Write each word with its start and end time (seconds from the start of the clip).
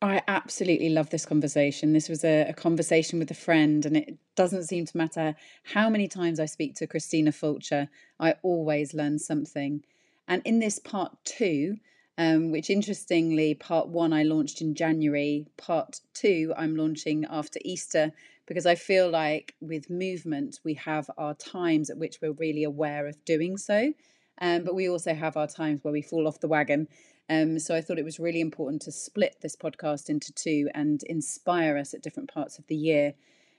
I 0.00 0.22
absolutely 0.28 0.90
love 0.90 1.10
this 1.10 1.26
conversation. 1.26 1.92
This 1.92 2.08
was 2.08 2.24
a, 2.24 2.46
a, 2.48 2.52
conversation 2.52 3.18
with 3.18 3.32
a 3.32 3.34
friend, 3.34 3.84
and 3.84 3.96
it 3.96 4.16
doesn't 4.36 4.64
seem 4.64 4.86
to 4.86 4.96
matter 4.96 5.34
how 5.64 5.90
many 5.90 6.06
times 6.06 6.38
I 6.38 6.46
speak 6.46 6.76
to 6.76 6.86
Christina 6.86 7.32
Fulcher, 7.32 7.88
I 8.20 8.36
always 8.42 8.94
learn 8.94 9.18
something. 9.18 9.82
And 10.28 10.40
in 10.44 10.60
this 10.60 10.78
part 10.78 11.16
two, 11.24 11.78
um, 12.16 12.52
which 12.52 12.70
interestingly, 12.70 13.54
part 13.54 13.88
one 13.88 14.12
I 14.12 14.22
launched 14.22 14.60
in 14.60 14.76
January, 14.76 15.46
part 15.56 16.00
two 16.14 16.52
I'm 16.56 16.76
launching 16.76 17.24
after 17.28 17.58
Easter, 17.64 18.12
because 18.46 18.66
I 18.66 18.76
feel 18.76 19.10
like 19.10 19.56
with 19.60 19.90
movement, 19.90 20.60
we 20.64 20.74
have 20.74 21.10
our 21.18 21.34
times 21.34 21.90
at 21.90 21.98
which 21.98 22.18
we're 22.22 22.32
really 22.32 22.62
aware 22.62 23.08
of 23.08 23.24
doing 23.24 23.56
so. 23.56 23.92
Um, 24.40 24.62
but 24.62 24.74
we 24.74 24.88
also 24.88 25.14
have 25.14 25.36
our 25.36 25.48
times 25.48 25.82
where 25.82 25.92
we 25.92 26.02
fall 26.02 26.28
off 26.28 26.40
the 26.40 26.48
wagon 26.48 26.86
um, 27.28 27.58
so 27.58 27.74
I 27.74 27.80
thought 27.80 27.98
it 27.98 28.04
was 28.04 28.18
really 28.18 28.40
important 28.40 28.82
to 28.82 28.92
split 28.92 29.36
this 29.40 29.54
podcast 29.54 30.08
into 30.08 30.32
two 30.32 30.68
and 30.74 31.02
inspire 31.04 31.76
us 31.76 31.92
at 31.92 32.02
different 32.02 32.32
parts 32.32 32.58
of 32.58 32.66
the 32.66 32.76
year. 32.76 33.14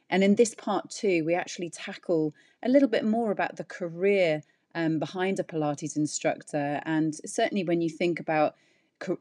And 0.10 0.24
in 0.24 0.36
this 0.36 0.56
part 0.56 0.90
two, 0.90 1.24
we 1.24 1.36
actually 1.36 1.70
tackle 1.70 2.34
a 2.64 2.70
little 2.70 2.90
bit 2.90 3.06
more 3.06 3.32
about 3.32 3.58
the 3.58 3.64
career 3.64 4.42
um, 4.74 4.98
behind 4.98 5.40
a 5.40 5.44
Pilates 5.44 5.96
instructor. 5.96 6.82
And 6.84 7.16
certainly 7.26 7.64
when 7.64 7.82
you 7.82 7.90
think 7.90 8.20
about 8.20 8.56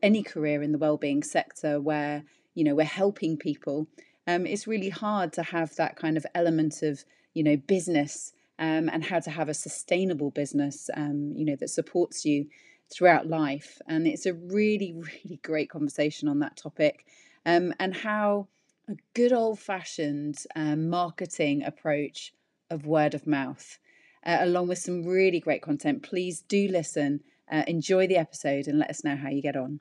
any 0.03 0.23
career 0.23 0.63
in 0.63 0.73
the 0.73 0.79
well-being 0.79 1.23
sector 1.23 1.81
where 1.81 2.25
you 2.55 2.65
know 2.65 2.75
we're 2.75 2.85
helping 2.85 3.37
people, 3.37 3.87
um, 4.27 4.47
it's 4.47 4.67
really 4.67 4.89
hard 4.89 5.33
to 5.35 5.43
have 5.43 5.77
that 5.77 5.97
kind 5.97 6.17
of 6.17 6.27
element 6.35 6.83
of 6.83 7.05
you 7.35 7.43
know 7.43 7.57
business 7.57 8.33
um, 8.59 8.89
and 8.89 9.05
how 9.05 9.21
to 9.21 9.31
have 9.31 9.49
a 9.49 9.55
sustainable 9.55 10.31
business 10.31 10.91
um, 10.97 11.33
you 11.37 11.45
know 11.45 11.55
that 11.57 11.71
supports 11.71 12.25
you 12.25 12.47
throughout 12.93 13.27
life. 13.27 13.81
And 13.87 14.07
it's 14.07 14.27
a 14.27 14.35
really, 14.35 14.93
really 15.25 15.41
great 15.43 15.71
conversation 15.71 16.29
on 16.29 16.39
that 16.41 16.57
topic 16.57 17.05
um, 17.45 17.73
and 17.79 17.95
how 17.95 18.49
a 18.89 18.95
good 19.15 19.33
old 19.33 19.59
fashioned 19.59 20.39
um, 20.57 20.89
marketing 20.89 21.63
approach 21.63 22.33
of 22.71 22.87
word 22.87 23.15
of 23.15 23.27
mouth, 23.27 23.79
uh, 24.25 24.39
along 24.41 24.69
with 24.69 24.79
some 24.79 25.07
really 25.07 25.41
great 25.41 25.63
content. 25.63 26.03
Please 26.03 26.43
do 26.43 26.69
listen, 26.69 27.21
uh, 27.51 27.63
enjoy 27.67 28.07
the 28.07 28.17
episode, 28.17 28.67
and 28.67 28.79
let 28.79 28.91
us 28.91 29.05
know 29.05 29.17
how 29.17 29.29
you 29.29 29.43
get 29.43 29.57
on. 29.57 29.81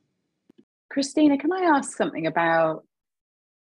Christina, 0.89 1.37
can 1.37 1.51
I 1.51 1.77
ask 1.77 1.95
something 1.95 2.27
about? 2.27 2.85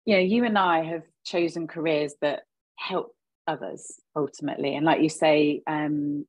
You 0.06 0.16
know, 0.16 0.22
you 0.22 0.44
and 0.44 0.58
I 0.58 0.84
have 0.84 1.04
chosen 1.24 1.68
careers 1.68 2.16
that 2.22 2.42
help 2.76 3.16
others 3.48 4.00
ultimately, 4.16 4.76
and 4.76 4.86
like 4.86 5.02
you 5.02 5.10
say, 5.10 5.62
um, 5.68 6.26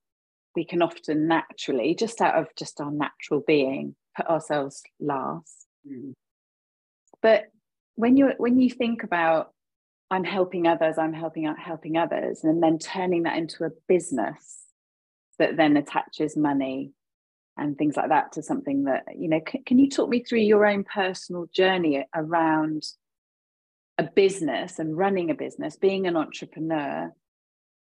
we 0.55 0.65
can 0.65 0.83
often 0.83 1.27
naturally, 1.27 1.95
just 1.95 2.21
out 2.21 2.35
of 2.35 2.47
just 2.57 2.81
our 2.81 2.91
natural 2.91 3.43
being, 3.47 3.95
put 4.17 4.27
ourselves 4.27 4.83
last. 5.01 5.67
Mm. 5.89 6.13
But 7.23 7.45
when 7.97 8.17
you 8.17 8.33
when 8.39 8.61
you 8.61 8.71
think 8.71 9.03
about 9.03 9.53
I'm 10.11 10.25
helping 10.25 10.67
others, 10.67 10.99
I'm 10.99 11.13
helping 11.13 11.47
out 11.47 11.59
helping 11.59 11.97
others, 11.97 12.45
and 12.45 12.63
then 12.63 12.79
turning 12.79 13.25
that 13.25 13.39
into 13.39 13.65
a 13.65 13.71
business 13.89 14.65
that 15.39 15.57
then 15.57 15.77
attaches 15.77 16.37
money 16.37 16.93
and 17.57 17.77
things 17.77 17.97
like 17.97 18.09
that 18.09 18.33
to 18.33 18.43
something 18.43 18.85
that 18.85 19.05
you 19.17 19.29
know 19.29 19.41
can, 19.41 19.63
can 19.65 19.79
you 19.79 19.89
talk 19.89 20.09
me 20.09 20.23
through 20.23 20.41
your 20.41 20.67
own 20.67 20.85
personal 20.85 21.47
journey 21.53 22.05
around 22.15 22.83
a 23.99 24.05
business 24.05 24.79
and 24.79 24.97
running 24.97 25.31
a 25.31 25.35
business 25.35 25.77
being 25.77 26.07
an 26.07 26.17
entrepreneur 26.17 27.13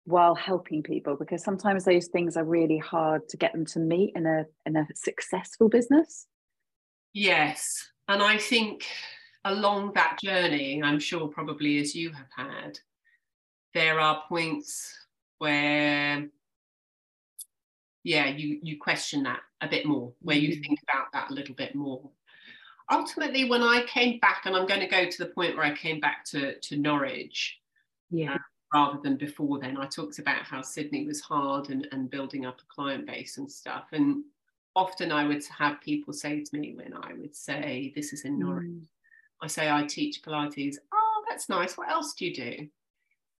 while 0.05 0.35
helping 0.35 0.83
people 0.83 1.17
because 1.17 1.45
sometimes 1.45 1.85
those 1.85 2.09
things 2.09 2.37
are 2.37 2.45
really 2.45 2.79
hard 2.79 3.29
to 3.29 3.37
get 3.37 3.53
them 3.53 3.67
to 3.67 3.79
meet 3.79 4.13
in 4.17 4.27
a 4.27 4.45
in 4.67 4.77
a 4.77 4.87
successful 4.95 5.69
business. 5.69 6.27
Yes 7.13 7.91
and 8.11 8.23
i 8.23 8.37
think 8.37 8.87
along 9.45 9.93
that 9.95 10.19
journey 10.23 10.83
i'm 10.83 10.99
sure 10.99 11.29
probably 11.29 11.79
as 11.79 11.95
you 11.95 12.11
have 12.11 12.27
had 12.37 12.79
there 13.73 14.01
are 14.01 14.25
points 14.29 14.93
where 15.39 16.27
yeah 18.03 18.27
you 18.27 18.59
you 18.63 18.77
question 18.79 19.23
that 19.23 19.41
a 19.61 19.69
bit 19.69 19.87
more 19.87 20.13
where 20.21 20.37
you 20.37 20.51
mm-hmm. 20.51 20.63
think 20.63 20.81
about 20.83 21.07
that 21.13 21.31
a 21.31 21.35
little 21.35 21.55
bit 21.55 21.75
more. 21.75 22.11
Ultimately 22.93 23.49
when 23.49 23.63
i 23.63 23.85
came 23.87 24.19
back 24.19 24.43
and 24.47 24.57
i'm 24.57 24.67
going 24.67 24.81
to 24.81 24.89
go 24.89 25.09
to 25.09 25.19
the 25.19 25.31
point 25.31 25.57
where 25.57 25.65
i 25.65 25.73
came 25.73 26.01
back 26.01 26.25
to 26.25 26.59
to 26.59 26.77
norwich 26.77 27.59
yeah 28.11 28.37
rather 28.73 28.99
than 29.03 29.17
before 29.17 29.59
then. 29.59 29.77
I 29.77 29.87
talked 29.87 30.19
about 30.19 30.43
how 30.43 30.63
Sydney 30.63 31.07
was 31.07 31.21
hard 31.21 31.71
and, 31.71 31.89
and 31.93 32.11
building 32.11 32.47
up 32.47 32.61
a 32.61 32.75
client 32.75 33.07
base 33.07 33.39
and 33.39 33.51
stuff. 33.51 33.87
And 33.93 34.25
often 34.77 35.13
I 35.13 35.27
would 35.27 35.45
have 35.47 35.81
people 35.81 36.13
say 36.13 36.43
to 36.43 36.57
me 36.57 36.75
when 36.75 36.95
I 36.95 37.13
would 37.15 37.35
say, 37.35 37.93
This 37.95 38.13
is 38.13 38.25
in 38.25 38.39
Norwich, 38.39 38.67
mm. 38.67 38.83
I 39.43 39.47
say, 39.47 39.71
I 39.71 39.85
teach 39.85 40.23
Pilates. 40.23 40.77
Oh, 40.93 41.25
that's 41.29 41.49
nice. 41.49 41.77
What 41.77 41.91
else 41.91 42.15
do 42.15 42.27
you 42.27 42.35
do? 42.35 42.69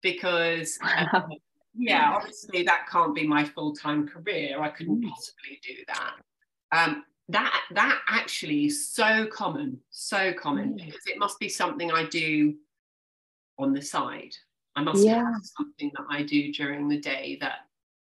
Because, 0.01 0.77
um, 0.83 1.29
yeah, 1.77 2.13
obviously 2.15 2.63
that 2.63 2.87
can't 2.89 3.15
be 3.15 3.25
my 3.25 3.45
full 3.45 3.73
time 3.73 4.07
career. 4.07 4.61
I 4.61 4.69
couldn't 4.69 5.01
mm. 5.01 5.09
possibly 5.09 5.59
do 5.63 5.75
that. 5.87 6.13
Um, 6.73 7.03
that 7.29 7.61
that 7.71 7.99
actually 8.09 8.65
is 8.65 8.89
so 8.89 9.25
common, 9.27 9.79
so 9.91 10.33
common 10.33 10.73
mm. 10.73 10.85
because 10.85 11.05
it 11.05 11.17
must 11.17 11.39
be 11.39 11.47
something 11.47 11.91
I 11.91 12.05
do 12.05 12.55
on 13.57 13.73
the 13.73 13.81
side. 13.81 14.35
I 14.75 14.83
must 14.83 15.03
yeah. 15.05 15.31
have 15.31 15.41
something 15.43 15.91
that 15.95 16.05
I 16.09 16.23
do 16.23 16.51
during 16.51 16.87
the 16.87 16.99
day 16.99 17.37
that, 17.41 17.59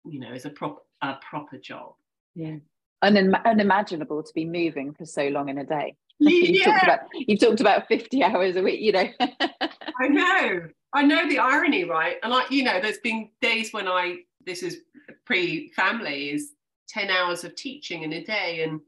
you 0.05 0.21
know, 0.21 0.33
is 0.33 0.47
a 0.47 0.51
proper 0.51 0.81
a 1.03 1.15
proper 1.29 1.59
job. 1.59 1.95
Yeah. 2.35 2.57
Un- 3.03 3.35
unimaginable 3.45 4.23
to 4.23 4.33
be 4.35 4.45
moving 4.45 4.95
for 4.95 5.05
so 5.05 5.29
long 5.29 5.49
in 5.49 5.59
a 5.59 5.65
day. 5.65 5.97
Yeah. 6.19 6.31
you've, 6.51 6.65
talked 6.65 6.83
about, 6.83 7.01
you've 7.13 7.41
talked 7.41 7.61
about 7.61 7.89
50 7.89 8.23
hours 8.25 8.57
a 8.57 8.63
week, 8.63 8.81
you 8.81 8.93
know. 8.93 9.09
I 9.21 10.09
know. 10.09 10.69
I 10.95 11.03
know 11.03 11.29
the 11.29 11.39
irony, 11.39 11.85
right? 11.85 12.17
And 12.23 12.33
like, 12.33 12.51
you 12.51 12.65
know, 12.65 12.81
there's 12.81 12.99
been 12.99 13.29
days 13.43 13.73
when 13.73 13.87
I, 13.87 14.21
this 14.45 14.63
is 14.63 14.79
pre-family, 15.27 16.31
is 16.31 16.53
10 16.89 17.11
hours 17.11 17.45
of 17.45 17.55
teaching 17.55 18.03
in 18.03 18.15
a 18.15 18.25
day 18.25 18.63
and 18.63 18.81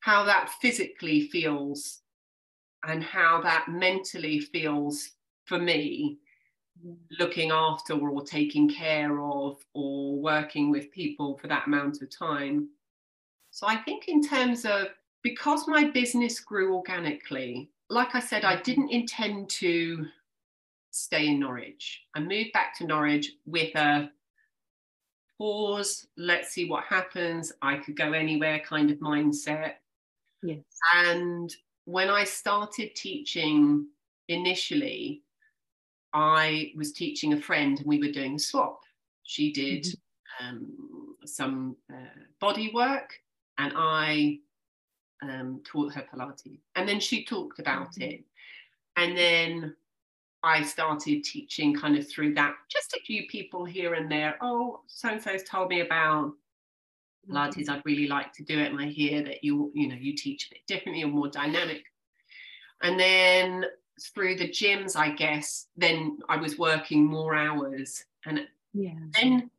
how 0.00 0.24
that 0.24 0.50
physically 0.60 1.28
feels 1.28 2.00
and 2.86 3.02
how 3.02 3.40
that 3.42 3.66
mentally 3.68 4.40
feels 4.40 5.12
for 5.46 5.58
me 5.58 6.18
looking 7.18 7.50
after 7.50 7.94
or 7.94 8.22
taking 8.22 8.68
care 8.68 9.20
of 9.20 9.58
or 9.74 10.16
working 10.20 10.70
with 10.70 10.92
people 10.92 11.36
for 11.38 11.48
that 11.48 11.66
amount 11.66 12.02
of 12.02 12.16
time. 12.16 12.68
So 13.50 13.66
I 13.66 13.76
think, 13.76 14.08
in 14.08 14.22
terms 14.22 14.64
of 14.64 14.88
because 15.22 15.66
my 15.66 15.84
business 15.90 16.40
grew 16.40 16.76
organically, 16.76 17.70
like 17.90 18.14
I 18.14 18.20
said, 18.20 18.44
I 18.44 18.54
mm-hmm. 18.54 18.62
didn't 18.62 18.90
intend 18.90 19.50
to 19.50 20.06
stay 20.90 21.28
in 21.28 21.40
Norwich. 21.40 22.02
I 22.14 22.20
moved 22.20 22.52
back 22.52 22.76
to 22.78 22.86
Norwich 22.86 23.32
with 23.46 23.74
a 23.74 24.10
pause, 25.38 26.06
let's 26.16 26.50
see 26.50 26.68
what 26.68 26.84
happens. 26.84 27.52
I 27.62 27.76
could 27.76 27.96
go 27.96 28.12
anywhere 28.12 28.60
kind 28.60 28.90
of 28.90 28.98
mindset. 28.98 29.74
Yes. 30.42 30.58
And 30.94 31.54
when 31.84 32.10
I 32.10 32.24
started 32.24 32.94
teaching 32.94 33.86
initially, 34.28 35.22
I 36.18 36.72
was 36.76 36.92
teaching 36.92 37.32
a 37.32 37.40
friend 37.40 37.78
and 37.78 37.86
we 37.86 38.00
were 38.00 38.10
doing 38.10 38.34
a 38.34 38.38
swap. 38.40 38.80
She 39.22 39.52
did 39.52 39.84
mm-hmm. 39.84 40.48
um, 40.48 41.16
some 41.24 41.76
uh, 41.88 42.22
body 42.40 42.72
work 42.74 43.14
and 43.58 43.72
I 43.76 44.40
um, 45.22 45.60
taught 45.64 45.94
her 45.94 46.04
Pilates. 46.12 46.58
And 46.74 46.88
then 46.88 46.98
she 46.98 47.24
talked 47.24 47.60
about 47.60 47.92
mm-hmm. 47.92 48.02
it. 48.02 48.24
And 48.96 49.16
then 49.16 49.76
I 50.42 50.64
started 50.64 51.22
teaching 51.22 51.72
kind 51.72 51.96
of 51.96 52.10
through 52.10 52.34
that, 52.34 52.54
just 52.68 52.94
a 52.94 53.00
few 53.06 53.28
people 53.28 53.64
here 53.64 53.94
and 53.94 54.10
there. 54.10 54.36
Oh, 54.40 54.80
so 54.88 55.10
and 55.10 55.22
so's 55.22 55.44
told 55.44 55.68
me 55.68 55.82
about 55.82 56.32
Pilates. 57.30 57.58
Mm-hmm. 57.58 57.70
I'd 57.70 57.82
really 57.84 58.08
like 58.08 58.32
to 58.32 58.42
do 58.42 58.58
it. 58.58 58.72
And 58.72 58.80
I 58.80 58.86
hear 58.86 59.22
that 59.22 59.44
you, 59.44 59.70
you 59.72 59.86
know, 59.86 59.94
you 59.94 60.16
teach 60.16 60.46
a 60.46 60.54
bit 60.54 60.66
differently 60.66 61.04
or 61.04 61.08
more 61.08 61.28
dynamic. 61.28 61.84
And 62.82 62.98
then 62.98 63.66
through 64.00 64.36
the 64.36 64.48
gyms, 64.48 64.96
I 64.96 65.10
guess, 65.10 65.66
then 65.76 66.18
I 66.28 66.36
was 66.36 66.58
working 66.58 67.04
more 67.04 67.34
hours. 67.34 68.04
And 68.26 68.46
yeah. 68.72 68.94
then 69.12 69.50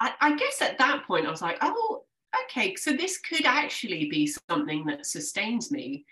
I, 0.00 0.12
I 0.20 0.36
guess 0.36 0.62
at 0.62 0.78
that 0.78 1.06
point 1.06 1.26
I 1.26 1.30
was 1.30 1.42
like, 1.42 1.58
oh, 1.60 2.04
okay, 2.44 2.74
so 2.74 2.92
this 2.92 3.18
could 3.18 3.46
actually 3.46 4.08
be 4.10 4.26
something 4.48 4.84
that 4.86 5.06
sustains 5.06 5.70
me 5.70 6.04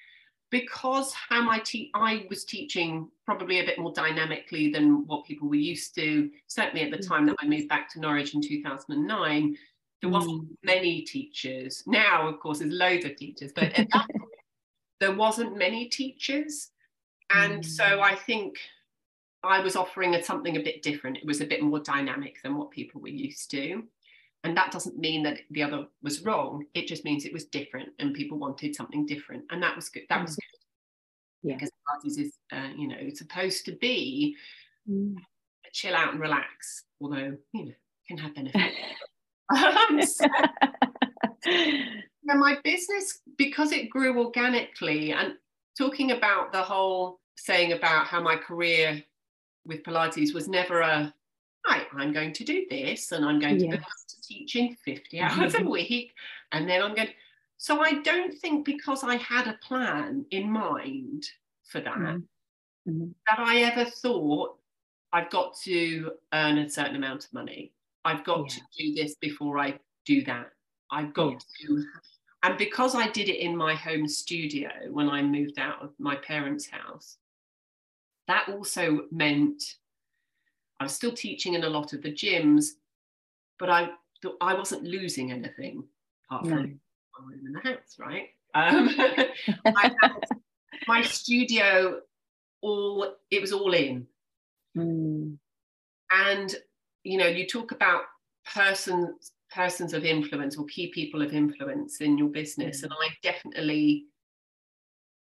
because 0.50 1.12
how 1.12 1.43
my 1.43 1.58
te- 1.61 1.90
I 1.94 2.26
was 2.31 2.44
teaching 2.44 3.08
probably 3.26 3.58
a 3.61 3.64
bit 3.64 3.78
more 3.78 3.93
dynamically 3.93 4.70
than 4.70 5.06
what 5.06 5.25
people 5.25 5.49
were 5.49 5.56
used 5.56 5.94
to. 5.96 6.31
Certainly 6.46 6.84
at 6.84 6.90
the 6.93 7.05
mm. 7.05 7.08
time 7.08 7.26
that 7.26 7.37
I 7.40 7.46
moved 7.46 7.69
back 7.69 7.90
to 7.93 8.00
Norwich 8.00 8.34
in 8.34 8.40
2009, 8.40 9.56
there 10.00 10.11
wasn't 10.11 10.44
mm. 10.44 10.56
many 10.62 11.02
teachers. 11.02 11.82
Now, 11.87 12.28
of 12.28 12.38
course, 12.38 12.61
there's 12.61 12.72
loads 12.72 13.05
of 13.05 13.16
teachers, 13.16 13.52
but 13.52 13.64
at 13.64 13.88
that 13.93 14.06
point, 14.16 14.31
there 15.00 15.16
wasn't 15.16 15.58
many 15.58 15.87
teachers. 15.87 16.70
And 17.34 17.62
mm. 17.62 17.64
so 17.64 18.00
I 18.00 18.14
think 18.14 18.56
I 19.42 19.60
was 19.60 19.76
offering 19.76 20.16
something 20.22 20.56
a 20.56 20.62
bit 20.62 20.82
different. 20.82 21.19
It 21.19 21.26
was 21.26 21.40
a 21.40 21.46
bit 21.46 21.62
more 21.62 21.81
dynamic 21.81 22.36
than 22.42 22.56
what 22.56 22.70
people 22.70 23.00
were 23.00 23.08
used 23.08 23.50
to. 23.50 23.82
And 24.42 24.56
that 24.56 24.72
doesn't 24.72 24.98
mean 24.98 25.22
that 25.25 25.38
the 25.50 25.62
other 25.62 25.86
was 26.02 26.22
wrong. 26.22 26.66
It 26.75 26.86
just 26.86 27.04
means 27.04 27.25
it 27.25 27.32
was 27.32 27.46
different 27.46 27.90
and 27.98 28.14
people 28.14 28.38
wanted 28.38 28.75
something 28.75 29.06
different. 29.06 29.44
And 29.50 29.62
that 29.62 29.75
was 29.75 29.88
good. 29.88 30.04
That 30.08 30.22
was 30.22 30.32
mm. 30.32 30.36
good. 30.36 31.50
Yeah. 31.50 31.54
Because 31.54 31.70
Pilates 31.70 32.19
is, 32.19 32.32
uh, 32.52 32.70
you 32.76 32.88
know, 32.88 32.96
it's 32.98 33.19
supposed 33.19 33.64
to 33.66 33.72
be 33.72 34.37
Mm. 34.90 35.16
a 35.16 35.70
chill 35.72 35.94
out 35.94 36.12
and 36.12 36.20
relax, 36.20 36.84
although, 37.00 37.37
you 37.52 37.64
know, 37.64 37.72
can 38.06 38.19
have 38.19 38.34
benefits. 38.34 38.76
um, 39.50 40.02
so, 40.02 40.26
my 42.25 42.58
business, 42.62 43.20
because 43.38 43.72
it 43.72 43.88
grew 43.88 44.22
organically, 44.22 45.12
and 45.12 45.34
talking 45.78 46.12
about 46.12 46.52
the 46.52 46.62
whole 46.62 47.20
saying 47.36 47.72
about 47.72 48.06
how 48.06 48.20
my 48.20 48.36
career 48.36 49.02
with 49.66 49.82
Pilates 49.82 50.34
was 50.34 50.48
never 50.48 50.81
a, 50.81 51.14
right, 51.69 51.86
I'm 51.94 52.12
going 52.12 52.32
to 52.34 52.44
do 52.44 52.66
this 52.70 53.12
and 53.12 53.25
I'm 53.25 53.38
going 53.40 53.58
to 53.58 53.66
Yes. 53.66 53.76
go 53.76 53.81
back 53.81 54.06
to 54.08 54.20
teaching 54.22 54.76
50 54.84 55.20
hours 55.20 55.54
a 55.54 55.64
week. 55.64 56.12
And 56.52 56.69
then 56.69 56.82
I'm 56.82 56.94
going 56.94 57.08
so 57.56 57.81
I 57.81 58.02
don't 58.02 58.32
think 58.40 58.66
because 58.66 59.04
I 59.04 59.16
had 59.16 59.46
a 59.46 59.58
plan 59.62 60.26
in 60.31 60.50
mind 60.50 61.25
for 61.64 61.81
that, 61.81 61.96
Mhm. 61.96 62.28
Mhm. 62.86 63.14
that 63.28 63.38
I 63.38 63.58
ever 63.62 63.84
thought 63.88 64.58
I've 65.12 65.30
got 65.30 65.56
to 65.62 66.12
earn 66.32 66.58
a 66.58 66.69
certain 66.69 66.96
amount 66.96 67.25
of 67.25 67.32
money. 67.32 67.72
I've 68.04 68.25
got 68.25 68.48
to 68.50 68.60
do 68.76 68.94
this 68.94 69.14
before 69.14 69.58
I 69.58 69.78
do 70.04 70.22
that. 70.25 70.50
I've 70.90 71.14
got 71.14 71.32
Yes. 71.32 71.46
to, 71.62 71.87
and 72.42 72.58
because 72.58 72.94
I 72.94 73.08
did 73.08 73.28
it 73.30 73.38
in 73.40 73.56
my 73.56 73.75
home 73.75 74.06
studio 74.08 74.69
when 74.90 75.08
I 75.08 75.22
moved 75.22 75.58
out 75.58 75.80
of 75.80 75.98
my 75.98 76.16
parents' 76.16 76.69
house, 76.69 77.19
that 78.29 78.49
also 78.49 79.03
meant 79.11 79.62
I 80.81 80.85
was 80.85 80.94
still 80.94 81.12
teaching 81.12 81.55
in 81.55 81.65
a 81.65 81.69
lot 81.69 81.93
of 81.93 82.03
the 82.03 82.12
gyms, 82.12 82.67
but 83.59 83.71
I 83.71 83.91
I 84.41 84.55
wasn't 84.55 84.85
losing 84.85 85.32
anything 85.32 85.85
apart 86.31 86.47
No. 86.47 86.56
from 86.56 86.81
my 87.21 87.35
room 87.35 87.47
in 87.47 87.53
the 87.53 87.61
house, 87.61 87.97
right? 87.99 88.29
Um, 88.55 88.88
my 90.87 91.03
studio 91.03 92.00
all 92.61 93.17
it 93.31 93.41
was 93.41 93.53
all 93.53 93.75
in 93.75 94.06
Mm. 94.76 95.38
and 96.11 96.55
you 97.05 97.17
know 97.19 97.26
you 97.29 97.47
talk 97.47 97.71
about 97.71 98.03
persons 98.53 99.32
persons 99.53 99.93
of 99.93 100.05
influence 100.05 100.56
or 100.56 100.65
key 100.67 100.88
people 100.88 101.23
of 101.23 101.32
influence 101.32 102.00
in 102.00 102.19
your 102.19 102.29
business 102.29 102.81
Mm. 102.81 102.85
and 102.85 102.93
i 102.93 103.09
definitely 103.23 104.06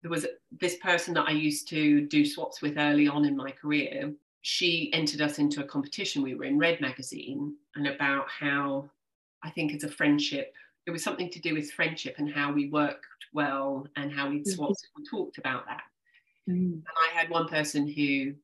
there 0.03 0.11
was 0.11 0.27
this 0.51 0.77
person 0.79 1.15
that 1.15 1.29
i 1.29 1.33
used 1.33 1.69
to 1.69 2.07
do 2.07 2.25
swaps 2.25 2.63
with 2.63 2.79
early 2.79 3.07
on 3.09 3.25
in 3.25 3.37
my 3.37 3.51
career 3.51 4.13
she 4.43 4.91
entered 4.93 5.21
us 5.21 5.39
into 5.39 5.63
a 5.63 5.67
competition 5.67 6.23
we 6.23 6.35
were 6.35 6.45
in 6.45 6.59
red 6.59 6.81
magazine 6.81 7.57
and 7.77 7.87
about 7.87 8.29
how 8.29 8.89
i 9.43 9.51
think 9.51 9.73
it's 9.73 9.85
a 9.85 9.91
friendship 9.91 10.55
it 10.87 10.91
was 10.91 11.03
something 11.05 11.31
to 11.31 11.41
do 11.41 11.55
with 11.55 11.71
friendship 11.73 12.15
and 12.19 12.33
how 12.33 12.53
we 12.53 12.69
worked 12.71 13.07
well 13.33 13.87
and 13.97 14.13
how 14.13 14.29
we'd 14.31 14.45
Mhm. 14.47 14.55
swapped 14.55 14.89
we 14.97 15.05
talked 15.05 15.39
about 15.39 15.67
that 15.67 15.83
Mm. 16.49 16.73
and 16.73 16.87
I 16.87 17.13
had 17.13 17.29
one 17.31 17.49
person 17.49 17.87
who 17.87 18.35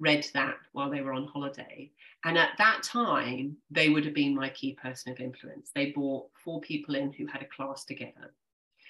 read 0.00 0.26
that 0.34 0.56
while 0.72 0.90
they 0.90 1.02
were 1.02 1.12
on 1.12 1.26
holiday. 1.26 1.92
And 2.24 2.36
at 2.36 2.56
that 2.58 2.82
time, 2.82 3.56
they 3.70 3.90
would 3.90 4.04
have 4.04 4.14
been 4.14 4.34
my 4.34 4.48
key 4.48 4.74
person 4.74 5.12
of 5.12 5.20
influence. 5.20 5.70
They 5.70 5.92
brought 5.92 6.30
four 6.42 6.60
people 6.60 6.94
in 6.96 7.12
who 7.12 7.26
had 7.26 7.42
a 7.42 7.46
class 7.46 7.84
together. 7.84 8.34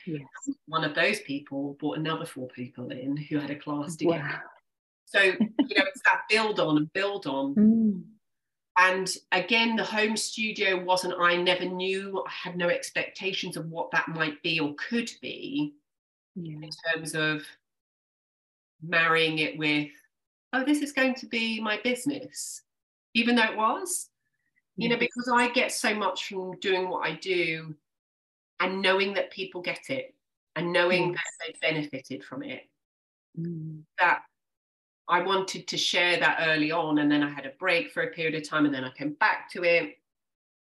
Yes. 0.06 0.56
One 0.66 0.84
of 0.84 0.94
those 0.94 1.20
people 1.20 1.76
brought 1.80 1.98
another 1.98 2.26
four 2.26 2.48
people 2.48 2.90
in 2.90 3.16
who 3.16 3.38
had 3.38 3.50
a 3.50 3.56
class 3.56 3.96
together. 3.96 4.18
Wow. 4.18 4.40
So, 5.06 5.20
you 5.20 5.38
know, 5.38 5.84
it's 5.86 6.02
that 6.04 6.22
build 6.28 6.60
on 6.60 6.76
and 6.76 6.92
build 6.92 7.26
on. 7.26 7.54
Mm. 7.54 8.02
And 8.76 9.16
again, 9.32 9.76
the 9.76 9.84
home 9.84 10.16
studio 10.16 10.82
wasn't, 10.82 11.14
I 11.20 11.36
never 11.36 11.64
knew, 11.64 12.24
I 12.26 12.48
had 12.48 12.56
no 12.56 12.68
expectations 12.68 13.56
of 13.56 13.70
what 13.70 13.90
that 13.92 14.08
might 14.08 14.42
be 14.42 14.58
or 14.58 14.74
could 14.74 15.10
be. 15.22 15.74
Yeah. 16.36 16.56
in 16.62 16.70
terms 16.92 17.14
of 17.14 17.42
marrying 18.82 19.38
it 19.38 19.56
with, 19.56 19.90
oh, 20.52 20.64
this 20.64 20.82
is 20.82 20.92
going 20.92 21.14
to 21.16 21.26
be 21.26 21.60
my 21.60 21.78
business, 21.84 22.62
even 23.14 23.36
though 23.36 23.44
it 23.44 23.56
was, 23.56 24.08
you 24.76 24.88
know, 24.88 24.96
because 24.96 25.30
I 25.32 25.50
get 25.50 25.70
so 25.70 25.94
much 25.94 26.28
from 26.28 26.58
doing 26.58 26.88
what 26.88 27.06
I 27.08 27.14
do 27.14 27.74
and 28.60 28.80
knowing 28.82 29.14
that 29.14 29.30
people 29.30 29.60
get 29.62 29.90
it 29.90 30.14
and 30.56 30.72
knowing 30.72 31.12
Yes. 31.12 31.22
that 31.24 31.46
they've 31.46 31.60
benefited 31.60 32.24
from 32.24 32.42
it, 32.42 32.68
Mm. 33.38 33.84
that 33.98 34.24
I 35.08 35.22
wanted 35.22 35.66
to 35.68 35.76
share 35.76 36.18
that 36.18 36.38
early 36.48 36.70
on. 36.70 36.98
And 36.98 37.10
then 37.10 37.22
I 37.22 37.28
had 37.28 37.46
a 37.46 37.50
break 37.50 37.90
for 37.90 38.02
a 38.04 38.10
period 38.12 38.34
of 38.34 38.48
time 38.48 38.64
and 38.64 38.74
then 38.74 38.84
I 38.84 38.90
came 38.92 39.14
back 39.14 39.50
to 39.50 39.64
it. 39.64 39.98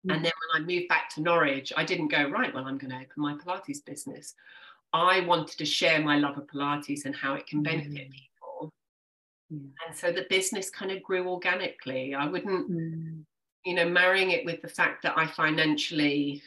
And 0.08 0.24
then 0.24 0.32
when 0.52 0.62
I 0.62 0.64
moved 0.64 0.88
back 0.88 1.08
to 1.14 1.20
Norwich, 1.20 1.72
I 1.76 1.84
didn't 1.84 2.08
go, 2.08 2.28
right, 2.28 2.52
well, 2.54 2.66
I'm 2.66 2.78
going 2.78 2.90
to 2.90 2.96
open 2.96 3.08
my 3.16 3.34
Pilates 3.34 3.84
business. 3.84 4.34
I 4.92 5.20
wanted 5.20 5.58
to 5.58 5.64
share 5.66 6.00
my 6.00 6.16
love 6.18 6.38
of 6.38 6.46
Pilates 6.46 7.04
and 7.04 7.14
how 7.14 7.34
it 7.34 7.46
can 7.46 7.62
benefit 7.62 8.08
Mm. 8.08 8.12
people. 8.12 8.72
And 9.50 9.94
so 9.94 10.12
the 10.12 10.26
business 10.28 10.70
kind 10.70 10.90
of 10.90 11.02
grew 11.02 11.28
organically. 11.28 12.14
I 12.14 12.26
wouldn't, 12.26 12.70
Mm. 12.70 13.24
you 13.64 13.74
know, 13.74 13.88
marrying 13.88 14.30
it 14.30 14.44
with 14.44 14.62
the 14.62 14.68
fact 14.68 15.02
that 15.02 15.18
I 15.18 15.26
financially 15.26 16.42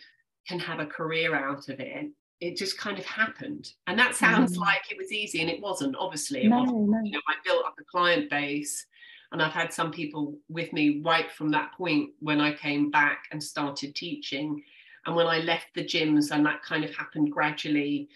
can 0.47 0.59
have 0.59 0.79
a 0.79 0.85
career 0.85 1.35
out 1.35 1.69
of 1.69 1.79
it, 1.79 2.11
it 2.39 2.57
just 2.57 2.77
kind 2.77 2.97
of 2.97 3.05
happened. 3.05 3.73
And 3.87 3.97
that 3.99 4.15
sounds 4.15 4.57
Mm. 4.57 4.61
like 4.61 4.91
it 4.91 4.97
was 4.97 5.11
easy, 5.11 5.41
and 5.41 5.49
it 5.49 5.61
wasn't, 5.61 5.95
obviously. 5.95 6.43
It 6.43 6.49
No, 6.49 6.61
wasn't 6.61 6.89
no. 6.89 7.01
you 7.03 7.11
know, 7.11 7.21
I 7.27 7.35
built 7.45 7.65
up 7.65 7.75
a 7.79 7.83
client 7.83 8.29
base 8.29 8.85
and 9.31 9.41
I've 9.41 9.53
had 9.53 9.71
some 9.71 9.91
people 9.91 10.37
with 10.49 10.73
me 10.73 10.99
right 11.05 11.31
from 11.31 11.49
that 11.51 11.71
point 11.73 12.11
when 12.19 12.41
I 12.41 12.51
came 12.53 12.89
back 12.91 13.25
and 13.31 13.41
started 13.41 13.95
teaching. 13.95 14.63
And 15.05 15.15
when 15.15 15.25
I 15.27 15.39
left 15.39 15.67
the 15.73 15.83
gyms, 15.83 16.31
and 16.31 16.45
that 16.45 16.61
kind 16.63 16.83
of 16.83 16.93
happened 16.95 17.31
gradually. 17.31 18.09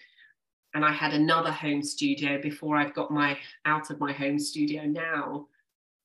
And 0.74 0.84
I 0.84 0.92
had 0.92 1.14
another 1.14 1.50
home 1.50 1.82
studio 1.82 2.38
before 2.42 2.76
I've 2.76 2.92
got 2.94 3.10
my 3.10 3.38
out 3.64 3.90
of 3.90 3.98
my 3.98 4.12
home 4.12 4.38
studio 4.38 4.84
now. 4.84 5.48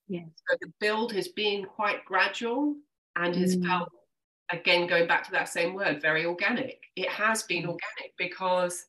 Yes. 0.07 0.29
So 0.49 0.57
the 0.61 0.71
build 0.79 1.11
has 1.13 1.27
been 1.27 1.65
quite 1.65 2.05
gradual 2.05 2.77
and 3.17 3.35
has 3.35 3.57
Mm. 3.57 3.65
felt, 3.67 3.89
again, 4.51 4.87
going 4.87 5.07
back 5.07 5.23
to 5.25 5.31
that 5.31 5.49
same 5.49 5.73
word, 5.73 6.01
very 6.01 6.25
organic. 6.25 6.83
It 6.95 7.09
has 7.09 7.43
been 7.43 7.63
Mm. 7.63 7.69
organic 7.69 8.17
because 8.17 8.85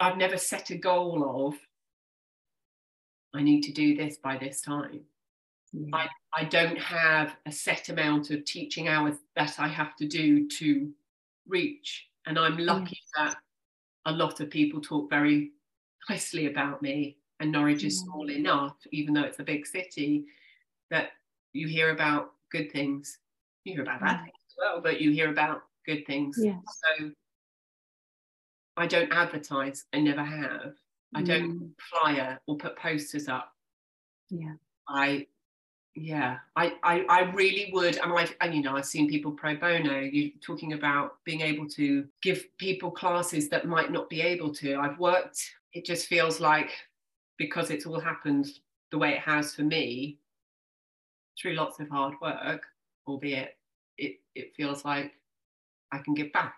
I've 0.00 0.16
never 0.16 0.36
set 0.36 0.70
a 0.70 0.76
goal 0.76 1.46
of, 1.46 1.58
I 3.34 3.42
need 3.42 3.62
to 3.62 3.72
do 3.72 3.96
this 3.96 4.18
by 4.18 4.36
this 4.38 4.60
time. 4.60 5.04
Yeah. 5.72 6.08
I 6.34 6.44
don't 6.44 6.78
have 6.78 7.36
a 7.46 7.52
set 7.52 7.88
amount 7.88 8.30
of 8.30 8.44
teaching 8.44 8.88
hours 8.88 9.18
that 9.34 9.58
I 9.58 9.68
have 9.68 9.96
to 9.96 10.06
do 10.06 10.48
to 10.48 10.94
reach. 11.46 12.08
And 12.26 12.38
I'm 12.38 12.56
lucky 12.58 12.98
that 13.16 13.36
a 14.06 14.12
lot 14.12 14.40
of 14.40 14.50
people 14.50 14.80
talk 14.80 15.10
very 15.10 15.52
nicely 16.08 16.46
about 16.46 16.82
me. 16.82 17.18
And 17.40 17.52
Norwich 17.52 17.84
is 17.84 18.00
small 18.00 18.26
Mm. 18.26 18.36
enough, 18.36 18.76
even 18.92 19.12
though 19.14 19.24
it's 19.24 19.38
a 19.38 19.44
big 19.44 19.66
city, 19.66 20.26
that 20.90 21.12
you 21.52 21.68
hear 21.68 21.90
about 21.90 22.34
good 22.50 22.70
things. 22.72 23.18
You 23.64 23.74
hear 23.74 23.82
about 23.82 24.00
bad 24.00 24.20
Mm. 24.20 24.24
things 24.24 24.45
well, 24.56 24.80
but 24.80 25.00
you 25.00 25.10
hear 25.10 25.30
about 25.30 25.62
good 25.84 26.06
things. 26.06 26.36
Yes. 26.40 26.62
So 26.98 27.10
I 28.76 28.86
don't 28.86 29.12
advertise, 29.12 29.84
I 29.92 30.00
never 30.00 30.22
have. 30.22 30.74
I 31.14 31.22
don't 31.22 31.58
Mm. 31.60 31.74
flyer 31.78 32.40
or 32.46 32.56
put 32.56 32.76
posters 32.76 33.28
up. 33.28 33.54
Yeah. 34.28 34.54
I 34.88 35.26
yeah, 35.94 36.40
I, 36.56 36.74
I 36.82 37.06
I 37.08 37.20
really 37.32 37.70
would, 37.72 37.96
and 37.96 38.12
I've 38.12 38.36
and 38.42 38.54
you 38.54 38.62
know 38.62 38.76
I've 38.76 38.84
seen 38.84 39.08
people 39.08 39.32
pro 39.32 39.56
bono. 39.56 40.00
You 40.00 40.32
talking 40.42 40.74
about 40.74 41.24
being 41.24 41.40
able 41.40 41.66
to 41.70 42.06
give 42.22 42.44
people 42.58 42.90
classes 42.90 43.48
that 43.48 43.66
might 43.66 43.90
not 43.90 44.10
be 44.10 44.20
able 44.20 44.52
to. 44.56 44.76
I've 44.76 44.98
worked. 44.98 45.42
It 45.72 45.86
just 45.86 46.06
feels 46.06 46.38
like 46.38 46.70
because 47.38 47.70
it's 47.70 47.86
all 47.86 47.98
happened 48.00 48.46
the 48.90 48.98
way 48.98 49.12
it 49.14 49.20
has 49.20 49.54
for 49.54 49.62
me 49.62 50.18
through 51.40 51.54
lots 51.54 51.80
of 51.80 51.88
hard 51.88 52.14
work, 52.20 52.66
albeit 53.06 53.55
it 54.36 54.52
feels 54.56 54.84
like 54.84 55.12
I 55.92 55.98
can 55.98 56.14
give 56.14 56.32
back. 56.32 56.54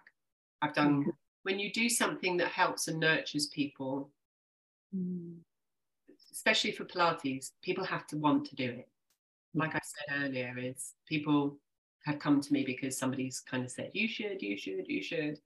I've 0.63 0.75
done 0.75 1.07
when 1.45 1.59
you 1.59 1.73
do 1.73 1.89
something 1.89 2.37
that 2.39 2.49
helps 2.49 2.89
and 2.89 2.99
nurtures 3.01 3.47
people, 3.49 4.11
Mm. 4.95 5.37
especially 6.33 6.73
for 6.73 6.85
Pilates, 6.87 7.51
people 7.63 7.85
have 7.85 8.07
to 8.07 8.17
want 8.17 8.47
to 8.47 8.57
do 8.57 8.65
it. 8.71 8.89
Like 9.55 9.75
I 9.75 9.81
said 9.85 10.25
earlier, 10.25 10.55
is 10.59 10.95
people 11.07 11.59
have 12.07 12.19
come 12.19 12.41
to 12.41 12.53
me 12.53 12.65
because 12.65 12.97
somebody's 12.97 13.41
kind 13.41 13.65
of 13.65 13.71
said, 13.71 13.91
you 13.93 14.09
should, 14.09 14.41
you 14.41 14.57
should, 14.57 14.89
you 14.89 15.03
should. 15.03 15.39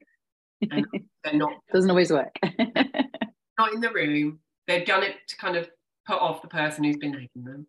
And 0.70 0.86
they're 1.24 1.34
not 1.34 1.54
Doesn't 1.72 1.90
always 1.90 2.12
work. 2.12 2.34
not 3.58 3.72
in 3.72 3.80
the 3.80 3.92
room. 3.92 4.38
They've 4.68 4.86
done 4.86 5.02
it 5.02 5.16
to 5.28 5.36
kind 5.36 5.56
of 5.56 5.68
put 6.06 6.18
off 6.18 6.42
the 6.42 6.48
person 6.48 6.84
who's 6.84 6.96
been 6.96 7.12
nagging 7.12 7.44
them. 7.44 7.66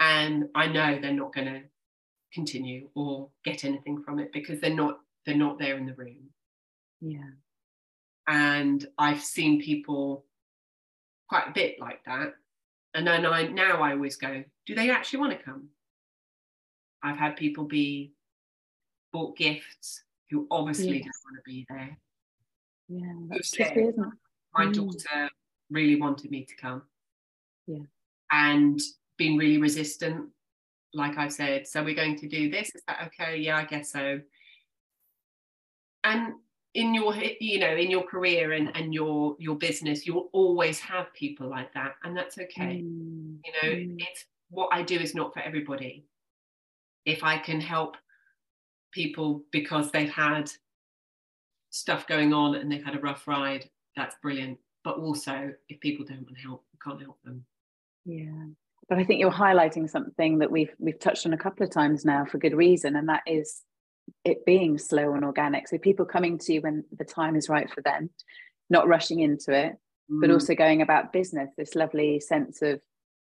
And 0.00 0.48
I 0.54 0.66
know 0.66 0.98
they're 1.00 1.12
not 1.12 1.32
going 1.32 1.46
to 1.46 1.62
continue 2.32 2.88
or 2.94 3.28
get 3.44 3.64
anything 3.64 4.02
from 4.02 4.18
it 4.18 4.32
because 4.32 4.60
they're 4.60 4.74
not 4.74 5.00
they're 5.26 5.36
not 5.36 5.58
there 5.58 5.76
in 5.76 5.86
the 5.86 5.94
room. 5.94 6.30
yeah. 7.00 7.30
and 8.28 8.86
I've 8.98 9.20
seen 9.22 9.60
people 9.60 10.24
quite 11.28 11.48
a 11.48 11.52
bit 11.52 11.78
like 11.80 12.04
that. 12.04 12.34
And 12.94 13.06
then 13.06 13.24
I 13.26 13.46
now 13.48 13.80
I 13.82 13.92
always 13.92 14.16
go, 14.16 14.44
do 14.66 14.74
they 14.74 14.90
actually 14.90 15.20
want 15.20 15.32
to 15.38 15.44
come? 15.44 15.68
I've 17.02 17.16
had 17.16 17.36
people 17.36 17.64
be 17.64 18.12
bought 19.12 19.36
gifts 19.36 20.02
who 20.30 20.46
obviously 20.50 20.98
Yes. 20.98 21.04
don't 21.04 21.24
want 21.24 21.36
to 21.44 21.50
be 21.50 21.66
there. 21.68 21.98
Yeah. 22.88 23.14
That's 23.28 23.48
said, 23.50 23.72
tricky, 23.72 23.88
isn't 23.88 24.04
it? 24.04 24.12
My 24.54 24.66
Mm. 24.66 24.74
daughter 24.74 25.30
really 25.70 25.96
wanted 25.96 26.30
me 26.30 26.44
to 26.44 26.54
come. 26.56 26.82
Yeah. 27.66 27.84
And 28.30 28.80
been 29.16 29.36
really 29.38 29.58
resistant, 29.58 30.30
like 30.94 31.18
I 31.18 31.28
said. 31.28 31.66
So 31.66 31.82
we're 31.82 31.94
going 31.94 32.18
to 32.18 32.28
do 32.28 32.50
this. 32.50 32.74
Is 32.74 32.82
that 32.86 33.06
okay? 33.06 33.36
Yeah, 33.36 33.56
I 33.56 33.64
guess 33.64 33.92
so. 33.92 34.20
And 36.04 36.34
in 36.74 36.94
your 36.94 37.14
you 37.40 37.58
know 37.58 37.74
in 37.76 37.90
your 37.90 38.02
career 38.02 38.52
and, 38.52 38.74
and 38.74 38.94
your 38.94 39.36
your 39.38 39.56
business 39.56 40.06
you'll 40.06 40.30
always 40.32 40.78
have 40.80 41.12
people 41.12 41.48
like 41.48 41.72
that 41.74 41.94
and 42.04 42.16
that's 42.16 42.38
okay 42.38 42.82
mm. 42.82 43.36
you 43.44 43.52
know 43.62 43.68
mm. 43.68 43.96
it's 43.98 44.24
what 44.48 44.68
i 44.72 44.82
do 44.82 44.98
is 44.98 45.14
not 45.14 45.32
for 45.34 45.40
everybody 45.40 46.04
if 47.04 47.22
i 47.22 47.36
can 47.36 47.60
help 47.60 47.96
people 48.90 49.42
because 49.52 49.90
they've 49.90 50.10
had 50.10 50.50
stuff 51.70 52.06
going 52.06 52.32
on 52.32 52.54
and 52.54 52.70
they've 52.70 52.84
had 52.84 52.96
a 52.96 53.00
rough 53.00 53.26
ride 53.26 53.68
that's 53.96 54.16
brilliant 54.22 54.58
but 54.84 54.96
also 54.96 55.52
if 55.68 55.78
people 55.80 56.04
don't 56.06 56.22
want 56.22 56.38
help 56.38 56.64
we 56.72 56.78
can't 56.82 57.02
help 57.02 57.18
them 57.22 57.44
yeah 58.04 58.44
but 58.88 58.98
i 58.98 59.04
think 59.04 59.20
you're 59.20 59.30
highlighting 59.30 59.88
something 59.88 60.38
that 60.38 60.50
we've 60.50 60.74
we've 60.78 60.98
touched 60.98 61.26
on 61.26 61.32
a 61.32 61.38
couple 61.38 61.64
of 61.64 61.72
times 61.72 62.04
now 62.04 62.24
for 62.24 62.38
good 62.38 62.54
reason 62.54 62.96
and 62.96 63.08
that 63.08 63.22
is 63.26 63.62
it 64.24 64.44
being 64.44 64.78
slow 64.78 65.14
and 65.14 65.24
organic. 65.24 65.68
So 65.68 65.78
people 65.78 66.04
coming 66.04 66.38
to 66.38 66.52
you 66.52 66.60
when 66.60 66.84
the 66.96 67.04
time 67.04 67.36
is 67.36 67.48
right 67.48 67.70
for 67.70 67.82
them 67.82 68.10
not 68.70 68.88
rushing 68.88 69.20
into 69.20 69.52
it 69.52 69.76
mm. 70.10 70.20
but 70.20 70.30
also 70.30 70.54
going 70.54 70.82
about 70.82 71.12
business 71.12 71.50
this 71.56 71.74
lovely 71.74 72.20
sense 72.20 72.62
of 72.62 72.80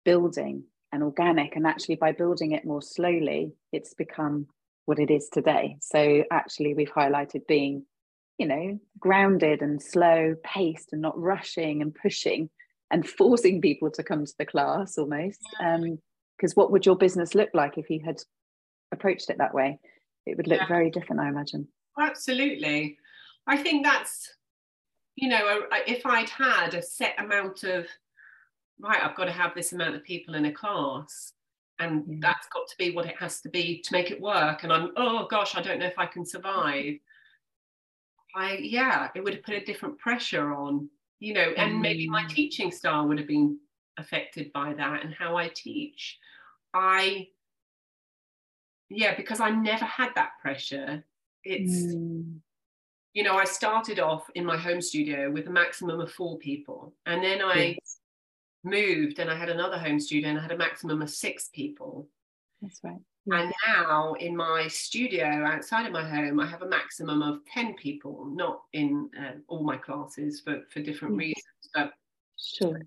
building 0.04 0.64
and 0.92 1.02
organic. 1.02 1.56
And 1.56 1.66
actually 1.66 1.96
by 1.96 2.12
building 2.12 2.52
it 2.52 2.64
more 2.64 2.82
slowly 2.82 3.52
it's 3.72 3.94
become 3.94 4.46
what 4.86 4.98
it 4.98 5.10
is 5.10 5.28
today. 5.32 5.76
So 5.80 6.24
actually 6.30 6.74
we've 6.74 6.92
highlighted 6.92 7.46
being 7.46 7.84
you 8.38 8.46
know 8.46 8.78
grounded 8.98 9.62
and 9.62 9.80
slow 9.80 10.34
paced 10.42 10.92
and 10.92 11.00
not 11.00 11.18
rushing 11.18 11.82
and 11.82 11.94
pushing 11.94 12.50
and 12.94 13.08
forcing 13.08 13.60
people 13.60 13.90
to 13.90 14.04
come 14.04 14.24
to 14.24 14.34
the 14.38 14.46
class 14.46 14.96
almost 14.98 15.40
um 15.60 15.98
because 16.38 16.54
what 16.54 16.70
would 16.70 16.86
your 16.86 16.96
business 16.96 17.34
look 17.34 17.50
like 17.52 17.76
if 17.76 17.90
you 17.90 18.00
had 18.04 18.20
approached 18.92 19.30
it 19.30 19.38
that 19.38 19.54
way? 19.54 19.78
It 20.26 20.36
would 20.36 20.46
look 20.46 20.60
yeah. 20.60 20.68
very 20.68 20.90
different 20.90 21.20
i 21.20 21.28
imagine. 21.28 21.68
Absolutely. 22.00 22.96
I 23.46 23.56
think 23.56 23.84
that's 23.84 24.32
you 25.16 25.28
know 25.28 25.62
if 25.86 26.04
i'd 26.06 26.28
had 26.28 26.74
a 26.74 26.82
set 26.82 27.14
amount 27.18 27.62
of 27.62 27.86
right 28.80 29.00
i've 29.00 29.14
got 29.14 29.26
to 29.26 29.30
have 29.30 29.54
this 29.54 29.72
amount 29.72 29.94
of 29.94 30.02
people 30.02 30.34
in 30.34 30.46
a 30.46 30.52
class 30.52 31.34
and 31.78 32.02
yeah. 32.08 32.16
that's 32.20 32.48
got 32.48 32.66
to 32.66 32.74
be 32.78 32.90
what 32.90 33.06
it 33.06 33.14
has 33.16 33.40
to 33.40 33.48
be 33.48 33.80
to 33.82 33.92
make 33.92 34.10
it 34.10 34.20
work 34.20 34.64
and 34.64 34.72
i'm 34.72 34.90
oh 34.96 35.28
gosh 35.30 35.54
i 35.54 35.62
don't 35.62 35.78
know 35.78 35.86
if 35.86 35.98
i 35.98 36.06
can 36.06 36.26
survive. 36.26 36.94
I 38.34 38.58
yeah, 38.60 39.08
it 39.14 39.22
would 39.22 39.34
have 39.34 39.44
put 39.44 39.54
a 39.54 39.64
different 39.64 39.98
pressure 39.98 40.52
on, 40.52 40.88
you 41.24 41.32
know, 41.32 41.54
and 41.56 41.80
maybe 41.80 42.06
my 42.06 42.24
mm. 42.24 42.28
teaching 42.28 42.70
style 42.70 43.08
would 43.08 43.18
have 43.18 43.26
been 43.26 43.58
affected 43.96 44.52
by 44.52 44.74
that 44.74 45.02
and 45.02 45.14
how 45.14 45.36
I 45.36 45.48
teach. 45.48 46.18
I 46.74 47.28
yeah, 48.90 49.14
because 49.16 49.40
I 49.40 49.48
never 49.48 49.86
had 49.86 50.10
that 50.16 50.32
pressure. 50.42 51.02
It's 51.42 51.94
mm. 51.94 52.36
you 53.14 53.22
know, 53.22 53.36
I 53.36 53.44
started 53.44 54.00
off 54.00 54.28
in 54.34 54.44
my 54.44 54.58
home 54.58 54.82
studio 54.82 55.30
with 55.30 55.46
a 55.46 55.50
maximum 55.50 55.98
of 55.98 56.12
four 56.12 56.36
people, 56.36 56.94
and 57.06 57.24
then 57.24 57.40
I 57.40 57.78
yes. 57.80 58.00
moved 58.62 59.18
and 59.18 59.30
I 59.30 59.36
had 59.36 59.48
another 59.48 59.78
home 59.78 59.98
studio 59.98 60.28
and 60.28 60.38
I 60.38 60.42
had 60.42 60.52
a 60.52 60.58
maximum 60.58 61.00
of 61.00 61.08
six 61.08 61.48
people. 61.54 62.06
That's 62.60 62.80
right. 62.84 63.00
And 63.26 63.50
mm. 63.50 63.52
now 63.66 64.14
in 64.14 64.36
my 64.36 64.68
studio 64.68 65.24
outside 65.24 65.86
of 65.86 65.92
my 65.92 66.08
home, 66.08 66.40
I 66.40 66.46
have 66.46 66.62
a 66.62 66.68
maximum 66.68 67.22
of 67.22 67.40
10 67.52 67.74
people, 67.74 68.26
not 68.26 68.62
in 68.72 69.08
uh, 69.18 69.38
all 69.48 69.64
my 69.64 69.76
classes 69.76 70.42
but 70.44 70.70
for 70.70 70.80
different 70.80 71.14
mm. 71.14 71.18
reasons, 71.18 71.70
but 71.74 71.92
sure. 72.38 72.80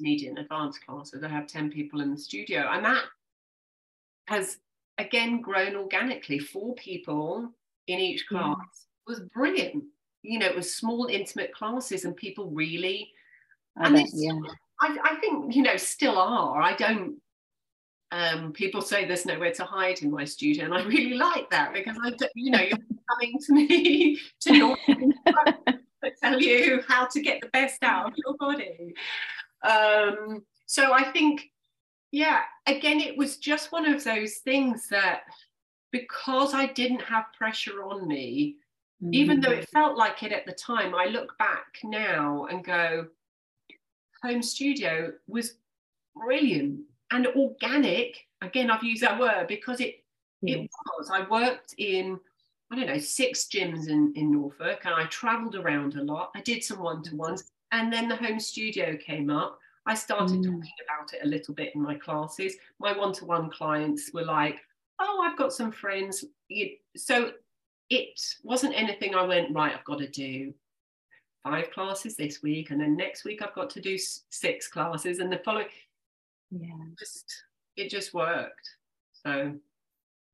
and 0.00 0.38
advanced 0.38 0.84
classes, 0.86 1.22
I 1.22 1.28
have 1.28 1.46
10 1.46 1.70
people 1.70 2.00
in 2.00 2.10
the 2.10 2.18
studio. 2.18 2.68
And 2.70 2.84
that 2.84 3.04
has 4.26 4.58
again 4.98 5.40
grown 5.40 5.76
organically. 5.76 6.38
Four 6.38 6.74
people 6.76 7.50
in 7.86 7.98
each 7.98 8.24
mm. 8.26 8.28
class 8.28 8.56
yeah. 8.56 9.06
was 9.06 9.20
brilliant. 9.34 9.84
You 10.22 10.38
know, 10.38 10.46
it 10.46 10.56
was 10.56 10.74
small, 10.74 11.06
intimate 11.06 11.52
classes, 11.52 12.06
and 12.06 12.16
people 12.16 12.50
really, 12.50 13.10
I 13.76 13.88
and 13.88 13.96
bet, 13.96 14.06
yeah. 14.14 14.32
I, 14.80 14.96
I 15.04 15.14
think, 15.16 15.54
you 15.54 15.60
know, 15.60 15.76
still 15.76 16.18
are. 16.18 16.62
I 16.62 16.74
don't 16.74 17.16
um, 18.14 18.52
people 18.52 18.80
say 18.80 19.04
there's 19.04 19.26
nowhere 19.26 19.50
to 19.52 19.64
hide 19.64 20.02
in 20.02 20.10
my 20.10 20.24
studio, 20.24 20.66
and 20.66 20.74
I 20.74 20.84
really 20.84 21.14
like 21.14 21.50
that 21.50 21.74
because 21.74 21.96
I, 22.00 22.12
you 22.36 22.52
know, 22.52 22.60
you're 22.60 22.78
coming 23.10 23.38
to 23.44 23.52
me 23.52 24.20
to 24.40 24.76
tell 26.22 26.40
you 26.40 26.80
how 26.86 27.06
to 27.06 27.20
get 27.20 27.40
the 27.40 27.48
best 27.48 27.82
out 27.82 28.06
of 28.06 28.12
your 28.16 28.36
body. 28.38 28.94
Um, 29.62 30.44
so 30.66 30.92
I 30.92 31.02
think, 31.02 31.50
yeah, 32.12 32.42
again, 32.66 33.00
it 33.00 33.18
was 33.18 33.38
just 33.38 33.72
one 33.72 33.84
of 33.84 34.04
those 34.04 34.36
things 34.36 34.86
that 34.88 35.22
because 35.90 36.54
I 36.54 36.66
didn't 36.66 37.02
have 37.02 37.24
pressure 37.36 37.82
on 37.82 38.06
me, 38.06 38.58
mm-hmm. 39.02 39.12
even 39.12 39.40
though 39.40 39.50
it 39.50 39.68
felt 39.70 39.98
like 39.98 40.22
it 40.22 40.30
at 40.30 40.46
the 40.46 40.52
time, 40.52 40.94
I 40.94 41.06
look 41.06 41.36
back 41.38 41.66
now 41.82 42.46
and 42.48 42.64
go, 42.64 43.08
home 44.22 44.42
studio 44.42 45.12
was 45.26 45.54
brilliant 46.14 46.82
and 47.14 47.26
organic 47.28 48.16
again 48.42 48.70
i've 48.70 48.82
used 48.82 49.02
that 49.02 49.18
word 49.18 49.46
because 49.46 49.80
it 49.80 50.04
yes. 50.42 50.58
it 50.58 50.70
was. 50.98 51.10
I 51.10 51.26
worked 51.28 51.74
in 51.78 52.18
i 52.70 52.76
don't 52.76 52.86
know 52.86 52.98
six 52.98 53.46
gyms 53.46 53.88
in 53.88 54.12
in 54.16 54.32
norfolk 54.32 54.80
and 54.84 54.94
i 54.94 55.04
traveled 55.06 55.54
around 55.54 55.94
a 55.94 56.02
lot. 56.02 56.30
I 56.34 56.40
did 56.40 56.62
some 56.62 56.80
one-to-ones 56.80 57.50
and 57.72 57.92
then 57.92 58.08
the 58.08 58.16
home 58.16 58.38
studio 58.38 58.96
came 58.96 59.30
up. 59.30 59.58
I 59.86 59.94
started 59.94 60.38
mm. 60.38 60.44
talking 60.44 60.72
about 60.86 61.12
it 61.12 61.24
a 61.24 61.28
little 61.28 61.54
bit 61.54 61.74
in 61.74 61.82
my 61.82 61.94
classes. 61.94 62.54
My 62.78 62.96
one-to-one 62.96 63.50
clients 63.50 64.10
were 64.12 64.24
like 64.24 64.58
oh 65.00 65.24
i've 65.24 65.38
got 65.38 65.52
some 65.52 65.72
friends. 65.72 66.24
So 66.96 67.32
it 67.90 68.20
wasn't 68.42 68.74
anything 68.74 69.14
i 69.14 69.22
went 69.22 69.54
right 69.54 69.74
i've 69.74 69.84
got 69.84 69.98
to 69.98 70.08
do 70.08 70.52
five 71.42 71.70
classes 71.70 72.16
this 72.16 72.42
week 72.42 72.70
and 72.70 72.80
then 72.80 72.96
next 72.96 73.24
week 73.24 73.42
i've 73.42 73.54
got 73.54 73.68
to 73.68 73.80
do 73.80 73.98
six 74.30 74.68
classes 74.68 75.18
and 75.18 75.30
the 75.30 75.40
following 75.44 75.66
yeah. 76.60 76.74
Just 76.98 77.24
it 77.76 77.90
just 77.90 78.14
worked. 78.14 78.68
So. 79.24 79.54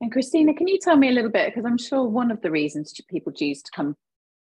And 0.03 0.11
christina 0.11 0.55
can 0.55 0.67
you 0.67 0.79
tell 0.79 0.97
me 0.97 1.11
a 1.11 1.13
little 1.13 1.31
bit 1.31 1.49
because 1.49 1.67
i'm 1.67 1.77
sure 1.77 2.05
one 2.05 2.31
of 2.31 2.41
the 2.41 2.51
reasons 2.51 2.99
people 3.11 3.33
choose 3.33 3.61
to 3.61 3.71
come 3.71 3.95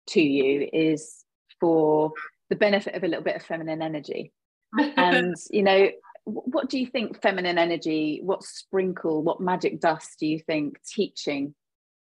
to 0.10 0.22
you 0.22 0.70
is 0.72 1.26
for 1.60 2.12
the 2.50 2.56
benefit 2.56 2.96
of 2.96 3.04
a 3.04 3.08
little 3.08 3.24
bit 3.24 3.36
of 3.36 3.44
feminine 3.44 3.82
energy. 3.82 4.34
And 4.98 5.36
you 5.50 5.64
know 5.64 5.90
what 6.26 6.70
do 6.70 6.78
you 6.78 6.86
think 6.86 7.22
feminine 7.22 7.58
energy 7.58 8.20
what 8.22 8.44
sprinkle 8.44 9.24
what 9.24 9.40
magic 9.40 9.80
dust 9.80 10.18
do 10.20 10.28
you 10.28 10.40
think 10.40 10.78
teaching 10.86 11.56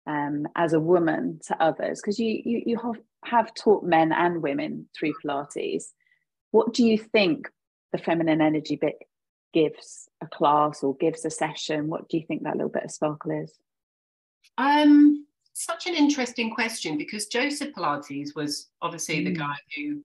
um, 0.05 0.47
as 0.55 0.73
a 0.73 0.79
woman 0.79 1.39
to 1.47 1.61
others? 1.61 2.01
Because 2.01 2.19
you, 2.19 2.41
you 2.45 2.61
you 2.65 2.77
have 2.77 2.99
have 3.25 3.53
taught 3.55 3.83
men 3.83 4.11
and 4.11 4.41
women 4.41 4.87
through 4.95 5.13
pilates. 5.23 5.85
What 6.51 6.73
do 6.73 6.85
you 6.85 6.97
think 6.97 7.49
the 7.91 7.97
feminine 7.97 8.41
energy 8.41 8.75
bit 8.75 8.95
gives 9.53 10.09
a 10.21 10.27
class 10.27 10.83
or 10.83 10.95
gives 10.95 11.25
a 11.25 11.29
session? 11.29 11.87
What 11.87 12.09
do 12.09 12.17
you 12.17 12.25
think 12.25 12.43
that 12.43 12.55
little 12.55 12.69
bit 12.69 12.83
of 12.83 12.91
sparkle 12.91 13.31
is? 13.31 13.53
Um, 14.57 15.25
such 15.53 15.87
an 15.87 15.95
interesting 15.95 16.53
question 16.53 16.97
because 16.97 17.27
Joseph 17.27 17.73
Pilates 17.73 18.35
was 18.35 18.69
obviously 18.81 19.21
mm. 19.21 19.25
the 19.25 19.39
guy 19.39 19.55
who 19.75 20.01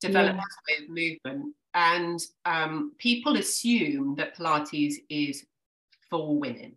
developed 0.00 0.38
yeah. 0.38 0.78
this 0.78 0.88
movement, 0.88 1.54
and 1.74 2.20
um, 2.44 2.92
people 2.98 3.36
assume 3.36 4.14
that 4.16 4.36
Pilates 4.36 4.94
is 5.08 5.46
for 6.10 6.36
women. 6.36 6.72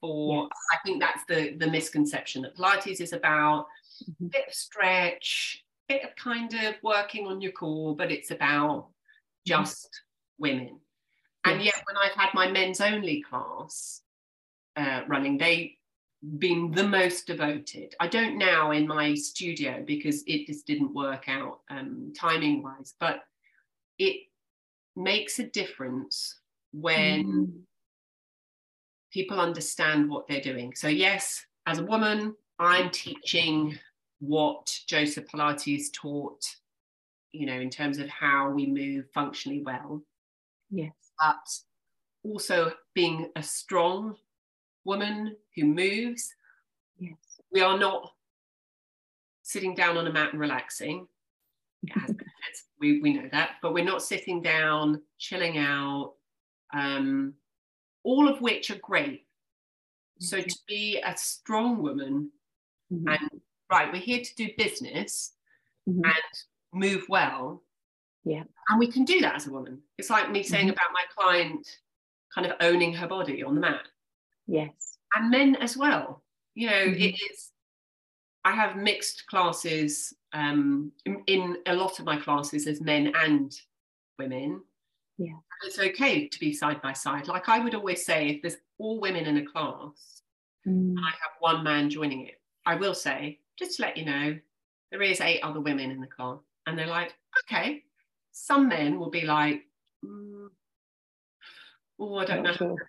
For 0.00 0.44
yes. 0.44 0.50
I 0.72 0.76
think 0.86 1.00
that's 1.00 1.24
the 1.28 1.56
the 1.58 1.70
misconception 1.70 2.42
that 2.42 2.56
Pilates 2.56 3.00
is 3.00 3.12
about 3.12 3.66
mm-hmm. 4.02 4.26
a 4.26 4.28
bit 4.28 4.48
of 4.48 4.54
stretch, 4.54 5.64
bit 5.88 6.04
of 6.04 6.14
kind 6.16 6.52
of 6.54 6.74
working 6.82 7.26
on 7.26 7.40
your 7.40 7.52
core, 7.52 7.96
but 7.96 8.12
it's 8.12 8.30
about 8.30 8.86
mm-hmm. 8.86 9.62
just 9.62 9.88
women. 10.38 10.78
And 11.44 11.62
yet, 11.62 11.82
when 11.86 11.96
I've 11.96 12.16
had 12.16 12.30
my 12.34 12.50
men's 12.50 12.80
only 12.80 13.22
class 13.22 14.02
uh, 14.76 15.02
running, 15.06 15.38
they've 15.38 15.70
been 16.38 16.72
the 16.72 16.86
most 16.86 17.26
devoted. 17.26 17.94
I 18.00 18.08
don't 18.08 18.38
now 18.38 18.72
in 18.72 18.86
my 18.86 19.14
studio 19.14 19.82
because 19.86 20.22
it 20.26 20.46
just 20.46 20.66
didn't 20.66 20.94
work 20.94 21.28
out 21.28 21.60
um, 21.70 22.12
timing 22.16 22.62
wise, 22.62 22.94
but 22.98 23.20
it 23.98 24.22
makes 24.96 25.38
a 25.38 25.44
difference 25.44 26.40
when 26.72 27.24
mm. 27.24 27.52
people 29.12 29.40
understand 29.40 30.10
what 30.10 30.26
they're 30.26 30.40
doing. 30.40 30.74
So, 30.74 30.88
yes, 30.88 31.44
as 31.66 31.78
a 31.78 31.84
woman, 31.84 32.34
I'm 32.58 32.90
teaching 32.90 33.78
what 34.18 34.76
Joseph 34.88 35.26
Pilates 35.28 35.92
taught, 35.92 36.44
you 37.30 37.46
know, 37.46 37.60
in 37.60 37.70
terms 37.70 37.98
of 37.98 38.08
how 38.08 38.50
we 38.50 38.66
move 38.66 39.06
functionally 39.14 39.62
well. 39.62 40.02
Yes 40.70 41.07
but 41.20 41.58
also 42.24 42.72
being 42.94 43.30
a 43.36 43.42
strong 43.42 44.16
woman 44.84 45.36
who 45.54 45.64
moves. 45.64 46.34
Yes. 46.98 47.14
We 47.52 47.60
are 47.60 47.78
not 47.78 48.12
sitting 49.42 49.74
down 49.74 49.96
on 49.96 50.06
a 50.06 50.12
mat 50.12 50.32
and 50.32 50.40
relaxing. 50.40 51.06
It 51.84 51.92
has 51.92 52.06
benefits. 52.08 52.64
We, 52.80 53.00
we 53.00 53.14
know 53.14 53.28
that, 53.32 53.52
but 53.62 53.72
we're 53.72 53.84
not 53.84 54.02
sitting 54.02 54.42
down, 54.42 55.02
chilling 55.18 55.58
out, 55.58 56.14
um, 56.74 57.34
all 58.04 58.28
of 58.28 58.40
which 58.40 58.70
are 58.70 58.78
great. 58.78 59.26
So 60.20 60.40
to 60.40 60.58
be 60.66 61.00
a 61.04 61.16
strong 61.16 61.82
woman 61.82 62.32
Mhm. 62.92 63.16
and 63.20 63.40
right, 63.70 63.92
we're 63.92 64.00
here 64.00 64.22
to 64.22 64.34
do 64.34 64.48
business 64.56 65.34
Mhm. 65.88 66.04
and 66.04 66.34
move 66.72 67.06
well. 67.08 67.62
Yeah. 68.24 68.44
And 68.68 68.78
we 68.78 68.90
can 68.90 69.04
do 69.04 69.20
that 69.20 69.34
as 69.36 69.46
a 69.46 69.50
woman. 69.52 69.82
It's 69.96 70.10
like 70.10 70.30
me 70.30 70.42
saying 70.42 70.68
Mhm. 70.68 70.72
about 70.72 70.92
my 70.92 71.04
client 71.16 71.80
kind 72.34 72.46
of 72.46 72.56
owning 72.60 72.92
her 72.94 73.06
body 73.08 73.42
on 73.42 73.54
the 73.54 73.60
mat. 73.60 73.88
Yes. 74.46 74.98
And 75.14 75.30
men 75.30 75.56
as 75.56 75.76
well. 75.76 76.22
You 76.54 76.68
know, 76.68 76.86
Mhm. 76.88 77.00
it 77.00 77.14
is 77.30 77.52
I 78.44 78.52
have 78.52 78.76
mixed 78.76 79.26
classes. 79.26 80.14
Um, 80.32 80.92
in, 81.04 81.22
in 81.26 81.58
a 81.66 81.74
lot 81.74 81.98
of 81.98 82.06
my 82.06 82.18
classes, 82.18 82.64
there's 82.64 82.80
men 82.80 83.12
and 83.14 83.52
women. 84.18 84.64
Yeah. 85.18 85.32
And 85.32 85.42
it's 85.64 85.78
okay 85.78 86.28
to 86.28 86.40
be 86.40 86.52
side 86.54 86.80
by 86.80 86.92
side. 86.94 87.26
Like 87.28 87.48
I 87.48 87.58
would 87.58 87.74
always 87.74 88.06
say, 88.06 88.28
if 88.28 88.42
there's 88.42 88.56
all 88.78 89.00
women 89.00 89.26
in 89.26 89.36
a 89.38 89.44
class, 89.44 90.22
Mm. 90.66 90.96
I 90.98 91.10
have 91.10 91.32
one 91.40 91.62
man 91.62 91.88
joining 91.88 92.26
it. 92.26 92.40
I 92.66 92.74
will 92.74 92.94
say, 92.94 93.40
just 93.56 93.76
to 93.76 93.82
let 93.82 93.96
you 93.96 94.04
know, 94.04 94.38
there 94.90 95.02
is 95.02 95.20
eight 95.20 95.40
other 95.40 95.60
women 95.60 95.90
in 95.90 96.00
the 96.00 96.06
class. 96.06 96.40
And 96.66 96.78
they're 96.78 96.86
like, 96.86 97.14
okay. 97.44 97.84
Some 98.38 98.68
men 98.68 98.98
will 99.00 99.10
be 99.10 99.22
like, 99.22 99.64
mm, 100.04 100.48
oh, 101.98 102.14
I 102.16 102.24
don't 102.24 102.42
Not 102.44 102.52
know. 102.60 102.68
sure. 102.68 102.88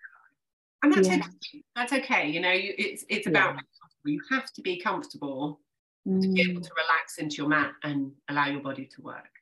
And 0.84 0.94
that's 0.94 1.08
Yeah. 1.08 1.16
okay. 1.16 1.64
That's 1.76 1.94
okay. 1.94 2.30
You 2.30 2.40
know, 2.40 2.52
you, 2.52 2.74
it's 2.78 3.04
it's 3.10 3.28
about 3.28 3.56
comfortable. 3.56 4.06
you 4.06 4.22
have 4.30 4.54
to 4.54 4.62
be 4.62 4.80
comfortable 4.80 5.60
to 6.06 6.34
be 6.34 6.42
able 6.42 6.62
Mm. 6.62 6.68
to 6.68 6.74
relax 6.76 7.18
into 7.18 7.36
your 7.38 7.48
mat 7.50 7.74
and 7.84 8.14
allow 8.30 8.48
your 8.48 8.62
body 8.62 8.86
to 8.86 9.02
work. 9.02 9.34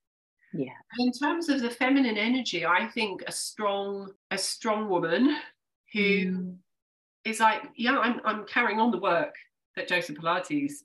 Yeah. 0.54 0.74
And 0.98 1.08
in 1.08 1.12
terms 1.14 1.50
of 1.50 1.62
the 1.62 1.70
feminine 1.70 2.18
energy, 2.18 2.66
I 2.66 2.88
think 2.88 3.22
a 3.28 3.32
strong 3.32 4.14
a 4.32 4.38
strong 4.38 4.90
woman 4.90 5.38
who 5.94 6.08
Mm. 6.26 6.58
is 7.26 7.40
like, 7.42 7.62
yeah, 7.76 8.00
I'm, 8.00 8.22
I'm 8.26 8.46
carrying 8.48 8.80
on 8.80 8.92
the 8.92 8.98
work 9.00 9.36
that 9.76 9.88
Joseph 9.90 10.18
Pilates 10.18 10.84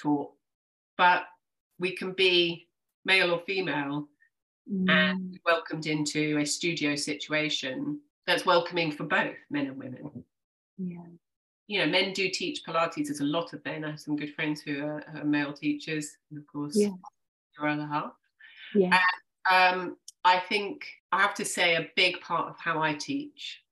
taught, 0.00 0.32
but 0.96 1.24
we 1.78 1.94
can 1.96 2.12
be 2.12 2.68
male 3.04 3.32
or 3.34 3.40
female 3.40 4.08
Mm. 4.70 4.88
and 4.88 5.40
welcomed 5.44 5.86
into 5.86 6.38
a 6.38 6.44
studio 6.46 6.94
situation 6.94 7.98
that's 8.26 8.46
welcoming 8.46 8.92
for 8.92 9.02
both 9.04 9.34
men 9.50 9.66
and 9.66 9.76
women. 9.76 10.24
Yeah. 10.78 11.02
You 11.66 11.80
know, 11.80 11.86
men 11.86 12.12
do 12.12 12.28
teach 12.30 12.62
Pilates. 12.64 13.06
There's 13.06 13.20
a 13.20 13.24
lot 13.24 13.52
of 13.52 13.64
men. 13.64 13.84
I 13.84 13.90
have 13.90 14.00
some 14.00 14.14
good 14.16 14.32
friends 14.34 14.60
who 14.60 14.84
are, 14.84 15.02
are 15.14 15.24
male 15.24 15.52
teachers, 15.52 16.16
and 16.30 16.38
of 16.38 16.46
course, 16.46 16.76
Yeah. 16.76 16.90
your 17.58 17.68
other 17.68 17.86
half. 17.86 18.12
Yeah. 18.74 18.96
Um, 19.50 19.96
I 20.24 20.38
think 20.38 20.86
I 21.10 21.20
have 21.20 21.34
to 21.34 21.44
say 21.44 21.74
a 21.74 21.88
big 21.96 22.20
part 22.20 22.48
of 22.48 22.56
how 22.58 22.80
I 22.82 22.94
teach 22.94 23.62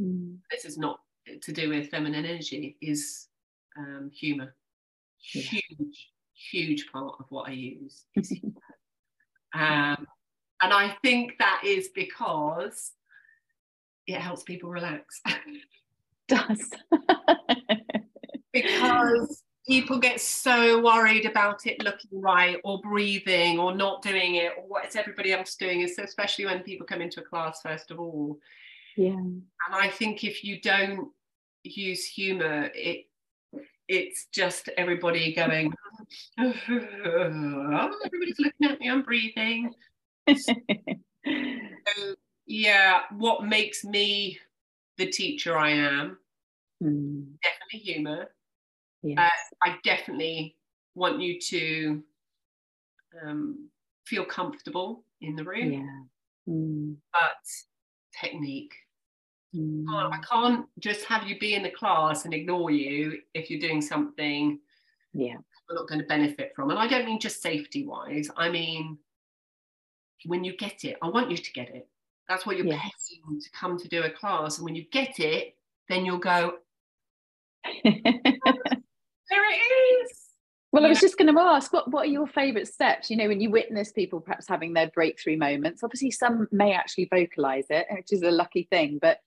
Mm. 0.00 0.38
this 0.50 0.64
is 0.64 0.76
not 0.76 1.00
to 1.42 1.52
do 1.52 1.68
with 1.68 1.88
feminine 1.88 2.24
energy 2.24 2.76
is 2.80 3.28
um, 3.78 4.10
humor 4.12 4.54
Yeah. 5.32 5.42
huge 5.42 6.10
huge 6.34 6.86
part 6.92 7.14
of 7.20 7.26
what 7.30 7.48
i 7.48 7.52
use 7.52 8.04
is 8.16 8.28
humor. 8.40 8.60
um, 9.54 10.06
and 10.64 10.72
i 10.72 10.94
think 11.02 11.34
that 11.38 11.62
is 11.64 11.88
because 11.94 12.92
it 14.06 14.16
helps 14.16 14.42
people 14.42 14.70
relax 14.70 15.20
Does. 16.26 16.70
because 18.52 19.42
people 19.68 19.98
get 19.98 20.22
so 20.22 20.80
worried 20.80 21.26
about 21.26 21.66
it 21.66 21.82
looking 21.82 22.18
right 22.18 22.56
or 22.64 22.80
breathing 22.80 23.58
or 23.58 23.74
not 23.74 24.00
doing 24.00 24.36
it 24.36 24.52
or 24.56 24.66
what 24.66 24.86
is 24.86 24.96
everybody 24.96 25.32
else 25.32 25.54
doing 25.56 25.82
is 25.82 25.98
especially 25.98 26.46
when 26.46 26.62
people 26.62 26.86
come 26.86 27.02
into 27.02 27.20
a 27.20 27.24
class 27.24 27.60
first 27.62 27.90
of 27.90 28.00
all 28.00 28.38
yeah. 28.96 29.10
and 29.10 29.44
I 29.70 29.88
think 29.88 30.24
if 30.24 30.44
you 30.44 30.60
don't 30.60 31.10
use 31.64 32.06
humor, 32.06 32.70
it 32.74 33.06
it's 33.86 34.28
just 34.32 34.70
everybody 34.78 35.34
going, 35.34 35.72
oh, 36.38 36.52
everybody's 38.04 38.38
looking 38.38 38.70
at 38.70 38.80
me, 38.80 38.88
I'm 38.88 39.02
breathing. 39.02 39.74
So, 40.36 40.54
yeah, 42.46 43.00
what 43.16 43.44
makes 43.44 43.84
me 43.84 44.38
the 44.98 45.06
teacher 45.06 45.56
I 45.56 45.70
am, 45.70 46.18
Mm. 46.82 47.26
definitely 47.42 47.78
humor. 47.92 48.30
Yes. 49.02 49.30
I 49.64 49.76
definitely 49.84 50.56
want 50.94 51.20
you 51.20 51.40
to 51.40 52.02
um, 53.24 53.70
feel 54.06 54.24
comfortable 54.24 55.04
in 55.20 55.36
the 55.36 55.44
room, 55.44 55.72
yeah. 55.72 56.52
Mm. 56.52 56.96
but 57.12 58.20
technique. 58.20 58.74
Mm. 59.54 59.84
I 59.88 60.18
can't 60.30 60.66
just 60.80 61.04
have 61.04 61.26
you 61.28 61.38
be 61.38 61.54
in 61.54 61.62
the 61.62 61.70
class 61.70 62.24
and 62.24 62.34
ignore 62.34 62.70
you 62.70 63.20
if 63.34 63.50
you're 63.50 63.60
doing 63.60 63.80
something 63.80 64.58
Yeah. 65.12 65.36
we're 65.68 65.76
not 65.76 65.88
going 65.88 66.00
to 66.00 66.06
benefit 66.06 66.52
from. 66.56 66.70
And 66.70 66.78
I 66.78 66.88
don't 66.88 67.06
mean 67.06 67.20
just 67.20 67.40
safety 67.40 67.86
wise, 67.86 68.28
I 68.36 68.48
mean, 68.50 68.98
when 70.26 70.44
you 70.44 70.56
get 70.56 70.84
it, 70.84 70.96
I 71.02 71.08
want 71.08 71.30
you 71.30 71.36
to 71.36 71.52
get 71.52 71.74
it. 71.74 71.88
That's 72.28 72.46
what 72.46 72.56
you're 72.56 72.66
Yes. 72.66 72.80
paying 72.80 73.40
to 73.40 73.50
come 73.50 73.78
to 73.78 73.88
do 73.88 74.02
a 74.02 74.10
class. 74.10 74.58
And 74.58 74.64
when 74.64 74.74
you 74.74 74.84
get 74.90 75.20
it, 75.20 75.56
then 75.88 76.04
you'll 76.04 76.18
go, 76.18 76.54
there 77.84 77.92
it 79.52 79.56
is. 79.56 80.20
Well, 80.72 80.84
I 80.84 80.88
was 80.88 81.00
just 81.00 81.16
going 81.16 81.32
to 81.32 81.40
ask, 81.40 81.72
what 81.72 81.90
what 81.92 82.06
are 82.06 82.10
your 82.10 82.26
favourite 82.26 82.66
steps? 82.66 83.08
You 83.08 83.16
know, 83.16 83.28
when 83.28 83.40
you 83.40 83.48
witness 83.48 83.92
people 83.92 84.20
perhaps 84.20 84.48
having 84.48 84.72
their 84.72 84.90
breakthrough 84.90 85.36
moments. 85.36 85.84
Obviously, 85.84 86.10
some 86.10 86.48
may 86.50 86.72
actually 86.72 87.08
vocalise 87.12 87.66
it, 87.70 87.86
which 87.92 88.12
is 88.12 88.22
a 88.22 88.30
lucky 88.32 88.66
thing. 88.70 88.98
But 89.00 89.18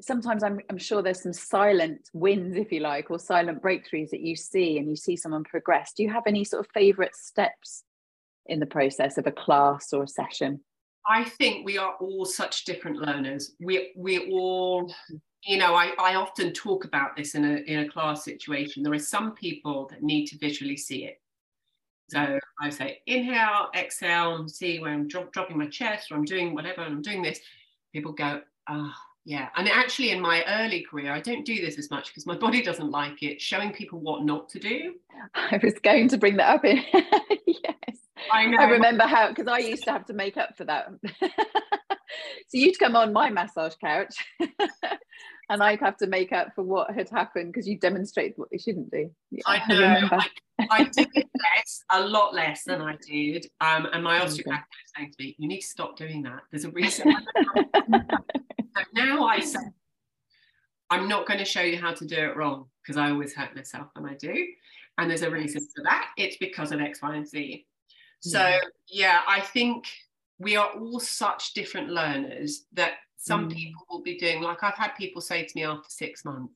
sometimes 0.00 0.42
I'm 0.42 0.58
I'm 0.68 0.78
sure 0.78 1.00
there's 1.00 1.22
some 1.22 1.32
silent 1.32 2.08
wins, 2.12 2.56
if 2.56 2.72
you 2.72 2.80
like, 2.80 3.12
or 3.12 3.20
silent 3.20 3.62
breakthroughs 3.62 4.10
that 4.10 4.22
you 4.22 4.34
see, 4.34 4.76
and 4.78 4.88
you 4.88 4.96
see 4.96 5.14
someone 5.14 5.44
progress. 5.44 5.92
Do 5.92 6.02
you 6.02 6.10
have 6.10 6.24
any 6.26 6.42
sort 6.42 6.66
of 6.66 6.72
favourite 6.72 7.14
steps 7.14 7.84
in 8.48 8.60
the 8.60 8.66
process 8.66 9.18
of 9.18 9.26
a 9.26 9.32
class 9.32 9.92
or 9.92 10.02
a 10.04 10.08
session? 10.08 10.60
I 11.08 11.24
think 11.24 11.64
we 11.64 11.78
are 11.78 11.94
all 12.00 12.24
such 12.24 12.64
different 12.64 12.98
learners. 12.98 13.52
We 13.60 13.92
we 13.96 14.30
all, 14.30 14.92
you 15.44 15.56
know, 15.56 15.74
I, 15.74 15.92
I 15.98 16.16
often 16.16 16.52
talk 16.52 16.84
about 16.84 17.16
this 17.16 17.34
in 17.34 17.44
a 17.44 17.56
in 17.58 17.80
a 17.80 17.88
class 17.88 18.24
situation. 18.24 18.82
There 18.82 18.92
are 18.92 18.98
some 18.98 19.32
people 19.32 19.86
that 19.90 20.02
need 20.02 20.26
to 20.26 20.38
visually 20.38 20.76
see 20.76 21.04
it. 21.04 21.20
So 22.10 22.38
I 22.60 22.70
say 22.70 23.00
inhale, 23.06 23.68
exhale, 23.74 24.48
see 24.48 24.78
where 24.78 24.92
I'm 24.92 25.08
dro- 25.08 25.28
dropping 25.32 25.58
my 25.58 25.66
chest 25.66 26.10
or 26.10 26.16
I'm 26.16 26.24
doing 26.24 26.54
whatever 26.54 26.82
and 26.82 26.94
I'm 26.94 27.02
doing 27.02 27.22
this. 27.22 27.40
People 27.92 28.12
go, 28.12 28.40
ah, 28.66 28.94
yeah. 29.28 29.48
And 29.56 29.68
actually, 29.68 30.10
in 30.10 30.20
my 30.22 30.42
early 30.48 30.82
career, 30.82 31.12
I 31.12 31.20
don't 31.20 31.44
do 31.44 31.60
this 31.60 31.78
as 31.78 31.90
much 31.90 32.08
because 32.08 32.24
my 32.24 32.34
body 32.36 32.62
doesn't 32.62 32.90
like 32.90 33.22
it. 33.22 33.42
Showing 33.42 33.72
people 33.72 34.00
what 34.00 34.24
not 34.24 34.48
to 34.50 34.58
do. 34.58 34.94
I 35.34 35.60
was 35.62 35.74
going 35.82 36.08
to 36.08 36.16
bring 36.16 36.38
that 36.38 36.48
up. 36.48 36.64
In 36.64 36.82
yes, 37.46 37.97
I 38.30 38.46
know. 38.46 38.56
I 38.58 38.64
remember 38.64 39.04
how 39.04 39.28
because 39.28 39.46
I 39.46 39.58
used 39.58 39.84
to 39.84 39.92
have 39.92 40.06
to 40.06 40.12
make 40.12 40.36
up 40.36 40.56
for 40.56 40.64
that. 40.64 40.88
so 41.20 41.28
you'd 42.52 42.78
come 42.78 42.96
on 42.96 43.12
my 43.12 43.30
massage 43.30 43.74
couch, 43.80 44.14
and 45.50 45.62
I'd 45.62 45.80
have 45.80 45.96
to 45.98 46.06
make 46.06 46.32
up 46.32 46.54
for 46.54 46.62
what 46.62 46.90
had 46.90 47.08
happened 47.08 47.52
because 47.52 47.68
you 47.68 47.78
demonstrated 47.78 48.34
what 48.36 48.50
they 48.50 48.58
shouldn't 48.58 48.90
do. 48.90 49.10
Yeah, 49.30 49.42
I 49.46 49.62
know. 49.68 50.08
I, 50.12 50.26
I 50.70 50.82
did 50.92 51.08
it 51.12 51.28
less, 51.56 51.84
a 51.90 52.00
lot 52.00 52.34
less 52.34 52.64
than 52.64 52.80
I 52.80 52.96
did. 53.06 53.46
Um, 53.60 53.86
and 53.92 54.02
my 54.02 54.16
Okay. 54.16 54.24
osteopath 54.24 54.60
was 54.60 54.92
saying 54.96 55.12
to 55.16 55.24
me, 55.24 55.36
"You 55.38 55.48
need 55.48 55.60
to 55.60 55.66
stop 55.66 55.96
doing 55.96 56.22
that. 56.24 56.42
There's 56.50 56.64
a 56.64 56.70
reason." 56.70 57.06
so 57.88 58.82
now 58.92 59.24
I 59.24 59.40
say, 59.40 59.60
"I'm 60.90 61.08
not 61.08 61.26
going 61.26 61.38
to 61.38 61.44
show 61.44 61.62
you 61.62 61.78
how 61.78 61.94
to 61.94 62.06
do 62.06 62.16
it 62.16 62.36
wrong 62.36 62.66
because 62.82 62.96
I 62.96 63.10
always 63.10 63.34
hurt 63.34 63.54
myself 63.54 63.88
when 63.94 64.10
I 64.10 64.14
do, 64.14 64.46
and 64.98 65.10
there's 65.10 65.22
a 65.22 65.30
reason 65.30 65.62
for 65.74 65.82
that. 65.84 66.10
It's 66.16 66.36
because 66.38 66.72
of 66.72 66.80
X, 66.80 67.00
Y, 67.02 67.14
and 67.14 67.26
Z." 67.28 67.66
So 68.20 68.38
Yeah. 68.38 68.60
yeah, 68.88 69.22
I 69.26 69.40
think 69.40 69.86
we 70.38 70.56
are 70.56 70.70
all 70.70 71.00
such 71.00 71.52
different 71.54 71.90
learners 71.90 72.66
that 72.72 72.98
some 73.16 73.48
Mm. 73.48 73.54
people 73.54 73.82
will 73.90 74.02
be 74.02 74.16
doing. 74.18 74.40
Like 74.42 74.62
I've 74.62 74.74
had 74.74 74.92
people 74.92 75.20
say 75.20 75.44
to 75.44 75.52
me 75.56 75.64
after 75.64 75.90
six 75.90 76.24
months, 76.24 76.54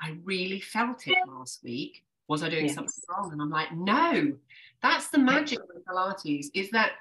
"I 0.00 0.10
really 0.24 0.60
felt 0.60 1.06
it 1.06 1.18
last 1.26 1.62
week." 1.62 2.04
was 2.28 2.44
I 2.44 2.48
doing 2.48 2.66
Yes. 2.66 2.76
something 2.76 3.04
wrong? 3.08 3.32
And 3.32 3.42
I'm 3.42 3.50
like, 3.50 3.72
no, 3.72 4.38
that's 4.82 5.08
the 5.08 5.18
magic 5.18 5.58
of 5.58 5.84
Pilates 5.84 6.46
is 6.54 6.70
that 6.70 6.92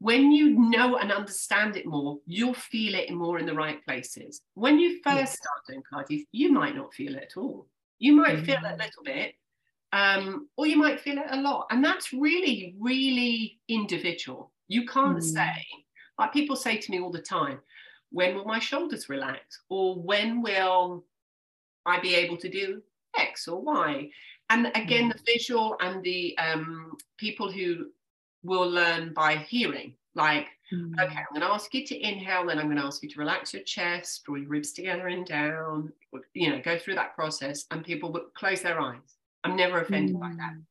when 0.00 0.32
you 0.32 0.50
know 0.50 0.96
and 0.96 1.12
understand 1.12 1.76
it 1.76 1.86
more, 1.86 2.18
you'll 2.26 2.52
feel 2.52 2.96
it 2.96 3.12
more 3.12 3.38
in 3.38 3.46
the 3.46 3.54
right 3.54 3.80
places. 3.84 4.42
When 4.54 4.80
you 4.80 5.00
first 5.04 5.18
Yes. 5.18 5.38
start 5.38 5.66
doing 5.68 5.84
Pilates, 5.84 6.26
you 6.32 6.50
might 6.50 6.74
not 6.74 6.92
feel 6.92 7.14
it 7.14 7.22
at 7.22 7.36
all. 7.36 7.68
You 8.00 8.14
might 8.14 8.44
feel 8.44 8.56
it 8.56 8.64
a 8.72 8.76
little 8.76 9.04
bit, 9.04 9.36
um, 9.96 10.48
or 10.56 10.66
you 10.66 10.76
might 10.76 11.00
feel 11.00 11.18
it 11.18 11.30
a 11.30 11.40
lot. 11.40 11.66
And 11.70 11.82
that's 11.84 12.12
really, 12.12 12.74
really 12.78 13.58
individual. 13.68 14.52
You 14.68 14.86
can't 14.86 15.18
Mm. 15.18 15.22
say, 15.36 15.56
like 16.18 16.32
people 16.32 16.56
say 16.56 16.76
to 16.76 16.90
me 16.90 17.00
all 17.00 17.10
the 17.10 17.22
time, 17.22 17.60
when 18.10 18.34
will 18.34 18.44
my 18.44 18.58
shoulders 18.58 19.08
relax? 19.08 19.62
Or 19.68 19.96
when 20.10 20.42
will 20.42 21.04
I 21.86 21.98
be 22.00 22.14
able 22.14 22.36
to 22.38 22.48
do 22.48 22.82
X 23.18 23.48
or 23.48 23.60
Y? 23.62 24.10
And 24.50 24.70
again, 24.74 25.08
the 25.08 25.20
visual 25.24 25.76
and 25.80 26.02
the 26.04 26.36
um, 26.38 26.96
people 27.16 27.50
who 27.50 27.90
will 28.42 28.68
learn 28.68 29.12
by 29.12 29.36
hearing. 29.36 29.96
Like, 30.14 30.48
Mm. 30.72 31.00
okay, 31.00 31.18
I'm 31.18 31.26
going 31.30 31.42
to 31.42 31.54
ask 31.54 31.72
you 31.74 31.86
to 31.86 31.96
inhale, 32.10 32.46
then 32.46 32.58
I'm 32.58 32.66
going 32.66 32.76
to 32.78 32.84
ask 32.84 33.00
you 33.02 33.08
to 33.10 33.20
relax 33.20 33.54
your 33.54 33.62
chest, 33.62 34.24
draw 34.24 34.34
your 34.34 34.48
ribs 34.48 34.72
together 34.72 35.06
and 35.06 35.24
down, 35.24 35.92
you 36.34 36.50
know, 36.50 36.60
go 36.60 36.76
through 36.76 36.96
that 36.96 37.14
process, 37.14 37.66
and 37.70 37.84
people 37.84 38.10
will 38.10 38.26
close 38.34 38.62
their 38.62 38.80
eyes. 38.80 39.15
I'm 39.46 39.56
never 39.56 39.80
offended 39.80 40.18
by 40.18 40.30
that. 40.36 40.54
Mm. 40.54 40.62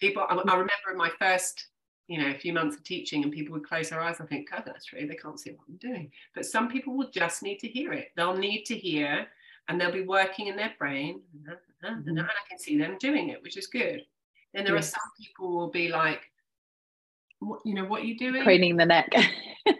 People, 0.00 0.26
I, 0.28 0.34
I 0.34 0.52
remember 0.52 0.90
in 0.90 0.96
my 0.96 1.10
first, 1.18 1.68
you 2.08 2.18
know, 2.18 2.30
a 2.30 2.38
few 2.38 2.52
months 2.52 2.76
of 2.76 2.82
teaching, 2.84 3.22
and 3.22 3.32
people 3.32 3.52
would 3.54 3.66
close 3.66 3.90
their 3.90 4.00
eyes. 4.00 4.20
I 4.20 4.26
think, 4.26 4.50
God, 4.50 4.64
that's 4.66 4.86
true. 4.86 5.06
They 5.06 5.14
can't 5.14 5.38
see 5.38 5.52
what 5.52 5.66
I'm 5.68 5.76
doing. 5.76 6.10
But 6.34 6.44
some 6.46 6.68
people 6.68 6.96
will 6.96 7.10
just 7.10 7.42
need 7.42 7.58
to 7.60 7.68
hear 7.68 7.92
it. 7.92 8.08
They'll 8.16 8.36
need 8.36 8.64
to 8.64 8.76
hear, 8.76 9.28
and 9.68 9.80
they'll 9.80 9.92
be 9.92 10.02
working 10.02 10.48
in 10.48 10.56
their 10.56 10.74
brain, 10.78 11.22
and 11.82 12.04
Mhm. 12.06 12.24
I 12.24 12.48
can 12.48 12.58
see 12.58 12.76
them 12.76 12.98
doing 12.98 13.28
it, 13.28 13.40
which 13.42 13.56
is 13.56 13.68
good. 13.68 14.04
Then 14.52 14.64
there 14.64 14.74
Yes. 14.74 14.88
are 14.88 14.98
some 14.98 15.10
people 15.18 15.54
will 15.56 15.70
be 15.70 15.88
like, 15.88 16.30
what, 17.38 17.60
you 17.64 17.74
know, 17.74 17.84
what 17.84 18.02
are 18.02 18.06
you 18.06 18.18
doing? 18.18 18.42
Craning 18.42 18.76
the 18.76 18.86
neck. 18.86 19.10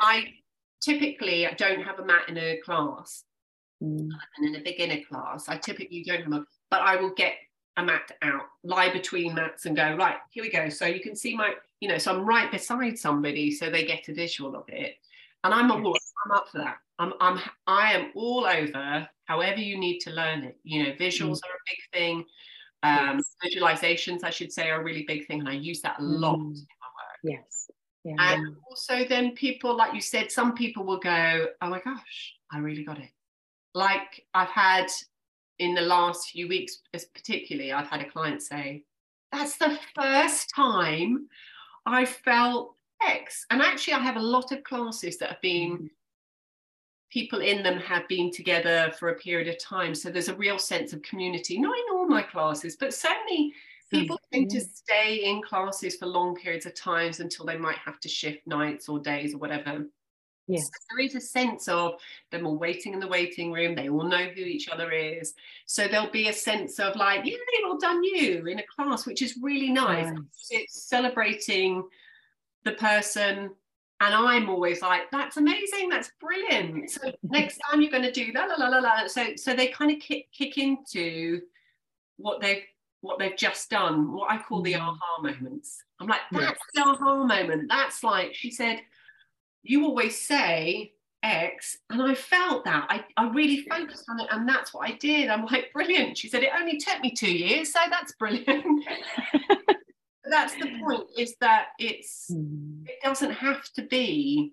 I 0.00 0.34
typically 0.80 1.46
don't 1.56 1.82
have 1.82 1.98
a 1.98 2.04
mat 2.04 2.28
in 2.28 2.36
a 2.38 2.58
class, 2.58 3.24
Mm. 3.82 4.10
and 4.36 4.46
in 4.46 4.56
a 4.60 4.64
beginner 4.64 5.02
class, 5.04 5.48
I 5.48 5.56
typically 5.56 6.02
don't 6.02 6.22
have 6.22 6.32
a, 6.32 6.44
but 6.70 6.80
I 6.80 6.96
will 6.96 7.14
get 7.14 7.34
a 7.76 7.82
mat 7.84 8.10
out, 8.22 8.42
lie 8.64 8.92
between 8.92 9.34
mats, 9.34 9.66
and 9.66 9.76
go 9.76 9.94
right. 9.96 10.16
Here 10.30 10.42
we 10.42 10.50
go. 10.50 10.68
So 10.68 10.86
you 10.86 11.00
can 11.00 11.14
see 11.14 11.36
my, 11.36 11.54
you 11.80 11.88
know, 11.88 11.98
so 11.98 12.12
I'm 12.14 12.24
right 12.26 12.50
beside 12.50 12.98
somebody, 12.98 13.50
so 13.52 13.70
they 13.70 13.84
get 13.84 14.08
a 14.08 14.14
visual 14.14 14.56
of 14.56 14.64
it, 14.68 14.96
and 15.44 15.54
I'm 15.54 15.70
all, 15.70 15.96
I'm 16.24 16.32
up 16.32 16.48
for 16.48 16.58
that. 16.58 16.78
I'm, 16.98 17.12
I'm, 17.20 17.38
I 17.66 17.92
am 17.92 18.10
all 18.16 18.44
over. 18.46 19.08
However 19.26 19.60
you 19.60 19.78
need 19.78 19.98
to 20.00 20.10
learn 20.10 20.42
it. 20.42 20.56
You 20.64 20.82
know, 20.84 20.90
visuals 20.92 21.38
are 21.44 21.54
a 21.54 21.66
big 21.68 21.78
thing. 21.92 22.24
Um, 22.82 23.20
visualizations, 23.44 24.24
I 24.24 24.30
should 24.30 24.52
say, 24.52 24.70
are 24.70 24.80
a 24.80 24.84
really 24.84 25.04
big 25.06 25.26
thing, 25.26 25.40
and 25.40 25.48
I 25.48 25.52
use 25.52 25.80
that 25.82 26.00
a 26.00 26.02
lot 26.02 26.38
Mm. 26.38 26.54
in 26.54 26.66
my 26.80 26.88
work. 26.98 27.20
Yes. 27.22 27.70
Yeah. 28.04 28.14
And 28.18 28.56
also, 28.68 29.04
then 29.08 29.32
people, 29.32 29.76
like 29.76 29.92
you 29.94 30.00
said, 30.00 30.32
some 30.32 30.54
people 30.54 30.84
will 30.84 30.98
go, 31.00 31.48
Oh 31.60 31.68
my 31.68 31.80
gosh, 31.80 32.34
I 32.50 32.58
really 32.58 32.84
got 32.84 32.98
it. 32.98 33.10
Like 33.74 34.24
I've 34.34 34.48
had 34.48 34.86
in 35.58 35.74
the 35.74 35.82
last 35.82 36.30
few 36.30 36.48
weeks, 36.48 36.78
particularly, 37.14 37.72
I've 37.72 37.88
had 37.88 38.00
a 38.00 38.10
client 38.10 38.42
say, 38.42 38.84
That's 39.32 39.56
the 39.56 39.78
first 39.94 40.50
time 40.54 41.28
I 41.86 42.04
felt 42.04 42.76
X. 43.02 43.46
And 43.50 43.62
actually, 43.62 43.94
I 43.94 44.00
have 44.00 44.16
a 44.16 44.20
lot 44.20 44.52
of 44.52 44.64
classes 44.64 45.18
that 45.18 45.30
have 45.30 45.40
been, 45.40 45.72
mm-hmm. 45.72 45.86
people 47.10 47.40
in 47.40 47.62
them 47.62 47.78
have 47.78 48.06
been 48.08 48.30
together 48.30 48.92
for 48.98 49.10
a 49.10 49.16
period 49.16 49.48
of 49.48 49.62
time. 49.62 49.94
So 49.94 50.10
there's 50.10 50.28
a 50.28 50.34
real 50.34 50.58
sense 50.58 50.92
of 50.92 51.02
community, 51.02 51.58
not 51.58 51.76
in 51.76 51.96
all 51.96 52.06
my 52.06 52.22
classes, 52.22 52.76
but 52.78 52.94
certainly 52.94 53.52
hmm. 53.90 53.98
people 53.98 54.20
tend 54.32 54.50
to 54.50 54.58
mm-hmm. 54.58 54.72
stay 54.72 55.14
in 55.24 55.42
classes 55.42 55.96
for 55.96 56.06
long 56.06 56.36
periods 56.36 56.66
of 56.66 56.74
times 56.74 57.20
until 57.20 57.46
they 57.46 57.56
might 57.56 57.78
have 57.78 58.00
to 58.00 58.08
shift 58.08 58.46
nights 58.46 58.88
or 58.88 58.98
days 59.00 59.34
or 59.34 59.38
whatever. 59.38 59.86
Yes. 60.48 60.64
So 60.64 60.70
there 60.96 61.04
is 61.04 61.14
a 61.14 61.20
sense 61.20 61.68
of 61.68 62.00
them 62.30 62.46
all 62.46 62.56
waiting 62.56 62.94
in 62.94 63.00
the 63.00 63.06
waiting 63.06 63.52
room. 63.52 63.74
They 63.74 63.88
all 63.88 64.02
know 64.04 64.24
who 64.34 64.40
each 64.40 64.68
other 64.68 64.90
is. 64.90 65.34
So 65.66 65.86
there'll 65.86 66.10
be 66.10 66.28
a 66.28 66.32
sense 66.32 66.80
of 66.80 66.96
like, 66.96 67.24
yeah, 67.24 67.36
well 67.64 67.78
done 67.78 68.02
you 68.02 68.46
in 68.46 68.58
a 68.58 68.64
class, 68.74 69.06
which 69.06 69.20
is 69.22 69.38
really 69.42 69.70
nice. 69.70 70.06
Nice. 70.10 70.48
It's 70.50 70.82
celebrating 70.88 71.84
the 72.64 72.72
person. 72.72 73.50
And 74.00 74.14
I'm 74.14 74.48
always 74.48 74.80
like, 74.80 75.10
that's 75.10 75.36
amazing, 75.36 75.88
that's 75.90 76.10
brilliant. 76.20 76.90
So 77.02 77.12
next 77.24 77.58
time 77.68 77.82
you're 77.82 77.90
going 77.90 78.04
to 78.04 78.12
do 78.12 78.30
la 78.34 78.44
la 78.44 78.54
la 78.54 78.68
la 78.68 78.78
la. 78.78 79.06
So 79.06 79.34
so 79.36 79.54
they 79.54 79.68
kind 79.68 79.90
of 79.90 79.98
kick 80.00 80.30
kick 80.32 80.56
into 80.56 81.42
what 82.16 82.40
they've 82.40 82.62
what 83.00 83.18
they've 83.18 83.36
just 83.36 83.70
done, 83.70 84.12
what 84.12 84.30
I 84.30 84.38
call 84.38 84.62
the 84.62 84.72
Mm. 84.74 84.80
aha 84.80 85.22
moments. 85.22 85.82
I'm 86.00 86.06
like, 86.08 86.20
Yes. 86.32 86.42
that's 86.42 86.60
the 86.74 86.82
aha 86.82 87.24
moment. 87.24 87.68
That's 87.68 88.02
like, 88.02 88.34
she 88.34 88.50
said, 88.50 88.80
you 89.68 89.84
always 89.84 90.20
say 90.20 90.92
X, 91.22 91.78
and 91.90 92.02
I 92.02 92.14
felt 92.14 92.64
that. 92.64 92.86
I, 92.88 93.04
I 93.16 93.28
really 93.30 93.62
focused 93.68 94.04
on 94.08 94.20
it, 94.20 94.28
and 94.30 94.48
that's 94.48 94.72
what 94.72 94.88
I 94.88 94.92
did. 94.96 95.28
I'm 95.28 95.44
like, 95.46 95.72
brilliant. 95.72 96.16
She 96.16 96.28
said, 96.28 96.42
it 96.42 96.50
only 96.58 96.78
took 96.78 97.00
me 97.00 97.12
two 97.12 97.32
years, 97.32 97.72
so 97.72 97.80
that's 97.90 98.12
brilliant. 98.12 98.84
that's 100.24 100.54
the 100.54 100.70
point, 100.86 101.04
is 101.16 101.34
that 101.40 101.68
it's 101.78 102.30
Mm. 102.32 102.84
it 102.86 102.98
doesn't 103.02 103.32
have 103.32 103.64
to 103.74 103.82
be 103.82 104.52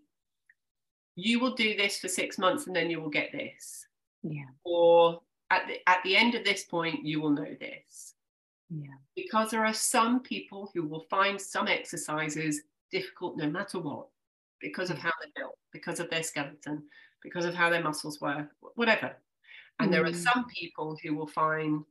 you 1.17 1.39
will 1.39 1.53
do 1.53 1.77
this 1.77 1.99
for 1.99 2.09
six 2.09 2.37
months 2.37 2.67
and 2.67 2.75
then 2.75 2.89
you 2.89 2.99
will 2.99 3.09
get 3.09 3.31
this. 3.31 3.85
Yeah. 4.23 4.43
Or 4.65 5.21
at 5.49 5.67
the 5.67 5.77
at 5.89 5.99
the 6.03 6.15
end 6.17 6.35
of 6.35 6.43
this 6.43 6.63
point, 6.65 7.05
you 7.05 7.21
will 7.21 7.29
know 7.29 7.55
this. 7.59 8.13
Yeah. 8.69 8.95
because 9.15 9.51
there 9.51 9.63
are 9.63 9.73
some 9.75 10.21
people 10.21 10.71
who 10.73 10.87
will 10.87 11.05
find 11.09 11.39
some 11.39 11.67
exercises 11.67 12.61
difficult 12.91 13.37
no 13.37 13.47
matter 13.47 13.77
what 13.79 14.07
because 14.61 14.89
of 14.89 14.97
how 14.97 15.11
they're 15.21 15.31
built 15.35 15.57
because 15.71 15.99
of 15.99 16.09
their 16.09 16.23
skeleton 16.23 16.83
because 17.21 17.45
of 17.45 17.53
how 17.53 17.69
their 17.69 17.83
muscles 17.83 18.21
work 18.21 18.49
whatever 18.75 19.15
and 19.79 19.91
there 19.93 20.03
are 20.05 20.09
Mm. 20.11 20.23
some 20.23 20.45
people 20.47 20.97
who 21.03 21.15
will 21.15 21.27
find 21.27 21.83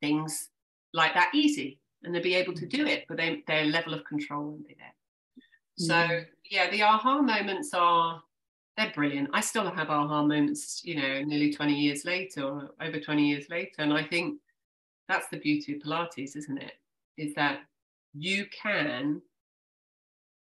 things 0.00 0.50
like 0.92 1.14
that 1.14 1.34
easy 1.34 1.80
and 2.02 2.14
they'll 2.14 2.22
be 2.22 2.34
able 2.34 2.54
to 2.54 2.66
do 2.66 2.86
it 2.86 3.04
but 3.08 3.16
they, 3.16 3.42
their 3.46 3.64
level 3.64 3.94
of 3.94 4.04
control 4.04 4.44
won't 4.44 4.68
be 4.68 4.74
there 4.74 4.94
so 5.76 5.94
Mm. 5.94 6.26
yeah 6.50 6.70
the 6.70 6.82
aha 6.82 7.22
moments 7.22 7.72
are 7.74 8.22
they're 8.76 8.92
brilliant 8.94 9.30
i 9.32 9.40
still 9.40 9.70
have 9.70 9.88
aha 9.90 10.22
moments 10.22 10.82
you 10.84 10.96
know 10.96 11.22
nearly 11.22 11.52
20 11.52 11.74
years 11.74 12.04
later 12.04 12.42
or 12.44 12.74
over 12.80 13.00
20 13.00 13.26
years 13.28 13.48
later 13.48 13.76
and 13.78 13.92
i 13.92 14.02
think 14.02 14.40
that's 15.08 15.28
the 15.28 15.36
beauty 15.36 15.74
of 15.76 15.82
Pilates, 15.82 16.34
isn't 16.34 16.56
it? 16.56 16.72
Is 17.18 17.34
that 17.34 17.60
you 18.14 18.46
can, 18.46 19.20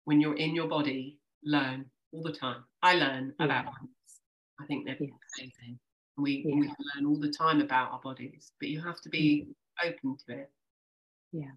when 0.09 0.23
you're 0.23 0.37
in 0.37 0.55
your 0.55 0.69
body, 0.69 1.19
learn 1.45 1.85
all 2.13 2.23
the 2.23 2.33
time. 2.33 2.65
I 2.83 2.95
learn 2.95 3.35
about 3.41 3.67
bodies. 3.67 4.21
I 4.59 4.65
think 4.65 4.87
they're 4.87 4.97
Yes. 4.99 5.11
amazing. 5.39 5.79
We, 6.17 6.47
Yeah. 6.49 6.61
we 6.61 6.67
learn 6.95 7.05
all 7.05 7.21
the 7.21 7.31
time 7.31 7.61
about 7.61 7.93
our 7.93 8.01
bodies, 8.01 8.55
but 8.59 8.71
you 8.71 8.81
have 8.81 9.03
to 9.03 9.11
be 9.11 9.43
mm-hmm. 9.43 9.89
open 9.89 10.17
to 10.25 10.39
it. 10.39 10.51
Yeah. 11.33 11.51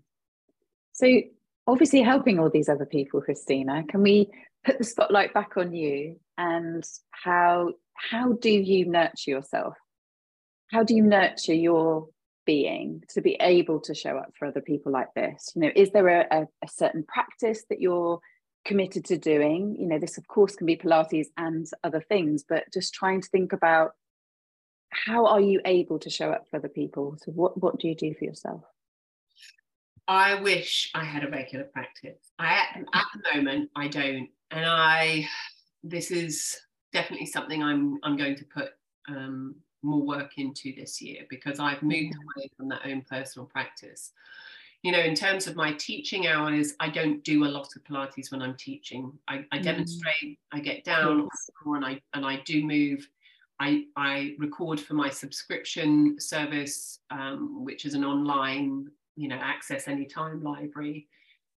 So 0.91 1.21
obviously 1.65 2.01
helping 2.01 2.39
all 2.39 2.49
these 2.49 2.67
other 2.67 2.85
people, 2.85 3.21
Christina, 3.21 3.85
can 3.85 4.01
we 4.01 4.29
put 4.65 4.77
the 4.77 4.83
spotlight 4.83 5.33
back 5.33 5.55
on 5.55 5.73
you 5.73 6.19
and 6.37 6.83
how 7.11 7.75
how 7.93 8.33
do 8.33 8.51
you 8.51 8.85
nurture 8.85 9.31
yourself? 9.31 9.77
How 10.71 10.83
do 10.83 10.93
you 10.93 11.03
nurture 11.03 11.53
your 11.53 12.09
being 12.45 13.05
to 13.11 13.21
be 13.21 13.37
able 13.39 13.79
to 13.79 13.95
show 13.95 14.17
up 14.17 14.33
for 14.37 14.49
other 14.49 14.61
people 14.61 14.91
like 14.91 15.13
this? 15.13 15.53
You 15.55 15.61
know, 15.61 15.71
is 15.73 15.91
there 15.91 16.09
a, 16.09 16.27
a, 16.31 16.47
a 16.63 16.67
certain 16.67 17.05
practice 17.05 17.63
that 17.69 17.79
you're 17.79 18.19
committed 18.65 19.05
to 19.05 19.17
doing? 19.17 19.75
You 19.79 19.87
know, 19.87 19.99
this 19.99 20.17
of 20.17 20.27
course 20.27 20.55
can 20.55 20.67
be 20.67 20.77
Pilates 20.77 21.27
and 21.37 21.67
other 21.83 22.01
things, 22.01 22.43
but 22.47 22.65
just 22.73 22.93
trying 22.93 23.21
to 23.21 23.29
think 23.29 23.53
about 23.53 23.91
how 24.91 25.25
are 25.25 25.39
you 25.39 25.61
able 25.65 25.99
to 25.99 26.09
show 26.09 26.31
up 26.31 26.47
for 26.49 26.57
other 26.57 26.69
people? 26.69 27.17
So 27.23 27.31
what 27.31 27.61
what 27.61 27.79
do 27.79 27.87
you 27.87 27.95
do 27.95 28.13
for 28.13 28.25
yourself? 28.25 28.63
I 30.07 30.41
wish 30.41 30.91
I 30.93 31.05
had 31.05 31.23
a 31.23 31.29
regular 31.29 31.65
practice. 31.65 32.31
I 32.37 32.53
at, 32.53 32.83
at 32.93 33.05
the 33.13 33.35
moment 33.35 33.69
I 33.75 33.87
don't, 33.87 34.29
and 34.51 34.65
I 34.65 35.27
this 35.83 36.11
is 36.11 36.57
definitely 36.93 37.27
something 37.27 37.63
I'm 37.63 37.99
I'm 38.03 38.17
going 38.17 38.35
to 38.35 38.45
put 38.45 38.69
um, 39.07 39.55
more 39.83 40.05
work 40.05 40.31
into 40.37 40.73
this 40.75 41.01
year 41.01 41.23
because 41.29 41.59
I've 41.59 41.81
moved 41.81 42.15
away 42.15 42.49
from 42.57 42.69
that 42.69 42.81
own 42.85 43.03
personal 43.09 43.45
practice. 43.47 44.11
You 44.83 44.91
know, 44.91 44.99
in 44.99 45.13
terms 45.13 45.45
of 45.47 45.55
my 45.55 45.73
teaching 45.73 46.25
hours, 46.27 46.73
I 46.79 46.89
don't 46.89 47.23
do 47.23 47.45
a 47.45 47.47
lot 47.47 47.75
of 47.75 47.83
Pilates 47.83 48.31
when 48.31 48.41
I'm 48.41 48.55
teaching. 48.57 49.17
I, 49.27 49.45
I 49.51 49.59
Mm. 49.59 49.63
demonstrate, 49.63 50.39
I 50.51 50.59
get 50.59 50.83
down, 50.83 51.27
and 51.65 51.85
I 51.85 52.01
and 52.13 52.25
I 52.25 52.37
do 52.45 52.63
move. 52.65 53.07
I, 53.59 53.85
I 53.95 54.35
record 54.39 54.79
for 54.79 54.95
my 54.95 55.09
subscription 55.09 56.19
service, 56.19 56.99
um, 57.11 57.63
which 57.63 57.85
is 57.85 57.93
an 57.93 58.03
online, 58.03 58.89
you 59.15 59.27
know, 59.27 59.35
access 59.35 59.87
anytime 59.87 60.41
library. 60.43 61.07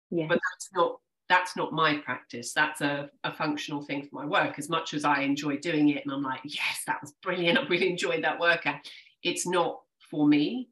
Yes. 0.10 0.28
But 0.30 0.40
that's 0.52 0.70
not 0.74 1.00
that's 1.30 1.56
not 1.56 1.72
my 1.74 1.98
practice. 1.98 2.54
That's 2.54 2.82
a, 2.82 3.10
a 3.24 3.32
functional 3.32 3.82
thing 3.84 4.02
for 4.04 4.16
my 4.16 4.26
work. 4.26 4.58
As 4.60 4.68
much 4.68 4.94
as 4.96 5.06
I 5.06 5.22
enjoy 5.22 5.58
doing 5.58 5.90
it, 5.90 6.04
and 6.04 6.12
I'm 6.14 6.24
like, 6.24 6.42
yes, 6.44 6.84
that 6.88 7.02
was 7.02 7.12
brilliant. 7.22 7.58
I 7.60 7.68
really 7.68 7.90
enjoyed 7.90 8.24
that 8.24 8.40
workout. 8.40 8.80
It's 9.24 9.46
not 9.48 9.82
for 10.10 10.28
me, 10.28 10.70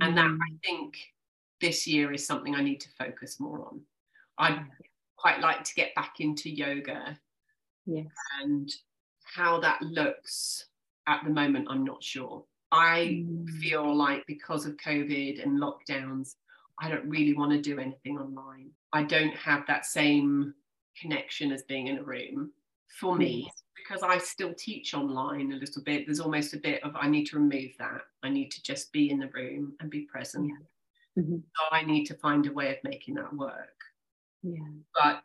and 0.00 0.16
that 0.18 0.26
Mm. 0.26 0.38
I 0.42 0.56
think 0.66 0.96
this 1.60 1.86
year 1.86 2.12
is 2.12 2.26
something 2.26 2.54
I 2.54 2.62
need 2.62 2.80
to 2.80 2.88
focus 2.98 3.40
more 3.40 3.64
on. 3.66 3.80
I'd 4.38 4.64
quite 5.16 5.40
like 5.40 5.64
to 5.64 5.74
get 5.74 5.94
back 5.94 6.20
into 6.20 6.50
yoga 6.50 7.18
Yes. 7.86 8.06
and 8.42 8.68
how 9.24 9.60
that 9.60 9.80
looks 9.82 10.66
at 11.06 11.22
the 11.24 11.30
moment, 11.30 11.68
I'm 11.70 11.84
not 11.84 12.02
sure. 12.02 12.44
I 12.72 13.24
Mm. 13.26 13.48
feel 13.60 13.94
like 13.94 14.26
because 14.26 14.66
of 14.66 14.76
COVID 14.78 15.42
and 15.42 15.60
lockdowns, 15.60 16.36
I 16.78 16.88
don't 16.88 17.08
really 17.08 17.34
want 17.34 17.52
to 17.52 17.60
do 17.60 17.78
anything 17.78 18.18
online. 18.18 18.74
I 18.92 19.04
don't 19.04 19.34
have 19.36 19.66
that 19.66 19.86
same 19.86 20.54
connection 20.96 21.52
as 21.52 21.62
being 21.64 21.86
in 21.88 21.98
a 21.98 22.02
room 22.02 22.52
for 22.98 23.16
me 23.16 23.44
Yes. 23.46 23.62
because 23.76 24.02
I 24.02 24.18
still 24.18 24.54
teach 24.54 24.94
online 24.94 25.52
a 25.52 25.56
little 25.56 25.82
bit. 25.82 26.06
There's 26.06 26.20
almost 26.20 26.54
a 26.54 26.58
bit 26.58 26.82
of 26.82 26.96
I 26.96 27.08
need 27.08 27.26
to 27.26 27.38
remove 27.38 27.76
that. 27.78 28.02
I 28.22 28.28
need 28.30 28.50
to 28.52 28.62
just 28.62 28.92
be 28.92 29.10
in 29.10 29.18
the 29.18 29.28
room 29.28 29.76
and 29.80 29.90
be 29.90 30.02
present. 30.06 30.48
Yeah. 30.48 30.66
Mm-hmm. 31.18 31.44
So 31.56 31.64
I 31.72 31.82
need 31.84 32.04
to 32.06 32.14
find 32.14 32.46
a 32.46 32.52
way 32.52 32.70
of 32.76 32.84
making 32.84 33.14
that 33.14 33.34
work. 33.34 33.82
Yeah. 34.42 34.84
But, 34.94 35.24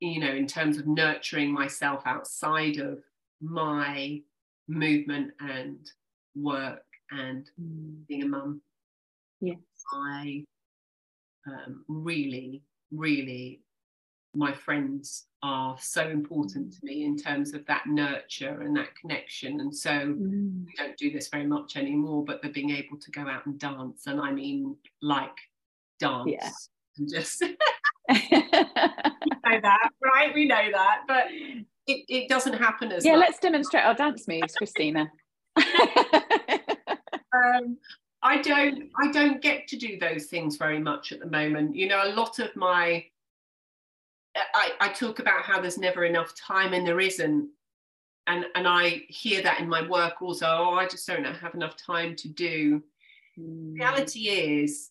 you 0.00 0.20
know, 0.20 0.30
in 0.32 0.46
terms 0.46 0.78
of 0.78 0.86
nurturing 0.86 1.52
myself 1.52 2.02
outside 2.06 2.78
of 2.78 3.02
my 3.40 4.22
movement 4.68 5.32
and 5.40 5.90
work 6.34 6.84
and 7.10 7.50
Mm. 7.58 8.06
being 8.08 8.22
a 8.22 8.28
mum, 8.28 8.62
Yes. 9.40 9.86
I 9.92 10.44
um, 11.46 11.84
really, 11.88 12.62
really, 12.90 13.62
my 14.34 14.52
friends 14.52 15.26
are 15.42 15.76
so 15.78 16.08
important 16.08 16.72
to 16.72 16.78
me 16.84 17.04
in 17.04 17.16
terms 17.16 17.54
of 17.54 17.64
that 17.66 17.86
nurture 17.86 18.62
and 18.62 18.76
that 18.76 18.94
connection. 18.96 19.60
And 19.60 19.74
so 19.74 19.90
Mm. 19.90 20.66
we 20.66 20.72
don't 20.76 20.96
do 20.96 21.10
this 21.10 21.28
very 21.28 21.46
much 21.46 21.76
anymore, 21.76 22.24
but 22.24 22.42
the 22.42 22.48
being 22.48 22.70
able 22.70 22.98
to 22.98 23.10
go 23.10 23.22
out 23.22 23.46
and 23.46 23.58
dance, 23.58 24.06
and 24.06 24.20
I 24.20 24.32
mean 24.32 24.76
like 25.02 25.36
dance, 25.98 26.30
Yeah. 26.30 26.50
and 26.98 27.08
just 27.12 27.40
know 27.42 27.50
that, 29.62 29.90
right? 30.02 30.34
We 30.34 30.46
know 30.46 30.70
that, 30.72 31.02
but 31.06 31.26
it, 31.30 31.66
it 32.08 32.28
doesn't 32.28 32.54
happen 32.54 32.92
as 32.92 33.04
yeah, 33.04 33.12
much. 33.12 33.20
let's 33.20 33.38
demonstrate 33.38 33.84
our 33.84 33.94
dance 33.94 34.26
moves, 34.26 34.54
Christina. 34.54 35.10
um, 35.56 35.66
I 38.22 38.40
don't 38.40 38.90
I 38.98 39.10
don't 39.12 39.42
get 39.42 39.68
to 39.68 39.76
do 39.76 39.98
those 39.98 40.26
things 40.26 40.56
very 40.56 40.78
much 40.78 41.12
at 41.12 41.20
the 41.20 41.26
moment. 41.26 41.76
You 41.76 41.88
know, 41.88 42.02
a 42.04 42.14
lot 42.14 42.38
of 42.38 42.54
my 42.56 43.04
I, 44.36 44.72
I 44.80 44.88
talk 44.88 45.18
about 45.18 45.42
how 45.42 45.60
there's 45.60 45.78
never 45.78 46.04
enough 46.04 46.34
time 46.34 46.72
and 46.72 46.86
there 46.86 47.00
isn't. 47.00 47.48
And 48.26 48.46
and 48.54 48.66
I 48.66 49.02
hear 49.08 49.42
that 49.42 49.60
in 49.60 49.68
my 49.68 49.86
work 49.86 50.22
also, 50.22 50.46
oh, 50.46 50.74
I 50.74 50.86
just 50.88 51.06
don't 51.06 51.24
have 51.24 51.54
enough 51.54 51.76
time 51.76 52.16
to 52.16 52.28
do. 52.28 52.82
Mm. 53.38 53.74
Reality 53.74 54.28
is, 54.28 54.90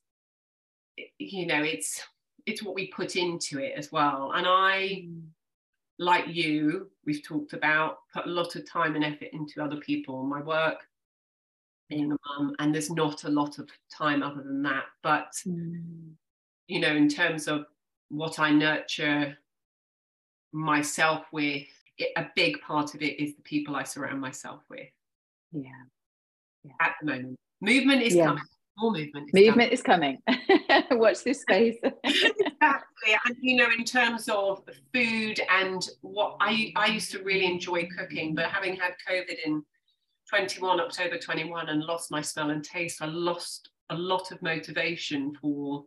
you 1.18 1.48
know, 1.48 1.64
it's 1.64 2.02
it's 2.46 2.62
what 2.62 2.76
we 2.76 2.88
put 2.88 3.16
into 3.16 3.60
it 3.60 3.74
as 3.76 3.92
well. 3.92 4.34
And 4.36 4.46
I, 4.48 5.06
Mm. 5.08 5.30
like 5.98 6.28
you, 6.28 6.92
we've 7.06 7.24
talked 7.24 7.54
about, 7.54 8.00
put 8.14 8.26
a 8.26 8.30
lot 8.30 8.56
of 8.56 8.70
time 8.70 8.96
and 8.96 9.04
effort 9.06 9.30
into 9.34 9.64
other 9.64 9.78
people, 9.78 10.24
my 10.24 10.42
work, 10.42 10.88
being 11.90 12.12
a 12.12 12.18
mum, 12.28 12.56
and 12.60 12.74
there's 12.74 12.92
not 12.92 13.24
a 13.24 13.30
lot 13.30 13.60
of 13.60 13.70
time 13.90 14.22
other 14.24 14.44
than 14.44 14.62
that. 14.64 14.86
But 15.02 15.32
Mm. 15.48 16.14
you 16.68 16.80
know, 16.80 16.96
in 16.96 17.10
terms 17.10 17.48
of 17.48 17.66
what 18.14 18.38
I 18.40 18.52
nurture 18.52 19.38
myself 20.52 21.26
with, 21.32 21.66
it, 21.98 22.12
a 22.16 22.28
big 22.36 22.62
part 22.62 22.94
of 22.94 23.02
it 23.02 23.20
is 23.20 23.36
the 23.36 23.42
people 23.42 23.76
I 23.76 23.84
surround 23.84 24.22
myself 24.22 24.62
with 24.70 24.88
Yeah. 25.52 25.86
at 26.80 26.96
the 27.02 27.08
moment. 27.08 27.40
Movement 27.60 28.04
is 28.04 28.14
Yeah. 28.16 28.28
coming. 28.28 28.44
More 28.78 28.92
movement. 28.92 29.30
Is 29.30 29.34
Movement 29.34 29.72
is 29.72 29.82
coming. 29.84 30.22
Watch 30.92 31.24
this 31.24 31.42
space. 31.42 31.78
exactly. 32.04 33.18
And 33.26 33.36
you 33.40 33.56
know, 33.56 33.70
in 33.78 33.84
terms 33.84 34.28
of 34.30 34.64
food 34.94 35.40
and 35.50 35.88
what 36.02 36.38
I 36.40 36.72
I 36.76 36.88
used 36.88 37.12
to 37.12 37.24
really 37.24 37.46
enjoy 37.46 37.88
cooking, 37.98 38.34
but 38.36 38.46
having 38.46 38.76
had 38.76 38.94
COVID 39.08 39.38
in 39.46 39.64
21 40.30 40.80
October 40.80 41.18
21 41.20 41.70
and 41.70 41.84
lost 41.84 42.10
my 42.10 42.22
smell 42.22 42.50
and 42.50 42.64
taste, 42.64 43.02
I 43.02 43.06
lost 43.06 43.70
a 43.90 43.96
lot 43.96 44.32
of 44.32 44.42
motivation 44.42 45.36
for 45.36 45.86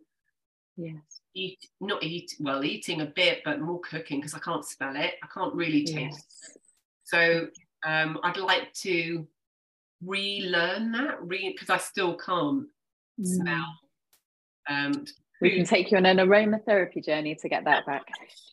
yes. 0.77 1.21
Eat 1.37 1.59
not 1.81 2.03
eat 2.03 2.35
well 2.41 2.65
eating 2.65 3.03
a 3.03 3.07
bit 3.07 3.41
but 3.45 3.61
more 3.61 3.81
cooking 3.81 4.19
because 4.19 4.35
i 4.35 4.39
can't 4.39 4.65
smell 4.65 4.97
it 4.97 5.15
i 5.23 5.27
can't 5.33 5.55
really 5.55 5.85
taste 5.85 5.97
Yes. 5.99 6.25
it 6.55 6.61
so 7.05 7.49
um 7.87 8.19
i'd 8.25 8.37
like 8.39 8.73
to 8.73 9.27
relearn 10.05 10.93
that 10.93 11.17
re 11.23 11.51
because 11.53 11.71
i 11.71 11.79
still 11.79 12.17
can't 12.17 12.67
Mm. 13.19 13.25
smell 13.39 13.67
um 14.69 15.05
We 15.41 15.55
can 15.55 15.65
take 15.65 15.91
you 15.91 15.97
on 15.97 16.05
an 16.05 16.19
aromatherapy 16.19 17.03
journey 17.03 17.35
to 17.37 17.49
get 17.49 17.65
that 17.65 17.87
back. 17.87 18.03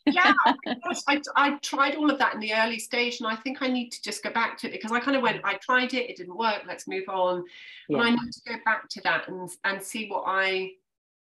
yeah 0.05 0.31
I, 0.85 0.95
I, 1.09 1.21
I 1.35 1.57
tried 1.57 1.95
all 1.95 2.09
of 2.09 2.17
that 2.19 2.33
in 2.33 2.39
the 2.39 2.53
early 2.53 2.79
stage 2.79 3.19
and 3.19 3.27
i 3.27 3.35
think 3.35 3.61
i 3.61 3.67
need 3.67 3.89
to 3.89 4.01
just 4.01 4.23
go 4.23 4.29
back 4.31 4.57
to 4.59 4.67
it 4.67 4.71
because 4.71 4.93
i 4.93 5.01
kind 5.01 5.17
of 5.17 5.23
went 5.23 5.41
i 5.43 5.55
tried 5.55 5.93
it 5.93 6.09
it 6.09 6.15
didn't 6.15 6.37
work 6.37 6.61
let's 6.65 6.87
move 6.87 7.09
on 7.09 7.43
and 7.89 8.01
i 8.01 8.09
need 8.11 8.31
to 8.31 8.41
go 8.47 8.55
back 8.63 8.87
to 8.89 9.01
that 9.01 9.27
and 9.27 9.49
and 9.65 9.81
see 9.83 10.07
what 10.09 10.23
i 10.27 10.69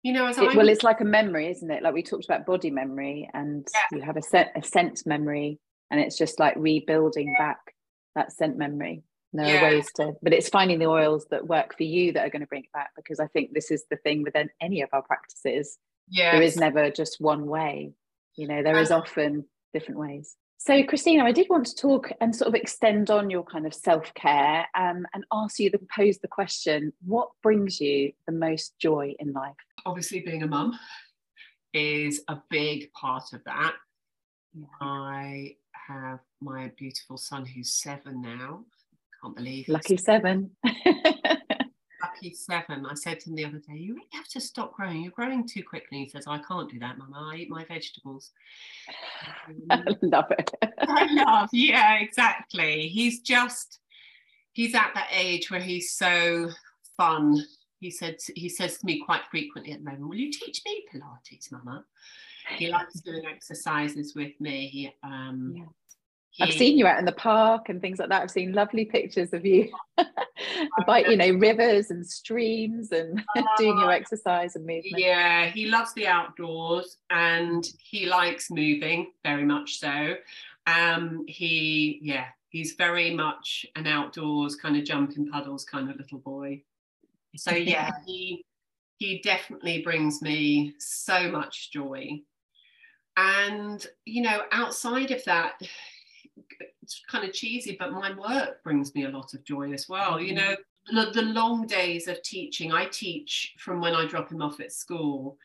you 0.02 0.12
know 0.12 0.26
as 0.26 0.38
It- 0.38 0.54
well, 0.56 0.68
it's 0.68 0.82
like 0.82 1.00
a 1.00 1.04
memory, 1.04 1.48
isn't 1.50 1.70
it? 1.70 1.82
Like 1.82 1.94
we 1.94 2.02
talked 2.02 2.24
about 2.24 2.46
body 2.46 2.70
memory, 2.70 3.28
and 3.34 3.66
Yeah. 3.74 3.98
you 3.98 4.02
have 4.04 4.16
a, 4.16 4.22
se- 4.22 4.52
a 4.54 4.62
scent 4.62 5.04
memory, 5.06 5.58
and 5.90 6.00
it's 6.00 6.16
just 6.16 6.38
like 6.38 6.54
rebuilding 6.56 7.34
back 7.38 7.58
that 8.14 8.32
scent 8.32 8.56
memory. 8.56 9.02
There 9.32 9.46
Yeah. 9.46 9.60
are 9.60 9.70
ways 9.74 9.88
to, 9.96 10.12
but 10.22 10.32
it's 10.32 10.48
finding 10.48 10.78
the 10.78 10.86
oils 10.86 11.26
that 11.30 11.46
work 11.46 11.76
for 11.76 11.82
you 11.82 12.12
that 12.12 12.24
are 12.26 12.30
going 12.30 12.40
to 12.40 12.46
bring 12.46 12.64
it 12.64 12.72
back. 12.72 12.90
Because 12.96 13.20
I 13.20 13.26
think 13.26 13.52
this 13.52 13.70
is 13.70 13.84
the 13.90 13.96
thing 13.96 14.22
within 14.22 14.48
any 14.60 14.80
of 14.82 14.88
our 14.92 15.02
practices. 15.02 15.78
yeah 16.08 16.32
There 16.32 16.42
is 16.42 16.56
never 16.56 16.90
just 16.90 17.20
one 17.20 17.46
way. 17.46 17.92
You 18.36 18.46
know, 18.48 18.62
there 18.62 18.78
is 18.78 18.90
often 18.90 19.44
different 19.74 19.98
ways. 20.00 20.36
So, 20.58 20.82
Christina, 20.84 21.24
I 21.24 21.32
did 21.32 21.48
want 21.50 21.66
to 21.66 21.74
talk 21.74 22.10
and 22.20 22.34
sort 22.34 22.48
of 22.48 22.54
extend 22.54 23.10
on 23.10 23.28
your 23.28 23.42
kind 23.44 23.66
of 23.66 23.74
self 23.74 24.14
care 24.14 24.66
um, 24.74 25.06
and 25.12 25.24
ask 25.32 25.58
you 25.58 25.70
to 25.70 25.78
pose 25.94 26.18
the 26.18 26.28
question 26.28 26.92
what 27.04 27.28
brings 27.42 27.80
you 27.80 28.12
the 28.26 28.32
most 28.32 28.78
joy 28.78 29.14
in 29.18 29.32
life? 29.32 29.54
Obviously 29.86 30.20
being 30.20 30.42
a 30.42 30.46
mum 30.46 30.78
is 31.72 32.22
a 32.28 32.38
big 32.50 32.92
part 32.92 33.32
of 33.32 33.42
that. 33.44 33.74
Yeah. 34.54 34.66
I 34.80 35.56
have 35.72 36.20
my 36.40 36.72
beautiful 36.76 37.16
son 37.16 37.46
who's 37.46 37.72
seven 37.72 38.20
now. 38.20 38.64
Can't 39.22 39.36
believe 39.36 39.68
Lucky 39.68 39.96
seven. 39.96 40.50
lucky 42.02 42.34
seven. 42.34 42.86
I 42.86 42.94
said 42.94 43.20
to 43.20 43.30
him 43.30 43.36
the 43.36 43.44
other 43.44 43.58
day, 43.58 43.74
You 43.74 43.94
really 43.94 44.08
have 44.12 44.28
to 44.28 44.40
stop 44.40 44.74
growing. 44.74 45.02
You're 45.02 45.12
growing 45.12 45.46
too 45.46 45.62
quickly. 45.62 45.98
He 45.98 46.08
says, 46.08 46.24
I 46.26 46.38
can't 46.38 46.70
do 46.70 46.78
that, 46.80 46.98
Mama. 46.98 47.30
I 47.32 47.36
eat 47.36 47.50
my 47.50 47.64
vegetables. 47.64 48.32
Um, 49.70 49.84
Love 50.02 50.30
it. 50.30 50.50
I 50.80 51.06
love, 51.12 51.48
yeah, 51.52 51.98
exactly. 52.00 52.88
He's 52.88 53.20
just 53.20 53.78
he's 54.52 54.74
at 54.74 54.90
that 54.94 55.08
age 55.12 55.50
where 55.50 55.60
he's 55.60 55.92
so 55.92 56.50
fun. 56.96 57.42
He 57.78 57.90
said 57.90 58.16
he 58.34 58.48
says 58.48 58.78
to 58.78 58.86
me 58.86 59.02
quite 59.04 59.22
frequently 59.30 59.72
at 59.72 59.78
the 59.78 59.84
moment, 59.84 60.08
Will 60.08 60.16
you 60.16 60.32
teach 60.32 60.62
me 60.64 60.84
Pilates, 60.92 61.52
Mama? 61.52 61.84
He 62.56 62.68
likes 62.68 63.00
doing 63.00 63.26
exercises 63.26 64.14
with 64.14 64.40
me. 64.40 64.68
He, 64.68 64.92
um, 65.02 65.54
Yeah. 65.56 65.64
I've 66.38 66.52
seen 66.52 66.76
you 66.76 66.86
out 66.86 66.98
in 66.98 67.06
the 67.06 67.12
park 67.12 67.70
and 67.70 67.80
things 67.80 67.98
like 67.98 68.10
that. 68.10 68.22
I've 68.22 68.30
seen 68.30 68.52
lovely 68.52 68.84
pictures 68.84 69.32
of 69.32 69.46
you 69.46 69.72
by, 70.86 70.98
you 70.98 71.16
know, 71.16 71.30
rivers 71.30 71.90
and 71.90 72.06
streams 72.06 72.92
and 72.92 73.22
doing 73.56 73.78
your 73.78 73.90
exercise 73.90 74.54
and 74.54 74.66
movement. 74.66 74.98
Yeah, 74.98 75.46
he 75.46 75.66
loves 75.66 75.94
the 75.94 76.06
outdoors 76.06 76.98
and 77.08 77.66
he 77.78 78.06
likes 78.06 78.50
moving 78.50 79.12
very 79.24 79.44
much 79.44 79.78
so. 79.78 80.16
Um, 80.66 81.24
he, 81.26 82.00
yeah, 82.02 82.26
he's 82.50 82.74
very 82.74 83.14
much 83.14 83.64
an 83.74 83.86
outdoors 83.86 84.56
kind 84.56 84.76
of 84.76 84.84
jumping 84.84 85.28
puddles 85.28 85.64
kind 85.64 85.90
of 85.90 85.96
little 85.96 86.18
boy. 86.18 86.62
So 87.36 87.52
yeah, 87.52 87.90
he 88.06 88.44
he 88.98 89.20
definitely 89.22 89.82
brings 89.82 90.22
me 90.22 90.74
so 90.78 91.30
much 91.30 91.70
joy. 91.72 92.20
And 93.16 93.86
you 94.04 94.22
know, 94.22 94.42
outside 94.52 95.10
of 95.10 95.24
that, 95.24 95.60
it's 96.82 97.02
kind 97.10 97.24
of 97.24 97.32
cheesy, 97.32 97.76
but 97.78 97.92
my 97.92 98.12
work 98.14 98.62
brings 98.62 98.94
me 98.94 99.04
a 99.04 99.10
lot 99.10 99.34
of 99.34 99.44
joy 99.44 99.72
as 99.72 99.88
well. 99.88 100.20
You 100.20 100.34
mm-hmm. 100.34 100.50
know, 100.94 101.04
the, 101.04 101.10
the 101.10 101.22
long 101.22 101.66
days 101.66 102.08
of 102.08 102.22
teaching, 102.22 102.72
I 102.72 102.86
teach 102.86 103.54
from 103.58 103.80
when 103.80 103.94
I 103.94 104.06
drop 104.06 104.30
him 104.30 104.42
off 104.42 104.60
at 104.60 104.72
school 104.72 105.36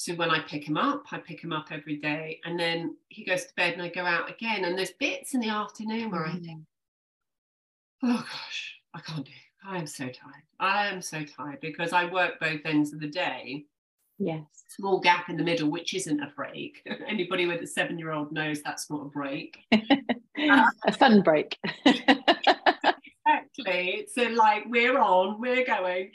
to 0.00 0.14
when 0.14 0.30
I 0.30 0.40
pick 0.40 0.66
him 0.66 0.76
up. 0.76 1.04
I 1.12 1.18
pick 1.18 1.42
him 1.42 1.52
up 1.52 1.68
every 1.70 1.96
day, 1.96 2.40
and 2.44 2.58
then 2.58 2.96
he 3.08 3.24
goes 3.24 3.44
to 3.44 3.54
bed, 3.56 3.74
and 3.74 3.82
I 3.82 3.88
go 3.88 4.04
out 4.04 4.30
again. 4.30 4.64
And 4.64 4.76
there's 4.76 4.92
bits 4.92 5.34
in 5.34 5.40
the 5.40 5.48
afternoon 5.48 6.10
where 6.10 6.26
I 6.26 6.30
mm-hmm. 6.30 6.44
think, 6.44 6.60
oh 8.02 8.16
gosh, 8.18 8.76
I 8.94 9.00
can't 9.00 9.24
do. 9.24 9.32
It. 9.32 9.49
I 9.64 9.78
am 9.78 9.86
so 9.86 10.04
tired. 10.04 10.44
I 10.58 10.88
am 10.88 11.02
so 11.02 11.24
tired 11.24 11.60
because 11.60 11.92
I 11.92 12.06
work 12.06 12.40
both 12.40 12.60
ends 12.64 12.92
of 12.92 13.00
the 13.00 13.08
day. 13.08 13.66
Yes. 14.18 14.42
Small 14.68 15.00
gap 15.00 15.28
in 15.28 15.36
the 15.36 15.42
middle, 15.42 15.70
which 15.70 15.94
isn't 15.94 16.20
a 16.20 16.32
break. 16.36 16.86
Anybody 17.08 17.46
with 17.46 17.62
a 17.62 17.66
seven-year-old 17.66 18.32
knows 18.32 18.62
that's 18.62 18.90
not 18.90 19.06
a 19.06 19.08
break. 19.08 19.58
a 19.72 20.92
fun 20.92 21.22
break. 21.22 21.58
Exactly. 23.30 24.08
So, 24.12 24.22
like 24.30 24.64
we're 24.66 24.98
on, 24.98 25.40
we're 25.40 25.64
going. 25.64 26.10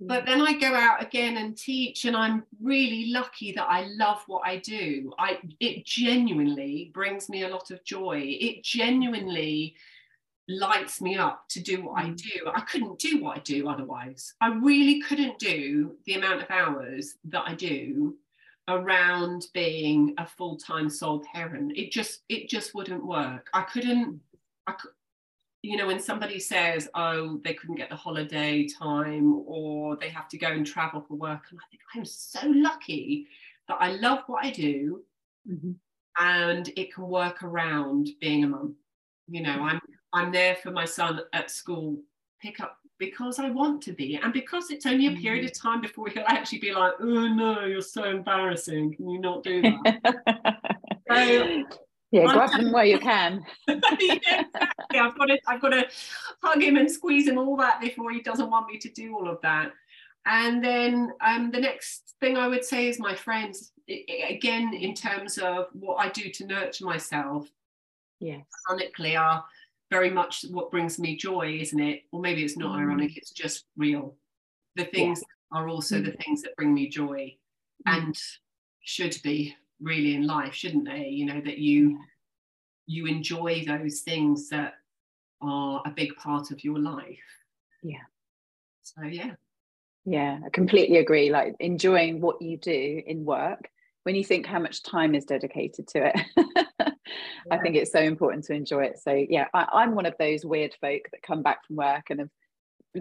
But 0.00 0.26
then 0.26 0.40
I 0.40 0.52
go 0.52 0.72
out 0.74 1.02
again 1.02 1.38
and 1.38 1.56
teach, 1.56 2.04
and 2.04 2.16
I'm 2.16 2.44
really 2.62 3.10
lucky 3.10 3.50
that 3.52 3.66
I 3.68 3.86
love 3.96 4.22
what 4.28 4.42
I 4.46 4.58
do. 4.58 5.12
I 5.18 5.38
it 5.58 5.84
genuinely 5.84 6.92
brings 6.94 7.28
me 7.28 7.42
a 7.42 7.48
lot 7.48 7.72
of 7.72 7.82
joy. 7.84 8.22
It 8.24 8.62
genuinely 8.62 9.74
lights 10.48 11.00
me 11.00 11.16
up 11.16 11.48
to 11.50 11.60
do 11.60 11.82
what 11.82 12.02
I 12.02 12.08
Mm. 12.08 12.16
do. 12.16 12.50
I 12.54 12.60
couldn't 12.62 12.98
do 12.98 13.22
what 13.22 13.36
I 13.36 13.40
do 13.40 13.68
otherwise. 13.68 14.34
I 14.40 14.48
really 14.48 15.00
couldn't 15.02 15.38
do 15.38 15.98
the 16.06 16.14
amount 16.14 16.42
of 16.42 16.50
hours 16.50 17.16
that 17.24 17.44
I 17.46 17.54
do 17.54 18.18
around 18.66 19.46
being 19.54 20.14
a 20.18 20.26
full-time 20.26 20.90
sole 20.90 21.20
parent. 21.20 21.76
It 21.76 21.92
just 21.92 22.22
it 22.28 22.48
just 22.48 22.74
wouldn't 22.74 23.04
work. 23.04 23.48
I 23.52 23.62
couldn't 23.62 24.20
I 24.66 24.72
could 24.72 24.92
you 25.62 25.76
know, 25.76 25.88
when 25.88 25.98
somebody 26.00 26.38
says, 26.38 26.88
oh, 26.94 27.40
they 27.44 27.52
couldn't 27.52 27.74
get 27.74 27.90
the 27.90 27.96
holiday 27.96 28.66
time 28.68 29.42
or 29.44 29.96
they 29.96 30.08
have 30.08 30.28
to 30.28 30.38
go 30.38 30.46
and 30.48 30.64
travel 30.64 31.00
for 31.00 31.14
work, 31.14 31.46
and 31.50 31.58
I 31.58 31.66
think 31.68 31.82
I'm 31.94 32.04
so 32.04 32.40
lucky 32.46 33.26
that 33.66 33.76
I 33.80 33.90
love 33.92 34.20
what 34.28 34.44
I 34.44 34.50
do 34.50 35.02
mm-hmm. 35.50 35.72
and 36.18 36.68
it 36.76 36.94
can 36.94 37.08
work 37.08 37.42
around 37.42 38.08
being 38.20 38.44
a 38.44 38.48
mum. 38.48 38.76
You 39.26 39.42
know, 39.42 39.60
I'm 39.62 39.80
I'm 40.12 40.32
there 40.32 40.56
for 40.56 40.70
my 40.70 40.84
son 40.84 41.20
at 41.32 41.50
school, 41.50 41.98
pick 42.40 42.60
up 42.60 42.78
because 42.98 43.38
I 43.38 43.50
want 43.50 43.82
to 43.82 43.92
be, 43.92 44.16
and 44.16 44.32
because 44.32 44.70
it's 44.70 44.86
only 44.86 45.06
a 45.06 45.12
period 45.12 45.44
of 45.44 45.52
mm-hmm. 45.52 45.68
time 45.68 45.80
before 45.80 46.08
he'll 46.08 46.24
actually 46.26 46.58
be 46.58 46.72
like, 46.72 46.94
oh 47.00 47.28
no, 47.28 47.64
you're 47.64 47.80
so 47.80 48.04
embarrassing. 48.04 48.94
Can 48.94 49.08
you 49.08 49.20
not 49.20 49.44
do 49.44 49.62
that? 49.62 50.56
so 51.10 51.64
yeah, 52.10 52.32
grab 52.32 52.50
him 52.50 52.72
where 52.72 52.84
you 52.84 52.98
can. 52.98 53.44
yeah, 53.68 53.74
exactly. 53.76 54.98
I've 54.98 55.18
got 55.18 55.26
to, 55.26 55.38
I've 55.46 55.60
got 55.60 55.68
to 55.70 55.86
hug 56.42 56.62
him 56.62 56.76
and 56.76 56.90
squeeze 56.90 57.28
him 57.28 57.38
all 57.38 57.56
that 57.58 57.80
before 57.80 58.10
he 58.10 58.20
doesn't 58.20 58.50
want 58.50 58.66
me 58.66 58.78
to 58.78 58.90
do 58.90 59.14
all 59.14 59.28
of 59.28 59.40
that. 59.42 59.72
And 60.26 60.62
then 60.62 61.12
um, 61.24 61.50
the 61.50 61.60
next 61.60 62.14
thing 62.20 62.36
I 62.36 62.48
would 62.48 62.64
say 62.64 62.88
is 62.88 62.98
my 62.98 63.14
friends. 63.14 63.72
again, 63.88 64.74
in 64.74 64.94
terms 64.94 65.38
of 65.38 65.68
what 65.72 65.96
I 65.96 66.08
do 66.08 66.30
to 66.30 66.46
nurture 66.46 66.84
myself, 66.84 67.48
yes, 68.20 68.44
ironically, 68.70 69.16
are 69.16 69.44
very 69.90 70.10
much 70.10 70.44
what 70.50 70.70
brings 70.70 70.98
me 70.98 71.16
joy, 71.16 71.58
isn't 71.60 71.80
it? 71.80 72.02
Or 72.12 72.20
maybe 72.20 72.44
it's 72.44 72.56
not 72.56 72.76
mm. 72.76 72.80
ironic; 72.80 73.16
it's 73.16 73.30
just 73.30 73.64
real. 73.76 74.16
The 74.76 74.84
things 74.84 75.22
yeah. 75.22 75.58
are 75.58 75.68
also 75.68 75.96
mm. 75.96 76.06
the 76.06 76.22
things 76.22 76.42
that 76.42 76.56
bring 76.56 76.74
me 76.74 76.88
joy, 76.88 77.36
mm. 77.86 77.96
and 77.96 78.16
should 78.82 79.16
be 79.22 79.54
really 79.80 80.14
in 80.14 80.26
life 80.26 80.54
shouldn't 80.54 80.86
they 80.86 81.06
you 81.06 81.24
know 81.24 81.40
that 81.44 81.58
you 81.58 81.96
you 82.86 83.06
enjoy 83.06 83.62
those 83.64 84.00
things 84.00 84.48
that 84.48 84.72
are 85.40 85.80
a 85.86 85.90
big 85.90 86.16
part 86.16 86.50
of 86.50 86.64
your 86.64 86.80
life 86.80 87.16
yeah 87.84 87.98
so 88.82 89.02
yeah 89.04 89.34
yeah 90.04 90.40
i 90.44 90.48
completely 90.48 90.96
agree 90.96 91.30
like 91.30 91.54
enjoying 91.60 92.20
what 92.20 92.42
you 92.42 92.56
do 92.56 93.00
in 93.06 93.24
work 93.24 93.68
when 94.08 94.14
you 94.14 94.24
think 94.24 94.46
how 94.46 94.58
much 94.58 94.82
time 94.82 95.14
is 95.14 95.26
dedicated 95.26 95.86
to 95.86 96.06
it. 96.06 96.66
i 97.50 97.58
think 97.58 97.76
it's 97.76 97.92
so 97.92 98.00
important 98.00 98.44
to 98.44 98.52
enjoy 98.52 98.84
it 98.84 98.98
so 98.98 99.12
yeah 99.12 99.46
I, 99.54 99.82
am 99.82 99.94
one 99.94 100.06
of 100.06 100.14
those 100.18 100.44
weird 100.44 100.74
folk 100.80 101.02
that 101.10 101.22
come 101.22 101.42
back 101.42 101.66
from 101.66 101.76
work 101.76 102.10
and 102.10 102.20
have 102.20 102.30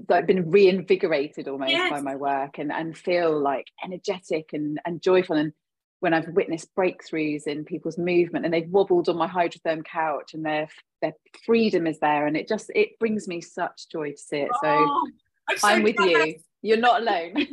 like 0.10 0.27
been 0.27 0.51
reinvigorated 0.51 1.47
almost 1.47 1.71
yes. 1.71 1.89
by 1.89 2.01
my 2.01 2.15
work 2.15 2.57
and 2.60 2.71
and 2.71 2.97
feel 2.97 3.39
like 3.39 3.67
energetic 3.83 4.49
and 4.53 4.79
and 4.86 5.01
joyful 5.01 5.38
and 5.38 5.53
when 5.99 6.13
I've 6.13 6.27
witnessed 6.29 6.73
breakthroughs 6.75 7.47
in 7.47 7.65
people's 7.65 7.97
movement 7.97 8.45
and 8.45 8.53
they've 8.53 8.69
wobbled 8.69 9.10
on 9.10 9.17
my 9.17 9.27
hydrotherm 9.27 9.83
couch 9.83 10.33
and 10.33 10.45
their 10.45 10.67
their 11.01 11.13
freedom 11.45 11.88
is 11.88 11.99
there 11.99 12.27
and 12.27 12.38
it 12.38 12.47
just 12.47 12.71
it 12.75 12.99
brings 12.99 13.27
me 13.27 13.41
such 13.41 13.89
joy 13.91 14.12
to 14.12 14.17
see 14.17 14.38
it. 14.38 14.51
So, 14.62 14.67
oh, 14.67 15.07
I'm, 15.49 15.57
so 15.57 15.67
I'm, 15.67 15.83
with 15.83 15.95
you. 15.99 16.36
You're 16.62 16.77
not 16.77 17.01
alone. 17.01 17.33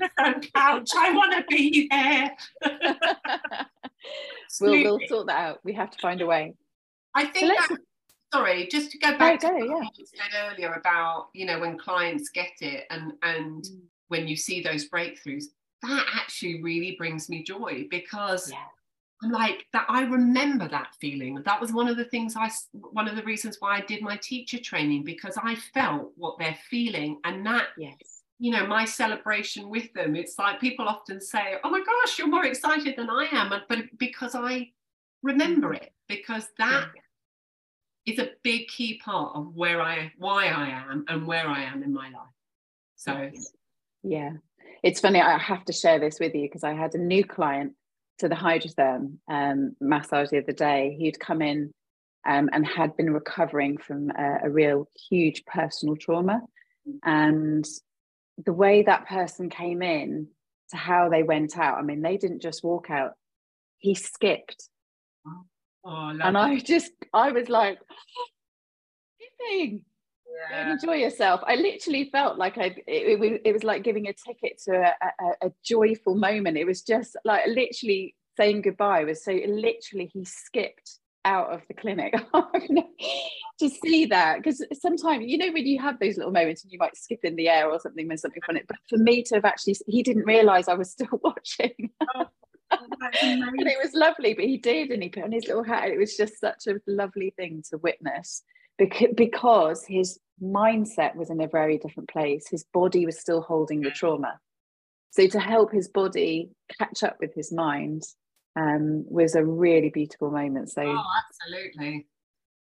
couch. 0.54 0.90
I 0.96 1.12
want 1.12 1.33
to 1.33 1.44
be 1.48 1.88
there. 1.90 2.30
we'll 4.61 4.83
we'll 4.83 5.00
sort 5.07 5.26
that 5.28 5.38
out. 5.38 5.61
We 5.62 5.74
have 5.74 5.90
to 5.90 5.98
find 5.98 6.20
a 6.20 6.26
way. 6.26 6.54
I 7.14 7.27
think 7.27 7.46
so 7.46 7.74
that, 7.74 7.81
sorry, 8.33 8.66
just 8.66 8.90
to 8.92 8.98
go 8.98 9.16
back 9.16 9.40
go, 9.40 9.48
to 9.48 9.68
what 9.68 9.98
you 9.98 10.05
said 10.07 10.50
earlier 10.50 10.74
about, 10.74 11.29
you 11.33 11.46
know, 11.46 11.61
when 11.61 11.79
clients 11.79 12.29
get 12.29 12.53
it 12.61 12.85
and 12.90 13.12
and 13.22 13.62
mm. 13.62 13.81
when 14.09 14.27
you 14.27 14.37
see 14.37 14.61
those 14.61 14.88
breakthroughs, 14.88 15.44
that 15.83 16.07
actually 16.14 16.62
really 16.62 16.96
brings 16.96 17.29
me 17.29 17.42
joy 17.42 17.87
because 17.90 18.50
yeah. 18.50 18.59
I'm 19.22 19.31
like 19.31 19.66
that. 19.72 19.87
I 19.88 20.03
remember 20.03 20.68
that 20.68 20.94
feeling. 21.00 21.40
That 21.44 21.61
was 21.61 21.72
one 21.72 21.88
of 21.88 21.96
the 21.96 22.05
things 22.07 22.35
I, 22.37 22.50
one 22.72 23.09
of 23.09 23.16
the 23.16 23.22
reasons 23.22 23.57
why 23.61 23.77
I 23.77 23.81
did 23.81 24.03
my 24.03 24.16
teacher 24.16 24.59
training 24.59 25.05
because 25.05 25.38
I 25.42 25.55
felt 25.55 26.12
what 26.16 26.38
they're 26.38 26.59
feeling, 26.68 27.20
and 27.24 27.46
that, 27.46 27.68
yes, 27.79 28.22
you 28.38 28.50
know, 28.50 28.66
my 28.66 28.85
celebration 28.85 29.70
with 29.70 29.92
them. 29.94 30.16
It's 30.16 30.38
like 30.38 30.61
people 30.61 30.88
often 30.88 31.20
say, 31.20 31.55
"Oh 31.62 31.70
my 31.70 31.81
gosh, 31.81 32.18
you're 32.18 32.29
more 32.29 32.44
excited 32.44 32.96
than 32.96 33.09
I 33.09 33.29
am," 33.33 33.53
but 33.68 33.98
because 33.98 34.35
I 34.35 34.70
remember 35.22 35.70
mm. 35.70 35.77
it, 35.77 35.92
because 36.09 36.48
that 36.59 36.88
yeah. 36.94 37.00
Is 38.07 38.19
a 38.19 38.31
big 38.43 38.69
key 38.69 39.01
part 39.05 39.35
of 39.35 39.55
where 39.55 39.81
I, 39.81 40.12
why 40.19 40.47
I 40.49 40.69
am, 40.69 41.05
and 41.09 41.27
where 41.27 41.47
I 41.47 41.62
am 41.62 41.83
in 41.83 41.93
my 41.93 42.11
life. 42.11 42.35
So, 42.97 43.31
yeah, 44.03 44.33
it's 44.83 45.01
funny 45.01 45.21
i 45.21 45.38
have 45.38 45.64
to 45.64 45.73
share 45.73 45.99
this 45.99 46.21
with 46.21 46.35
you 46.35 46.43
because 46.43 46.64
i 46.64 46.75
had 46.75 46.95
a 46.95 46.99
new 46.99 47.25
client 47.25 47.73
to 48.19 48.29
the 48.29 48.35
hydrotherm 48.35 49.17
um, 49.29 49.75
massage 49.81 50.31
the 50.31 50.38
other 50.38 50.53
day. 50.53 50.97
He'd 50.99 51.19
come 51.19 51.43
in 51.43 51.73
um, 52.27 52.49
and 52.53 52.67
had 52.67 52.97
been 52.97 53.12
recovering 53.12 53.77
from 53.77 54.11
a, 54.11 54.47
a, 54.47 54.51
real 54.51 54.88
huge 55.09 55.45
personal 55.47 55.97
trauma. 55.97 56.40
And 57.03 57.67
the 58.45 58.53
way 58.53 58.83
that 58.83 59.09
person 59.09 59.51
came 59.51 59.83
in 59.83 60.29
to 60.71 60.77
how 60.77 61.09
they 61.09 61.23
went 61.23 61.59
out 61.59 61.79
i 61.79 61.83
mean 61.83 62.03
they 62.03 62.17
didn't 62.17 62.43
just 62.43 62.64
walk 62.64 62.90
out. 62.90 63.12
He 63.79 63.95
skipped 63.95 64.69
oh, 65.85 66.09
and 66.09 66.38
i 66.38 66.59
just 66.73 66.92
i 67.12 67.31
was 67.31 67.49
like 67.49 67.79
skipping 69.16 69.85
yeah. 70.51 70.73
enjoy 70.73 70.94
yourself. 70.94 71.40
I 71.47 71.55
literally 71.57 72.09
felt 72.11 72.38
like 72.38 72.59
I 72.59 72.64
it, 72.64 72.83
it, 72.87 73.40
it, 73.44 73.53
was 73.53 73.64
like 73.64 73.83
giving 73.83 74.09
a 74.09 74.12
ticket 74.12 74.61
to 74.64 74.73
a, 74.73 75.25
a, 75.25 75.47
a, 75.49 75.53
joyful 75.64 76.14
moment. 76.14 76.57
It 76.57 76.64
was 76.64 76.83
just 76.83 77.16
like 77.25 77.47
literally 77.47 78.14
saying 78.37 78.62
goodbye. 78.62 79.05
Was 79.05 79.25
so 79.25 79.33
literally 79.33 80.11
he 80.12 80.25
skipped 80.25 80.99
out 81.25 81.51
of 81.51 81.62
the 81.68 81.75
clinic 81.75 82.14
to 83.59 83.68
see 83.68 84.05
that 84.07 84.37
because 84.37 84.62
sometimes 84.75 85.25
you 85.27 85.38
know 85.38 85.51
when 85.53 85.66
you 85.66 85.81
have 85.81 85.99
those 85.99 86.18
little 86.18 86.33
moments 86.33 86.62
and 86.62 86.70
you 86.70 86.79
might 86.79 86.94
skip 86.97 87.20
in 87.23 87.35
the 87.37 87.49
air 87.49 87.70
or 87.70 87.81
something 87.81 88.07
when 88.07 88.18
something 88.18 88.42
funny 88.47 88.61
but 88.68 88.77
for 88.90 88.99
me 88.99 89.23
to 89.23 89.37
have 89.37 89.44
actually 89.47 89.75
he 89.87 90.03
didn't 90.03 90.27
realize 90.27 90.68
I 90.68 90.75
was 90.75 90.90
still 90.90 91.09
watching 91.23 91.90
oh, 92.14 92.27
and 93.22 93.68
it 93.68 93.79
was 93.83 93.92
lovely 93.94 94.35
but 94.35 94.44
he 94.44 94.57
did 94.57 94.90
and 94.90 95.03
he 95.03 95.09
put 95.09 95.24
on 95.24 95.33
his 95.33 95.46
little 95.46 95.64
hat 95.64 95.88
it 95.88 95.98
was 95.98 96.16
just 96.16 96.40
such 96.40 96.66
a 96.66 96.81
lovely 96.87 97.33
thing 97.37 97.62
to 97.70 97.79
witness 97.79 98.42
because 98.79 99.85
his 99.85 100.18
mindset 100.42 101.14
was 101.14 101.31
in 101.31 101.40
a 101.40 101.48
very 101.48 101.79
different 101.79 102.09
place. 102.09 102.48
His 102.48 102.64
body 102.72 103.07
was 103.07 103.20
still 103.20 103.40
holding 103.40 103.81
the 103.81 103.90
trauma. 103.90 104.38
So 105.11 105.27
to 105.29 105.38
help 105.38 105.72
his 105.72 105.88
body 105.88 106.50
catch 106.79 107.03
up 107.03 107.16
with 107.20 107.35
his 107.35 107.53
mind 107.53 108.03
um, 108.57 109.05
was 109.09 109.35
a 109.35 109.44
really 109.44 109.90
beautiful 109.90 110.31
moment. 110.31 110.70
So 110.70 110.83
oh, 110.83 111.05
absolutely. 111.29 112.07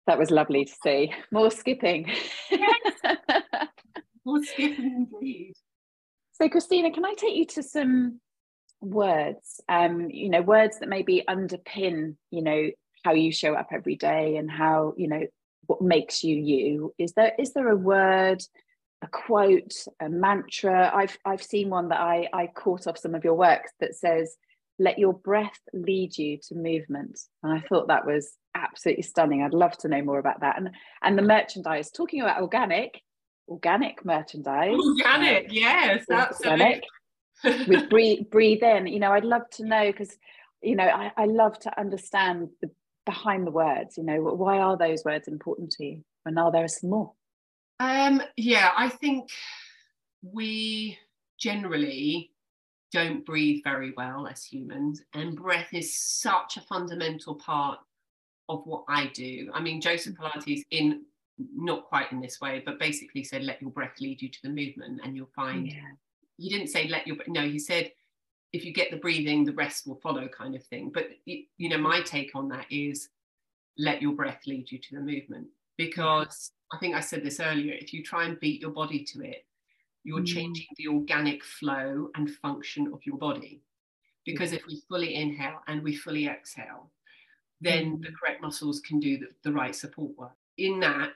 That 0.06 0.18
was 0.18 0.30
lovely 0.30 0.64
to 0.64 0.72
see. 0.82 1.12
More 1.32 1.50
skipping. 1.50 2.10
Yes. 2.50 2.94
More 4.24 4.42
skipping 4.42 5.08
indeed. 5.12 5.54
So 6.32 6.48
Christina, 6.48 6.92
can 6.92 7.04
I 7.04 7.14
take 7.14 7.34
you 7.34 7.46
to 7.46 7.62
some 7.62 8.20
words? 8.80 9.60
Um, 9.68 10.10
you 10.10 10.30
know, 10.30 10.42
words 10.42 10.78
that 10.80 10.88
maybe 10.88 11.24
underpin, 11.28 12.16
you 12.30 12.42
know, 12.42 12.70
how 13.04 13.12
you 13.12 13.32
show 13.32 13.54
up 13.54 13.68
every 13.72 13.96
day 13.96 14.36
and 14.36 14.50
how, 14.50 14.94
you 14.96 15.08
know, 15.08 15.26
what 15.68 15.82
makes 15.82 16.24
you 16.24 16.36
you. 16.36 16.94
Is 16.98 17.12
there 17.12 17.32
is 17.38 17.52
there 17.52 17.68
a 17.68 17.76
word 17.76 18.42
a 19.02 19.06
quote 19.06 19.74
a 20.00 20.08
mantra? 20.08 20.90
I've 20.92 21.16
i've 21.24 21.42
seen 21.42 21.70
one 21.70 21.90
that 21.90 22.00
i 22.00 22.26
i 22.32 22.46
caught 22.46 22.86
off 22.86 22.98
some 22.98 23.14
of 23.14 23.22
your 23.22 23.34
works 23.34 23.70
that 23.80 23.94
says 23.94 24.36
let 24.80 24.98
your 24.98 25.12
breath 25.12 25.58
lead 25.72 26.16
you 26.16 26.38
to 26.48 26.54
movement. 26.54 27.20
And 27.42 27.52
i 27.52 27.60
thought 27.68 27.88
that 27.88 28.06
was 28.06 28.32
absolutely 28.54 29.02
stunning. 29.02 29.42
I'd 29.42 29.54
love 29.54 29.76
to 29.78 29.88
know 29.88 30.02
more 30.02 30.18
about 30.18 30.40
that. 30.40 30.58
And 30.58 30.70
and 31.02 31.16
the 31.16 31.22
merchandise 31.22 31.90
talking 31.90 32.22
about 32.22 32.40
organic 32.40 33.00
organic 33.46 34.04
merchandise. 34.04 34.74
Organic 34.74 35.44
uh, 35.44 35.48
yes 35.50 36.04
organic 36.10 36.82
with 37.44 37.88
breathe 37.90 38.30
breathe 38.30 38.62
in 38.62 38.86
you 38.86 38.98
know 38.98 39.12
i'd 39.12 39.24
love 39.24 39.48
to 39.50 39.64
know 39.64 39.86
because 39.86 40.16
you 40.62 40.76
know 40.76 40.84
I, 40.84 41.12
I 41.16 41.24
love 41.26 41.58
to 41.60 41.80
understand 41.80 42.48
the 42.60 42.70
behind 43.06 43.46
the 43.46 43.50
words 43.50 43.96
you 43.96 44.04
know 44.04 44.20
why 44.20 44.58
are 44.58 44.76
those 44.76 45.04
words 45.04 45.28
important 45.28 45.70
to 45.72 45.84
you 45.84 46.04
and 46.26 46.38
are 46.38 46.52
there 46.52 46.68
some 46.68 46.90
more 46.90 47.12
um 47.80 48.20
yeah 48.36 48.70
i 48.76 48.88
think 48.88 49.30
we 50.20 50.98
generally 51.38 52.32
don't 52.92 53.24
breathe 53.24 53.62
very 53.64 53.92
well 53.96 54.26
as 54.26 54.44
humans 54.44 55.00
and 55.14 55.36
breath 55.36 55.68
is 55.72 55.98
such 55.98 56.56
a 56.56 56.60
fundamental 56.60 57.34
part 57.34 57.78
of 58.50 58.60
what 58.66 58.84
i 58.88 59.06
do 59.14 59.50
i 59.54 59.60
mean 59.60 59.80
joseph 59.80 60.14
mm. 60.14 60.30
pilates 60.30 60.62
in 60.70 61.02
not 61.54 61.84
quite 61.86 62.10
in 62.12 62.20
this 62.20 62.40
way 62.40 62.62
but 62.66 62.78
basically 62.78 63.24
said 63.24 63.42
let 63.42 63.62
your 63.62 63.70
breath 63.70 64.00
lead 64.00 64.20
you 64.20 64.28
to 64.28 64.38
the 64.42 64.48
movement 64.48 65.00
and 65.02 65.16
you'll 65.16 65.30
find 65.34 65.68
yeah. 65.68 65.80
He 66.38 66.48
didn't 66.48 66.68
say 66.68 66.88
let 66.88 67.06
your 67.06 67.16
no 67.26 67.42
he 67.42 67.58
said 67.58 67.92
if 68.52 68.64
you 68.64 68.72
get 68.72 68.90
the 68.90 68.96
breathing, 68.96 69.44
the 69.44 69.52
rest 69.52 69.86
will 69.86 69.96
follow, 69.96 70.26
kind 70.28 70.54
of 70.54 70.64
thing. 70.64 70.90
But 70.92 71.08
you 71.26 71.68
know, 71.68 71.78
my 71.78 72.00
take 72.00 72.34
on 72.34 72.48
that 72.48 72.66
is 72.70 73.10
let 73.76 74.02
your 74.02 74.12
breath 74.12 74.40
lead 74.46 74.70
you 74.70 74.78
to 74.78 74.94
the 74.94 75.00
movement 75.00 75.48
because 75.76 76.52
I 76.72 76.78
think 76.78 76.94
I 76.94 77.00
said 77.00 77.22
this 77.22 77.40
earlier. 77.40 77.74
If 77.74 77.92
you 77.92 78.02
try 78.02 78.24
and 78.24 78.40
beat 78.40 78.60
your 78.60 78.70
body 78.70 79.04
to 79.12 79.22
it, 79.22 79.44
you're 80.04 80.20
mm. 80.20 80.26
changing 80.26 80.66
the 80.76 80.88
organic 80.88 81.44
flow 81.44 82.10
and 82.14 82.30
function 82.30 82.90
of 82.92 83.04
your 83.04 83.18
body. 83.18 83.62
Because 84.24 84.52
if 84.52 84.66
we 84.66 84.82
fully 84.88 85.14
inhale 85.14 85.60
and 85.68 85.82
we 85.82 85.94
fully 85.94 86.26
exhale, 86.26 86.90
then 87.60 87.98
mm. 87.98 88.02
the 88.02 88.12
correct 88.12 88.42
muscles 88.42 88.80
can 88.80 88.98
do 88.98 89.18
the, 89.18 89.28
the 89.44 89.52
right 89.52 89.74
support 89.74 90.16
work. 90.16 90.32
In 90.56 90.80
that, 90.80 91.10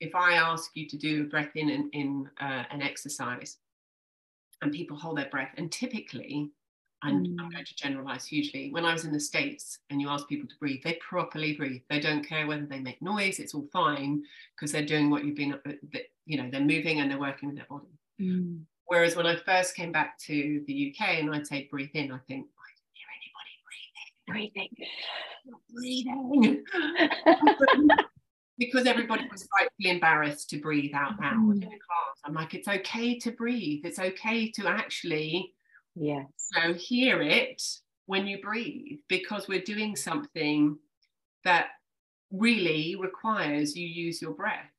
if 0.00 0.14
I 0.14 0.34
ask 0.34 0.70
you 0.74 0.88
to 0.88 0.98
do 0.98 1.22
a 1.22 1.24
breath 1.24 1.56
in 1.56 1.70
in, 1.70 1.90
in 1.92 2.30
uh, 2.40 2.64
an 2.70 2.82
exercise, 2.82 3.56
and 4.64 4.72
people 4.72 4.96
hold 4.96 5.18
their 5.18 5.28
breath, 5.28 5.52
and 5.56 5.70
typically, 5.70 6.50
I'm, 7.02 7.22
mm. 7.22 7.36
I'm, 7.38 7.50
going 7.50 7.64
to 7.66 7.76
generalize 7.76 8.24
hugely. 8.24 8.70
When 8.72 8.86
I 8.86 8.92
was 8.94 9.04
in 9.04 9.12
the 9.12 9.20
States 9.20 9.78
and 9.90 10.00
you 10.00 10.08
ask 10.08 10.26
people 10.26 10.48
to 10.48 10.54
breathe, 10.58 10.80
they 10.82 10.98
properly 11.06 11.54
breathe. 11.54 11.82
They 11.90 12.00
don't 12.00 12.26
care 12.26 12.46
whether 12.46 12.64
they 12.64 12.80
make 12.80 13.02
noise, 13.02 13.38
it's 13.38 13.54
all 13.54 13.68
fine 13.72 14.22
because 14.56 14.72
they're 14.72 14.86
doing 14.86 15.10
what 15.10 15.24
you've 15.24 15.36
been, 15.36 15.52
uh, 15.52 15.98
you 16.24 16.38
know, 16.38 16.48
they're 16.50 16.60
moving 16.62 17.00
and 17.00 17.10
they're 17.10 17.20
working 17.20 17.48
with 17.48 17.56
their 17.56 17.66
body. 17.68 17.92
Mm. 18.20 18.62
Whereas 18.86 19.16
when 19.16 19.26
I 19.26 19.36
first 19.36 19.76
came 19.76 19.92
back 19.92 20.18
to 20.20 20.64
the 20.66 20.94
UK 20.94 21.18
and 21.18 21.34
I'd 21.34 21.46
say 21.46 21.68
breathe 21.70 21.90
in, 21.92 22.10
I 22.10 22.18
think, 22.26 22.46
I 22.48 22.70
didn't 22.72 22.94
hear 22.94 23.08
anybody 23.20 24.48
breathing, 24.48 24.72
breathing. 25.74 26.64
Breathing. 27.84 27.98
because 28.58 28.86
everybody 28.86 29.26
was 29.30 29.46
rightfully 29.58 29.90
embarrassed 29.90 30.50
to 30.50 30.60
breathe 30.60 30.94
out 30.94 31.18
loud 31.20 31.34
mm. 31.34 31.56
in 31.56 31.64
a 31.64 31.68
class. 31.68 32.18
I'm 32.24 32.34
like, 32.34 32.54
it's 32.54 32.68
okay 32.68 33.18
to 33.18 33.32
breathe. 33.32 33.84
It's 33.84 33.98
okay 33.98 34.50
to 34.52 34.68
actually 34.68 35.54
yes. 35.94 36.26
so 36.36 36.74
hear 36.74 37.20
it 37.20 37.62
when 38.06 38.26
you 38.26 38.40
breathe 38.40 38.98
because 39.08 39.48
we're 39.48 39.62
doing 39.62 39.96
something 39.96 40.78
that 41.44 41.68
really 42.30 42.96
requires 42.98 43.76
you 43.76 43.86
use 43.86 44.20
your 44.20 44.32
breath. 44.32 44.70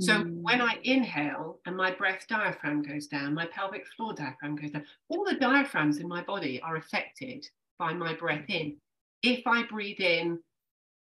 So 0.00 0.12
mm. 0.12 0.42
when 0.42 0.60
I 0.60 0.78
inhale 0.82 1.60
and 1.66 1.76
my 1.76 1.92
breath 1.92 2.26
diaphragm 2.28 2.82
goes 2.82 3.06
down, 3.06 3.32
my 3.32 3.46
pelvic 3.46 3.86
floor 3.96 4.12
diaphragm 4.12 4.56
goes 4.56 4.72
down, 4.72 4.84
all 5.08 5.24
the 5.24 5.36
diaphragms 5.36 5.98
in 5.98 6.08
my 6.08 6.22
body 6.22 6.60
are 6.62 6.76
affected 6.76 7.46
by 7.78 7.92
my 7.94 8.14
breath 8.14 8.44
in. 8.48 8.76
If 9.22 9.46
I 9.46 9.62
breathe 9.62 10.00
in 10.00 10.40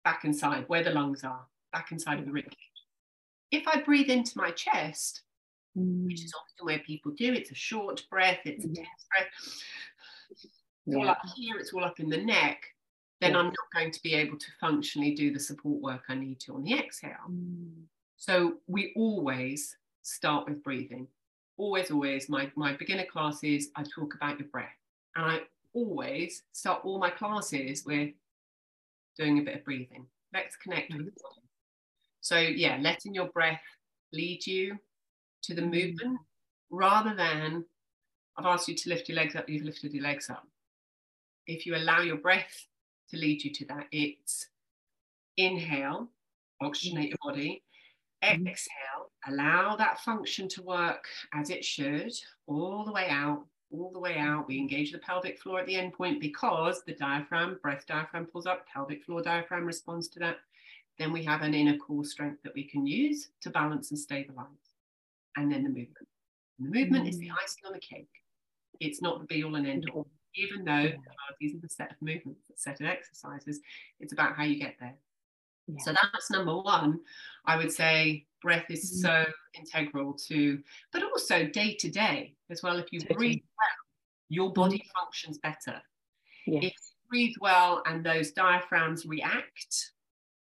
back 0.05 0.25
inside 0.25 0.65
where 0.67 0.85
the 0.85 0.91
lungs 0.91 1.25
are, 1.25 1.47
back 1.75 1.93
inside 1.93 2.19
of 2.19 2.25
the 2.25 2.33
rib 2.33 2.45
cage. 2.45 2.57
If 3.51 3.69
I 3.69 3.83
breathe 3.83 4.09
into 4.09 4.39
my 4.39 4.51
chest, 4.53 5.23
mm. 5.77 6.07
which 6.07 6.25
is 6.25 6.33
often 6.33 6.67
where 6.67 6.79
people 6.79 7.13
do, 7.13 7.33
it's 7.35 7.51
a 7.51 7.55
short 7.55 8.03
breath, 8.09 8.39
it's 8.45 8.65
a 8.65 8.69
tense 8.69 9.07
breath. 9.11 9.29
It's 10.31 10.47
yeah. 10.87 10.99
all 10.99 11.09
up 11.09 11.19
here, 11.37 11.57
it's 11.59 11.73
all 11.73 11.85
up 11.85 12.01
in 12.01 12.09
the 12.09 12.17
neck. 12.17 12.63
Then 13.21 13.33
yeah. 13.33 13.39
I'm 13.39 13.47
not 13.47 13.69
going 13.75 13.93
to 13.93 14.03
be 14.03 14.15
able 14.15 14.39
to 14.39 14.47
functionally 14.61 15.15
do 15.15 15.33
the 15.33 15.41
support 15.41 15.83
work 15.83 16.03
I 16.09 16.15
need 16.15 16.41
to 16.41 16.55
on 16.55 16.63
the 16.63 16.79
exhale. 16.79 17.13
Mm. 17.31 17.83
So 18.17 18.55
we 18.67 18.93
always 18.97 19.77
start 20.03 20.49
with 20.49 20.63
breathing. 20.63 21.07
Always, 21.57 21.91
always. 21.91 22.29
My, 22.29 22.51
my 22.57 22.73
beginner 22.73 23.05
classes, 23.05 23.69
I 23.77 23.83
talk 23.83 24.15
about 24.15 24.39
your 24.39 24.49
breath. 24.49 24.79
And 25.17 25.25
I 25.25 25.41
always 25.73 26.43
start 26.53 26.85
all 26.85 26.99
my 26.99 27.11
classes 27.11 27.85
with 27.85 28.11
doing 29.17 29.39
a 29.39 29.43
bit 29.43 29.57
of 29.57 29.65
breathing. 29.65 30.07
Let's 30.33 30.57
connect 30.57 30.93
with 30.93 31.05
the 31.07 31.13
body. 31.13 31.44
So, 32.25 32.39
yeah, 32.39 32.79
letting 32.81 33.13
your 33.13 33.29
breath 33.29 33.61
lead 34.11 34.47
you 34.47 34.79
to 35.43 35.55
the 35.55 35.61
mm. 35.61 35.73
movement 35.73 36.21
rather 36.71 37.15
than 37.15 37.67
I've 38.39 38.47
asked 38.47 38.67
you 38.67 38.75
to 38.75 38.89
lift 38.89 39.11
your 39.11 39.17
legs 39.17 39.37
up, 39.37 39.47
you've 39.47 39.67
lifted 39.67 39.93
your 39.93 40.05
legs 40.05 40.31
up. 40.31 40.49
If 41.47 41.67
you 41.67 41.77
allow 41.77 42.01
your 42.01 42.17
breath 42.17 42.67
to 43.11 43.19
lead 43.19 43.45
you 43.45 43.53
to 43.53 43.67
that, 43.67 43.89
it's 43.93 44.47
inhale, 45.37 46.09
oxygenate 46.63 47.11
your 47.11 47.19
body, 47.23 47.63
mm. 48.25 48.49
exhale, 48.49 49.11
allow 49.29 49.77
that 49.77 50.01
function 50.01 50.49
to 50.49 50.63
work 50.63 51.05
as 51.35 51.51
it 51.51 51.63
should, 51.63 52.15
all 52.47 52.87
the 52.87 52.93
way 52.93 53.09
out, 53.11 53.45
all 53.71 53.91
the 53.93 54.01
way 54.01 54.17
out. 54.17 54.49
We 54.49 54.57
engage 54.57 54.93
the 54.93 54.99
pelvic 54.99 55.39
floor 55.43 55.61
at 55.61 55.67
the 55.67 55.77
end 55.77 55.93
point 55.93 56.23
because 56.23 56.83
the 56.87 56.95
diaphragm, 56.95 57.59
breath 57.61 57.85
diaphragm 57.87 58.25
pulls 58.25 58.47
up, 58.47 58.67
pelvic 58.67 59.05
floor 59.05 59.21
diaphragm 59.21 59.67
responds 59.67 60.09
to 60.09 60.21
that. 60.21 60.39
Then 60.99 61.13
we 61.13 61.25
have 61.25 61.43
an 61.43 61.55
inner 61.55 61.77
core 61.77 62.05
strength 62.05 62.43
that 62.45 62.55
we 62.55 62.65
can 62.65 62.87
use 62.87 63.29
to 63.43 63.51
balance 63.51 63.91
and 63.91 63.99
stabilize. 63.99 64.47
And 65.37 65.51
then 65.51 65.65
the 65.65 65.69
movement. 65.69 66.09
And 66.59 66.73
the 66.73 66.79
movement 66.79 67.07
mm. 67.07 67.09
is 67.09 67.19
the 67.19 67.29
mm. 67.29 67.35
icing 67.43 67.65
on 67.67 67.73
the 67.73 67.81
cake. 67.81 68.09
It's 68.81 69.03
not 69.03 69.21
the 69.21 69.27
be 69.27 69.43
all 69.43 69.57
and 69.57 69.67
end 69.67 69.91
all. 69.93 70.07
Even 70.37 70.65
though 70.65 70.91
these 71.41 71.55
are 71.55 71.61
the 71.61 71.69
set 71.69 71.93
of 71.93 71.97
movements, 72.01 72.41
the 72.49 72.57
set 72.57 72.81
of 72.81 72.87
exercises, 72.87 73.61
it's 74.01 74.13
about 74.13 74.37
how 74.37 74.43
you 74.43 74.59
get 74.59 74.75
there. 74.81 74.95
Yeah. 75.67 75.79
So 75.85 75.93
that's 75.93 76.31
number 76.31 76.57
one. 76.57 77.01
I 77.47 77.57
would 77.57 77.73
say 77.73 78.27
breath 78.43 78.67
is 78.69 78.99
mm. 78.99 79.03
so 79.03 79.33
integral 79.55 80.13
to, 80.29 80.61
but 80.93 81.03
also 81.03 81.47
day 81.47 81.75
to 81.81 81.91
day 81.91 82.35
as 82.51 82.63
well. 82.63 82.79
If 82.79 82.93
you 82.93 83.01
totally. 83.01 83.17
breathe 83.17 83.43
well, 83.59 83.77
your 84.29 84.53
body 84.53 84.79
mm. 84.79 85.01
functions 85.01 85.39
better. 85.39 85.81
Yes. 86.47 86.65
If 86.65 86.73
you 86.73 87.09
breathe 87.09 87.35
well 87.41 87.83
and 87.87 88.05
those 88.05 88.33
diaphragms 88.33 89.07
react 89.07 89.93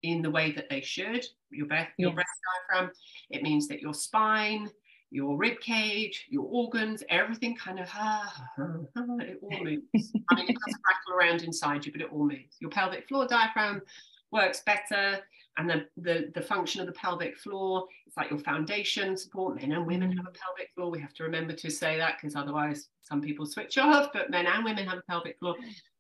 in 0.03 0.23
the 0.23 0.31
way 0.31 0.53
that 0.53 0.69
they 0.69 0.81
should, 0.81 1.25
your 1.51 1.67
breath, 1.67 1.89
your 1.97 2.11
yes. 2.11 2.15
breath 2.15 2.27
diaphragm, 2.69 2.93
it 3.31 3.43
means 3.43 3.69
that 3.69 3.81
your 3.81 3.95
spine, 3.95 4.71
your 5.11 5.37
rib 5.37 5.61
cage, 5.61 6.27
your 6.31 6.47
organs, 6.51 7.03
everything 7.09 7.57
kind 7.57 7.79
of 7.81 7.89
it 9.21 9.39
all 9.43 9.51
moves. 9.65 10.13
I 10.31 10.35
mean, 10.35 10.49
it 10.49 10.57
doesn't 10.67 10.83
rattle 10.87 11.19
around 11.19 11.43
inside 11.43 11.85
you, 11.85 11.93
but 11.93 12.01
it 12.01 12.13
all 12.13 12.27
moves. 12.27 12.57
Your 12.61 12.71
pelvic 12.71 13.09
floor 13.09 13.27
diaphragm 13.27 13.83
works 14.31 14.63
better, 14.65 15.21
and 15.59 15.69
the, 15.69 15.87
the 15.97 16.31
the 16.35 16.41
function 16.41 16.81
of 16.81 16.87
the 16.87 16.93
pelvic 16.93 17.37
floor, 17.37 17.87
it's 18.07 18.17
like 18.17 18.31
your 18.31 18.39
foundation 18.39 19.17
support. 19.17 19.61
Men 19.61 19.73
and 19.73 19.87
women 19.87 20.11
have 20.17 20.27
a 20.27 20.31
pelvic 20.31 20.71
floor. 20.75 20.91
We 20.91 21.01
have 21.01 21.15
to 21.15 21.25
remember 21.25 21.53
to 21.53 21.71
say 21.71 21.97
that 21.99 22.17
because 22.17 22.37
otherwise 22.37 22.89
some 23.03 23.21
people 23.21 23.47
switch 23.47 23.77
off. 23.77 24.11
But 24.13 24.31
men 24.31 24.47
and 24.47 24.65
women 24.65 24.87
have 24.87 24.99
a 24.99 25.11
pelvic 25.11 25.39
floor. 25.39 25.57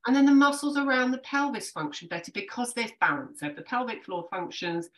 And 0.06 0.16
then 0.16 0.24
the 0.24 0.32
muscles 0.32 0.78
around 0.78 1.10
the 1.10 1.18
pelvis 1.18 1.70
function 1.70 2.08
better 2.08 2.32
because 2.32 2.72
there's 2.72 2.92
balance. 3.00 3.40
So 3.40 3.46
if 3.46 3.56
the 3.56 3.62
pelvic 3.62 4.04
floor 4.04 4.26
functions, 4.30 4.88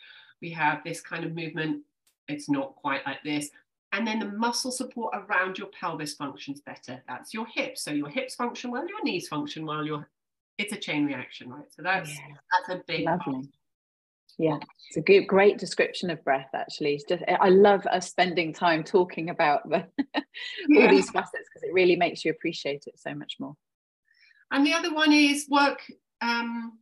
we 0.40 0.50
have 0.50 0.84
this 0.84 1.00
kind 1.00 1.24
of 1.24 1.34
movement. 1.34 1.82
It's 2.28 2.48
not 2.48 2.76
quite 2.76 3.04
like 3.06 3.22
this. 3.24 3.50
And 3.92 4.06
then 4.06 4.20
the 4.20 4.26
muscle 4.26 4.70
support 4.70 5.14
around 5.14 5.58
your 5.58 5.68
pelvis 5.68 6.14
functions 6.14 6.60
better. 6.60 7.02
That's 7.08 7.34
your 7.34 7.46
hips. 7.46 7.82
So 7.82 7.90
your 7.90 8.08
hips 8.08 8.34
function 8.34 8.70
well, 8.70 8.86
your 8.88 9.02
knees 9.02 9.28
function 9.28 9.66
well, 9.66 9.84
your 9.84 10.08
it's 10.58 10.72
a 10.72 10.76
chain 10.76 11.06
reaction, 11.06 11.50
right? 11.50 11.64
So 11.74 11.82
that's 11.82 12.10
yeah. 12.10 12.36
that's 12.52 12.80
a 12.80 12.84
big 12.86 13.06
Lovely. 13.06 13.32
Part. 13.32 13.46
Yeah, 14.38 14.58
it's 14.88 14.96
a 14.96 15.00
good, 15.00 15.26
great 15.26 15.58
description 15.58 16.10
of 16.10 16.24
breath. 16.24 16.48
Actually, 16.54 16.94
it's 16.94 17.04
just 17.04 17.22
I 17.28 17.48
love 17.48 17.86
us 17.86 18.10
spending 18.10 18.52
time 18.52 18.82
talking 18.82 19.30
about 19.30 19.68
the, 19.68 19.86
all 20.14 20.22
yeah. 20.68 20.90
these 20.90 21.10
facets 21.10 21.48
because 21.48 21.62
it 21.62 21.72
really 21.72 21.96
makes 21.96 22.24
you 22.24 22.30
appreciate 22.30 22.84
it 22.86 22.98
so 22.98 23.14
much 23.14 23.36
more. 23.38 23.56
And 24.50 24.66
the 24.66 24.74
other 24.74 24.92
one 24.92 25.12
is 25.12 25.46
work, 25.50 25.80
um, 26.20 26.78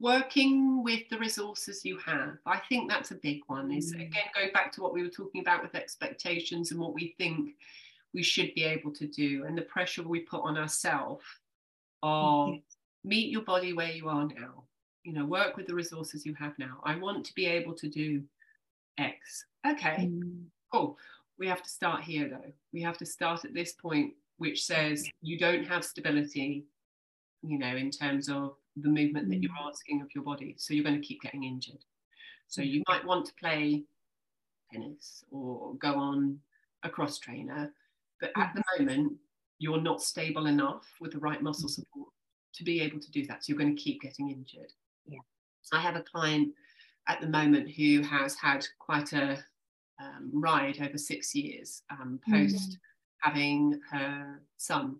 working 0.00 0.82
with 0.82 1.02
the 1.10 1.18
resources 1.18 1.84
you 1.84 1.98
have. 1.98 2.38
I 2.46 2.60
think 2.68 2.90
that's 2.90 3.10
a 3.10 3.16
big 3.16 3.40
one. 3.46 3.72
Is 3.72 3.94
mm. 3.94 4.06
again 4.06 4.24
going 4.34 4.52
back 4.52 4.72
to 4.72 4.82
what 4.82 4.92
we 4.92 5.02
were 5.02 5.08
talking 5.08 5.40
about 5.40 5.62
with 5.62 5.74
expectations 5.74 6.70
and 6.70 6.80
what 6.80 6.94
we 6.94 7.14
think 7.18 7.50
we 8.14 8.22
should 8.22 8.54
be 8.54 8.64
able 8.64 8.92
to 8.94 9.06
do, 9.06 9.44
and 9.46 9.58
the 9.58 9.62
pressure 9.62 10.02
we 10.02 10.20
put 10.20 10.42
on 10.42 10.56
ourselves 10.56 11.24
of 12.02 12.48
mm-hmm. 12.48 13.08
meet 13.08 13.30
your 13.30 13.42
body 13.42 13.72
where 13.72 13.90
you 13.90 14.08
are 14.08 14.26
now. 14.26 14.64
You 15.08 15.14
know, 15.14 15.24
work 15.24 15.56
with 15.56 15.66
the 15.66 15.74
resources 15.74 16.26
you 16.26 16.34
have 16.34 16.58
now. 16.58 16.80
I 16.84 16.96
want 16.96 17.24
to 17.26 17.34
be 17.34 17.46
able 17.46 17.74
to 17.74 17.88
do 17.88 18.22
X. 18.98 19.46
Okay, 19.66 20.10
mm. 20.10 20.44
cool. 20.70 20.98
We 21.38 21.46
have 21.48 21.62
to 21.62 21.70
start 21.70 22.02
here 22.02 22.28
though. 22.28 22.52
We 22.72 22.82
have 22.82 22.98
to 22.98 23.06
start 23.06 23.44
at 23.44 23.54
this 23.54 23.72
point, 23.72 24.12
which 24.36 24.64
says 24.64 25.08
you 25.22 25.38
don't 25.38 25.64
have 25.64 25.84
stability 25.84 26.66
you 27.42 27.58
know, 27.58 27.76
in 27.76 27.90
terms 27.90 28.28
of 28.28 28.56
the 28.76 28.88
movement 28.88 29.28
that 29.28 29.42
you're 29.42 29.50
mm. 29.52 29.68
asking 29.68 30.02
of 30.02 30.08
your 30.14 30.24
body. 30.24 30.54
So 30.58 30.74
you're 30.74 30.84
going 30.84 31.00
to 31.00 31.06
keep 31.06 31.22
getting 31.22 31.44
injured. 31.44 31.84
So 32.48 32.62
you 32.62 32.82
might 32.88 33.04
want 33.04 33.26
to 33.26 33.32
play 33.34 33.84
tennis 34.72 35.24
or 35.30 35.74
go 35.74 35.94
on 35.94 36.38
a 36.82 36.88
cross 36.88 37.18
trainer, 37.18 37.72
but 38.20 38.30
at 38.36 38.52
the 38.54 38.62
moment, 38.78 39.14
you're 39.58 39.80
not 39.80 40.02
stable 40.02 40.46
enough 40.46 40.86
with 41.00 41.12
the 41.12 41.18
right 41.18 41.42
muscle 41.42 41.68
mm. 41.68 41.74
support 41.74 42.08
to 42.54 42.64
be 42.64 42.80
able 42.80 43.00
to 43.00 43.10
do 43.10 43.26
that. 43.26 43.44
So 43.44 43.52
you're 43.52 43.58
going 43.58 43.76
to 43.76 43.82
keep 43.82 44.00
getting 44.00 44.30
injured. 44.30 44.72
Yeah. 45.08 45.18
I 45.72 45.80
have 45.80 45.96
a 45.96 46.02
client 46.02 46.52
at 47.08 47.20
the 47.20 47.28
moment 47.28 47.70
who 47.70 48.02
has 48.02 48.34
had 48.34 48.66
quite 48.78 49.12
a 49.12 49.38
um, 50.00 50.30
ride 50.32 50.80
over 50.80 50.96
six 50.96 51.34
years 51.34 51.82
um, 51.90 52.20
post 52.30 52.54
mm-hmm. 52.54 53.28
having 53.30 53.80
her 53.90 54.40
son 54.56 54.96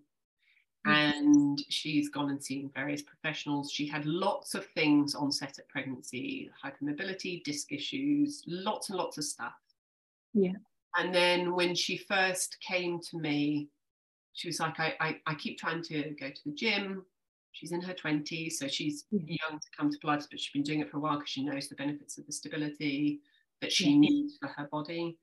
and 0.89 1.63
she's 1.69 2.09
gone 2.09 2.31
and 2.31 2.43
seen 2.43 2.71
various 2.75 3.03
professionals. 3.03 3.71
She 3.71 3.87
had 3.87 4.07
lots 4.07 4.55
of 4.55 4.67
things 4.67 5.15
on 5.15 5.31
set 5.31 5.59
at 5.59 5.69
pregnancy, 5.69 6.51
hypermobility, 6.65 7.45
disc 7.45 7.73
issues, 7.73 8.43
lots 8.47 8.89
and 8.89 8.99
lots 8.99 9.19
of 9.19 9.25
stuff. 9.25 9.55
Yeah. 10.33 10.55
And 10.97 11.15
then 11.15 11.55
when 11.55 11.75
she 11.75 11.99
first 11.99 12.57
came 12.61 13.01
to 13.11 13.19
me, 13.19 13.69
she 14.33 14.49
was 14.49 14.61
like, 14.61 14.81
I, 14.81 14.95
I, 15.01 15.21
I 15.27 15.35
keep 15.35 15.59
trying 15.59 15.83
to 15.85 16.15
go 16.19 16.31
to 16.31 16.45
the 16.47 16.53
gym. 16.53 17.05
She's 17.59 17.73
in 17.73 17.81
her 17.83 17.95
20s, 17.95 18.53
so 18.53 18.69
she's 18.69 19.05
yeah. 19.11 19.37
young 19.51 19.59
to 19.59 19.67
come 19.77 19.91
to 19.91 19.99
Pilates, 19.99 20.29
but 20.31 20.39
she's 20.39 20.53
been 20.53 20.63
doing 20.63 20.81
it 20.81 20.91
for 20.91 20.99
a 20.99 21.01
while 21.01 21.17
because 21.17 21.31
she 21.31 21.45
knows 21.45 21.69
the 21.69 21.75
benefits 21.75 22.17
of 22.17 22.25
the 22.27 22.33
stability 22.33 23.21
that 23.61 23.73
she 23.73 23.91
yeah. 23.91 23.99
needs 23.99 24.39
for 24.41 24.49
her 24.49 24.69
body. 24.71 25.19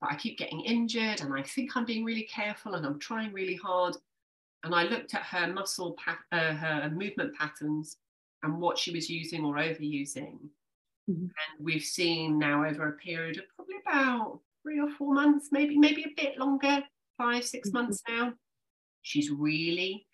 But 0.00 0.12
I 0.12 0.16
keep 0.16 0.36
getting 0.36 0.60
injured, 0.60 1.22
and 1.22 1.32
I 1.32 1.42
think 1.42 1.74
I'm 1.74 1.86
being 1.86 2.04
really 2.04 2.24
careful 2.24 2.74
and 2.74 2.84
I'm 2.84 2.98
trying 2.98 3.32
really 3.32 3.56
hard 3.56 3.96
and 4.64 4.74
I 4.74 4.84
looked 4.84 5.14
at 5.14 5.22
her 5.22 5.52
muscle, 5.52 5.96
uh, 6.30 6.54
her 6.54 6.90
movement 6.90 7.34
patterns 7.36 7.96
and 8.42 8.60
what 8.60 8.78
she 8.78 8.92
was 8.92 9.10
using 9.10 9.44
or 9.44 9.56
overusing. 9.56 10.38
Mm-hmm. 11.10 11.24
And 11.24 11.32
we've 11.60 11.82
seen 11.82 12.38
now 12.38 12.64
over 12.64 12.88
a 12.88 12.92
period 12.92 13.38
of 13.38 13.44
probably 13.56 13.76
about 13.84 14.40
three 14.62 14.78
or 14.78 14.90
four 14.90 15.14
months, 15.14 15.48
maybe, 15.50 15.76
maybe 15.76 16.04
a 16.04 16.22
bit 16.22 16.38
longer, 16.38 16.82
five, 17.18 17.44
six 17.44 17.68
mm-hmm. 17.68 17.78
months 17.78 18.02
now. 18.08 18.32
She's 19.02 19.30
really 19.30 20.06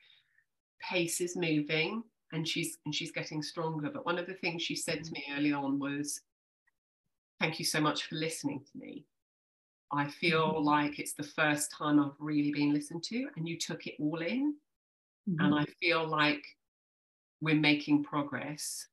pace 0.81 1.21
is 1.21 1.37
moving 1.37 2.03
and 2.33 2.47
she's 2.47 2.79
and 2.85 2.95
she's 2.95 3.13
getting 3.13 3.43
stronger. 3.43 3.91
But 3.91 4.07
one 4.07 4.19
of 4.19 4.27
the 4.27 4.35
things 4.35 4.63
she 4.63 4.77
said 4.77 5.05
to 5.05 5.13
me 5.13 5.25
early 5.37 5.53
on 5.53 5.79
was, 5.79 6.21
Thank 7.41 7.59
you 7.59 7.65
so 7.65 7.81
much 7.81 8.05
for 8.05 8.17
listening 8.17 8.61
to 8.61 8.79
me. 8.79 9.07
I 9.93 10.09
feel 10.09 10.55
mm-hmm. 10.55 10.65
like 10.65 10.99
it's 10.99 11.15
the 11.15 11.23
first 11.23 11.73
time 11.77 12.01
I've 12.01 12.13
really 12.19 12.53
been 12.53 12.73
listened 12.73 13.05
to, 13.05 13.29
and 13.37 13.49
you 13.49 13.57
took 13.59 13.87
it 13.87 13.95
all 13.99 14.21
in. 14.21 14.55
Mm-hmm. 15.29 15.45
And 15.45 15.55
I 15.55 15.65
feel 15.81 16.07
like 16.07 16.45
we're 17.41 17.55
making 17.55 18.05
progress 18.05 18.87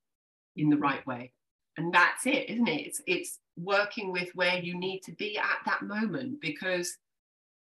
in 0.55 0.69
the 0.69 0.77
right 0.77 1.05
way. 1.07 1.31
And 1.77 1.93
that's 1.93 2.25
it, 2.25 2.49
isn't 2.49 2.67
it? 2.67 2.87
It's 2.87 3.01
it's 3.05 3.39
working 3.57 4.11
with 4.11 4.29
where 4.35 4.57
you 4.57 4.77
need 4.77 5.01
to 5.03 5.11
be 5.13 5.37
at 5.37 5.59
that 5.65 5.81
moment 5.81 6.41
because 6.41 6.97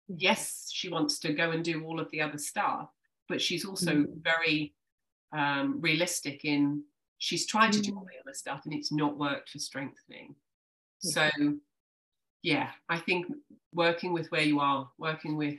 yes, 0.09 0.69
she 0.73 0.89
wants 0.89 1.19
to 1.21 1.33
go 1.33 1.51
and 1.51 1.65
do 1.65 1.85
all 1.85 2.01
of 2.01 2.11
the 2.11 2.21
other 2.21 2.39
stuff, 2.39 2.89
but 3.31 3.41
she's 3.41 3.65
also 3.65 3.93
mm-hmm. 3.93 4.21
very 4.23 4.75
um, 5.33 5.81
realistic 5.81 6.45
in 6.45 6.83
she's 7.19 7.47
tried 7.47 7.73
to 7.73 7.81
do 7.81 7.95
all 7.95 8.03
mm. 8.03 8.09
the 8.09 8.21
other 8.21 8.35
stuff 8.35 8.63
and 8.65 8.75
it's 8.75 8.91
not 8.91 9.17
worked 9.17 9.51
for 9.51 9.59
strengthening. 9.59 10.35
So 10.99 11.29
yeah, 12.43 12.71
I 12.89 12.99
think 12.99 13.27
working 13.73 14.13
with 14.13 14.31
where 14.33 14.43
you 14.43 14.59
are, 14.61 14.91
working 14.99 15.37
with 15.37 15.59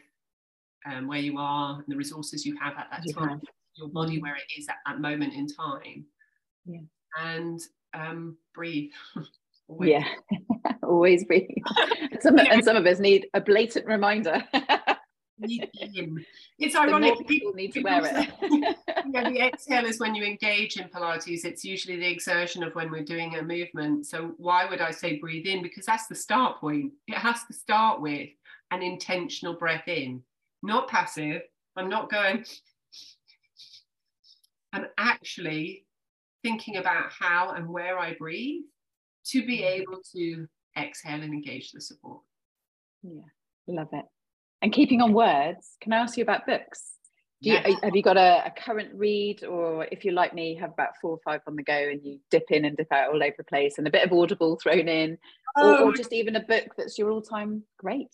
um, 0.85 1.07
where 1.07 1.19
you 1.19 1.37
are 1.37 1.75
and 1.75 1.85
the 1.87 1.95
resources 1.95 2.45
you 2.45 2.57
have 2.59 2.73
at 2.77 2.87
that 2.91 3.05
you 3.05 3.13
time, 3.13 3.41
your 3.75 3.87
body 3.87 4.17
mm. 4.17 4.23
where 4.23 4.35
it 4.35 4.59
is 4.59 4.67
at 4.67 4.77
that 4.85 4.99
moment 4.99 5.33
in 5.33 5.47
time. 5.47 6.05
Yeah. 6.65 6.81
And 7.19 7.59
um, 7.93 8.37
breathe. 8.53 8.91
always. 9.67 9.89
Yeah, 9.89 10.07
always 10.83 11.25
breathe. 11.25 11.49
some, 12.21 12.37
yeah. 12.37 12.53
And 12.53 12.63
some 12.63 12.75
of 12.75 12.85
us 12.85 12.99
need 12.99 13.27
a 13.33 13.41
blatant 13.41 13.85
reminder. 13.85 14.43
It's 15.41 16.75
ironic. 16.75 17.13
People, 17.13 17.25
people 17.25 17.53
need 17.53 17.73
to 17.73 17.81
wear 17.81 18.05
it. 18.05 18.29
yeah, 19.11 19.29
the 19.29 19.41
exhale 19.41 19.85
is 19.85 19.99
when 19.99 20.15
you 20.15 20.23
engage 20.23 20.77
in 20.77 20.87
Pilates. 20.89 21.45
It's 21.45 21.63
usually 21.63 21.97
the 21.97 22.09
exertion 22.09 22.63
of 22.63 22.73
when 22.75 22.91
we're 22.91 23.03
doing 23.03 23.35
a 23.35 23.43
movement. 23.43 24.05
So 24.07 24.33
why 24.37 24.65
would 24.65 24.81
I 24.81 24.91
say 24.91 25.17
breathe 25.17 25.45
in? 25.45 25.61
Because 25.61 25.85
that's 25.85 26.07
the 26.07 26.15
start 26.15 26.59
point. 26.59 26.93
It 27.07 27.17
has 27.17 27.43
to 27.45 27.53
start 27.53 28.01
with 28.01 28.29
an 28.71 28.81
intentional 28.81 29.53
breath 29.53 29.87
in, 29.87 30.23
not 30.63 30.87
passive. 30.87 31.41
I'm 31.75 31.89
not 31.89 32.09
going. 32.09 32.45
I'm 34.73 34.87
actually 34.97 35.85
thinking 36.43 36.77
about 36.77 37.11
how 37.11 37.51
and 37.51 37.67
where 37.67 37.99
I 37.99 38.15
breathe 38.15 38.63
to 39.25 39.45
be 39.45 39.59
mm-hmm. 39.59 39.81
able 39.81 40.01
to 40.13 40.47
exhale 40.77 41.21
and 41.21 41.33
engage 41.33 41.71
the 41.71 41.81
support. 41.81 42.21
Yeah, 43.03 43.21
love 43.67 43.89
it. 43.93 44.05
And 44.61 44.71
keeping 44.71 45.01
on 45.01 45.13
words, 45.13 45.75
can 45.81 45.93
I 45.93 45.97
ask 45.97 46.17
you 46.17 46.23
about 46.23 46.45
books? 46.45 46.91
Do 47.41 47.49
you, 47.49 47.55
yes. 47.55 47.79
have 47.81 47.95
you 47.95 48.03
got 48.03 48.17
a, 48.17 48.43
a, 48.45 48.51
current 48.51 48.91
read, 48.93 49.43
or 49.43 49.87
if 49.91 50.05
you're 50.05 50.13
like 50.13 50.35
me, 50.35 50.53
have 50.55 50.69
about 50.69 50.91
four 51.01 51.11
or 51.11 51.19
five 51.25 51.41
on 51.47 51.55
the 51.55 51.63
go 51.63 51.73
and 51.73 51.99
you 52.03 52.19
dip 52.29 52.51
in 52.51 52.65
and 52.65 52.77
dip 52.77 52.91
out 52.91 53.09
all 53.09 53.23
over 53.23 53.33
the 53.35 53.43
place, 53.43 53.79
and 53.79 53.87
a 53.87 53.91
bit 53.91 54.05
of 54.05 54.13
Audible 54.13 54.59
thrown 54.61 54.87
in, 54.87 55.17
oh. 55.57 55.69
or, 55.69 55.77
or 55.79 55.87
oh. 55.89 55.93
just 55.93 56.13
even 56.13 56.35
a 56.35 56.43
book 56.43 56.67
that's 56.77 56.99
your 56.99 57.09
all-time 57.09 57.63
great? 57.79 58.11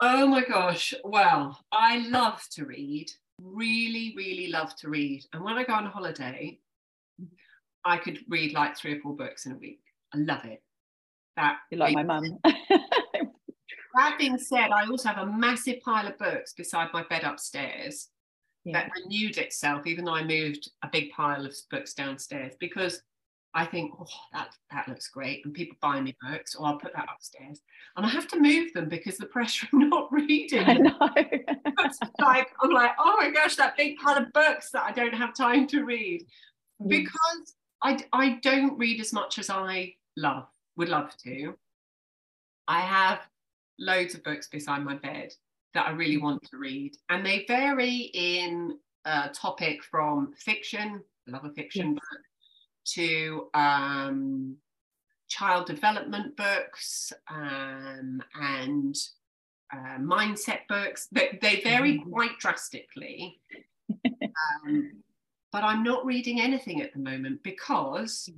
Oh 0.00 0.26
my 0.26 0.42
gosh! 0.42 0.94
Well, 1.04 1.60
I 1.72 2.08
love 2.08 2.40
to 2.52 2.64
read. 2.64 3.10
Really, 3.42 4.14
really 4.16 4.46
love 4.46 4.74
to 4.76 4.88
read. 4.88 5.24
And 5.34 5.44
when 5.44 5.58
I 5.58 5.64
go 5.64 5.74
on 5.74 5.84
holiday, 5.84 6.58
I 7.84 7.98
could 7.98 8.20
read 8.30 8.54
like 8.54 8.78
three 8.78 8.94
or 8.94 9.00
four 9.00 9.14
books 9.14 9.44
in 9.44 9.52
a 9.52 9.56
week. 9.56 9.80
I 10.14 10.18
love 10.18 10.44
it. 10.46 10.62
That 11.36 11.58
you're 11.70 11.80
like 11.80 11.94
my 11.94 12.02
mum. 12.02 12.38
that 13.96 14.16
being 14.18 14.38
said, 14.38 14.70
I 14.70 14.86
also 14.86 15.08
have 15.08 15.26
a 15.26 15.32
massive 15.32 15.80
pile 15.80 16.06
of 16.06 16.18
books 16.18 16.52
beside 16.52 16.88
my 16.92 17.04
bed 17.04 17.24
upstairs 17.24 18.08
yeah. 18.64 18.72
that 18.72 18.90
renewed 18.96 19.38
itself, 19.38 19.86
even 19.86 20.04
though 20.04 20.14
I 20.14 20.24
moved 20.24 20.70
a 20.82 20.88
big 20.88 21.10
pile 21.10 21.44
of 21.44 21.54
books 21.70 21.94
downstairs 21.94 22.54
because 22.58 23.02
I 23.56 23.64
think, 23.64 23.92
oh, 24.00 24.06
that 24.32 24.48
that 24.72 24.88
looks 24.88 25.08
great, 25.08 25.44
and 25.44 25.54
people 25.54 25.76
buy 25.80 26.00
me 26.00 26.16
books, 26.28 26.56
or 26.56 26.66
I'll 26.66 26.76
put 26.76 26.92
that 26.94 27.06
upstairs, 27.14 27.60
and 27.96 28.04
I 28.04 28.08
have 28.08 28.26
to 28.28 28.40
move 28.40 28.72
them 28.72 28.88
because 28.88 29.16
the 29.16 29.26
pressure 29.26 29.68
of 29.72 29.78
not 29.78 30.12
reading. 30.12 30.64
I 30.64 30.74
know. 30.74 30.98
like 32.18 32.48
I'm 32.60 32.70
like, 32.70 32.90
oh 32.98 33.16
my 33.16 33.30
gosh, 33.30 33.54
that 33.56 33.76
big 33.76 33.96
pile 33.98 34.18
of 34.18 34.32
books 34.32 34.70
that 34.72 34.82
I 34.82 34.90
don't 34.90 35.14
have 35.14 35.34
time 35.36 35.68
to 35.68 35.84
read, 35.84 36.26
mm. 36.82 36.88
because 36.88 37.54
I 37.80 38.04
I 38.12 38.40
don't 38.42 38.76
read 38.76 39.00
as 39.00 39.12
much 39.12 39.38
as 39.38 39.50
I 39.50 39.94
love 40.16 40.48
would 40.76 40.88
love 40.88 41.16
to. 41.18 41.54
I 42.66 42.80
have 42.80 43.20
loads 43.78 44.14
of 44.14 44.22
books 44.22 44.48
beside 44.48 44.84
my 44.84 44.94
bed 44.96 45.32
that 45.74 45.86
I 45.86 45.90
really 45.90 46.18
want 46.18 46.42
to 46.50 46.56
read. 46.56 46.96
And 47.08 47.24
they 47.24 47.44
vary 47.46 48.10
in 48.14 48.78
a 49.04 49.28
topic 49.30 49.82
from 49.84 50.32
fiction, 50.38 51.02
I 51.28 51.30
love 51.30 51.44
a 51.44 51.50
fiction 51.50 51.92
yes. 51.92 51.94
book, 51.94 52.20
to 52.94 53.48
um, 53.54 54.56
child 55.28 55.66
development 55.66 56.36
books 56.36 57.12
um, 57.30 58.22
and 58.34 58.94
uh, 59.72 59.98
mindset 59.98 60.60
books. 60.68 61.08
They, 61.12 61.38
they 61.40 61.60
vary 61.62 61.98
mm-hmm. 61.98 62.10
quite 62.10 62.38
drastically. 62.38 63.40
um, 64.06 65.02
but 65.52 65.62
I'm 65.62 65.82
not 65.82 66.04
reading 66.04 66.40
anything 66.40 66.82
at 66.82 66.92
the 66.92 66.98
moment 66.98 67.42
because 67.42 68.28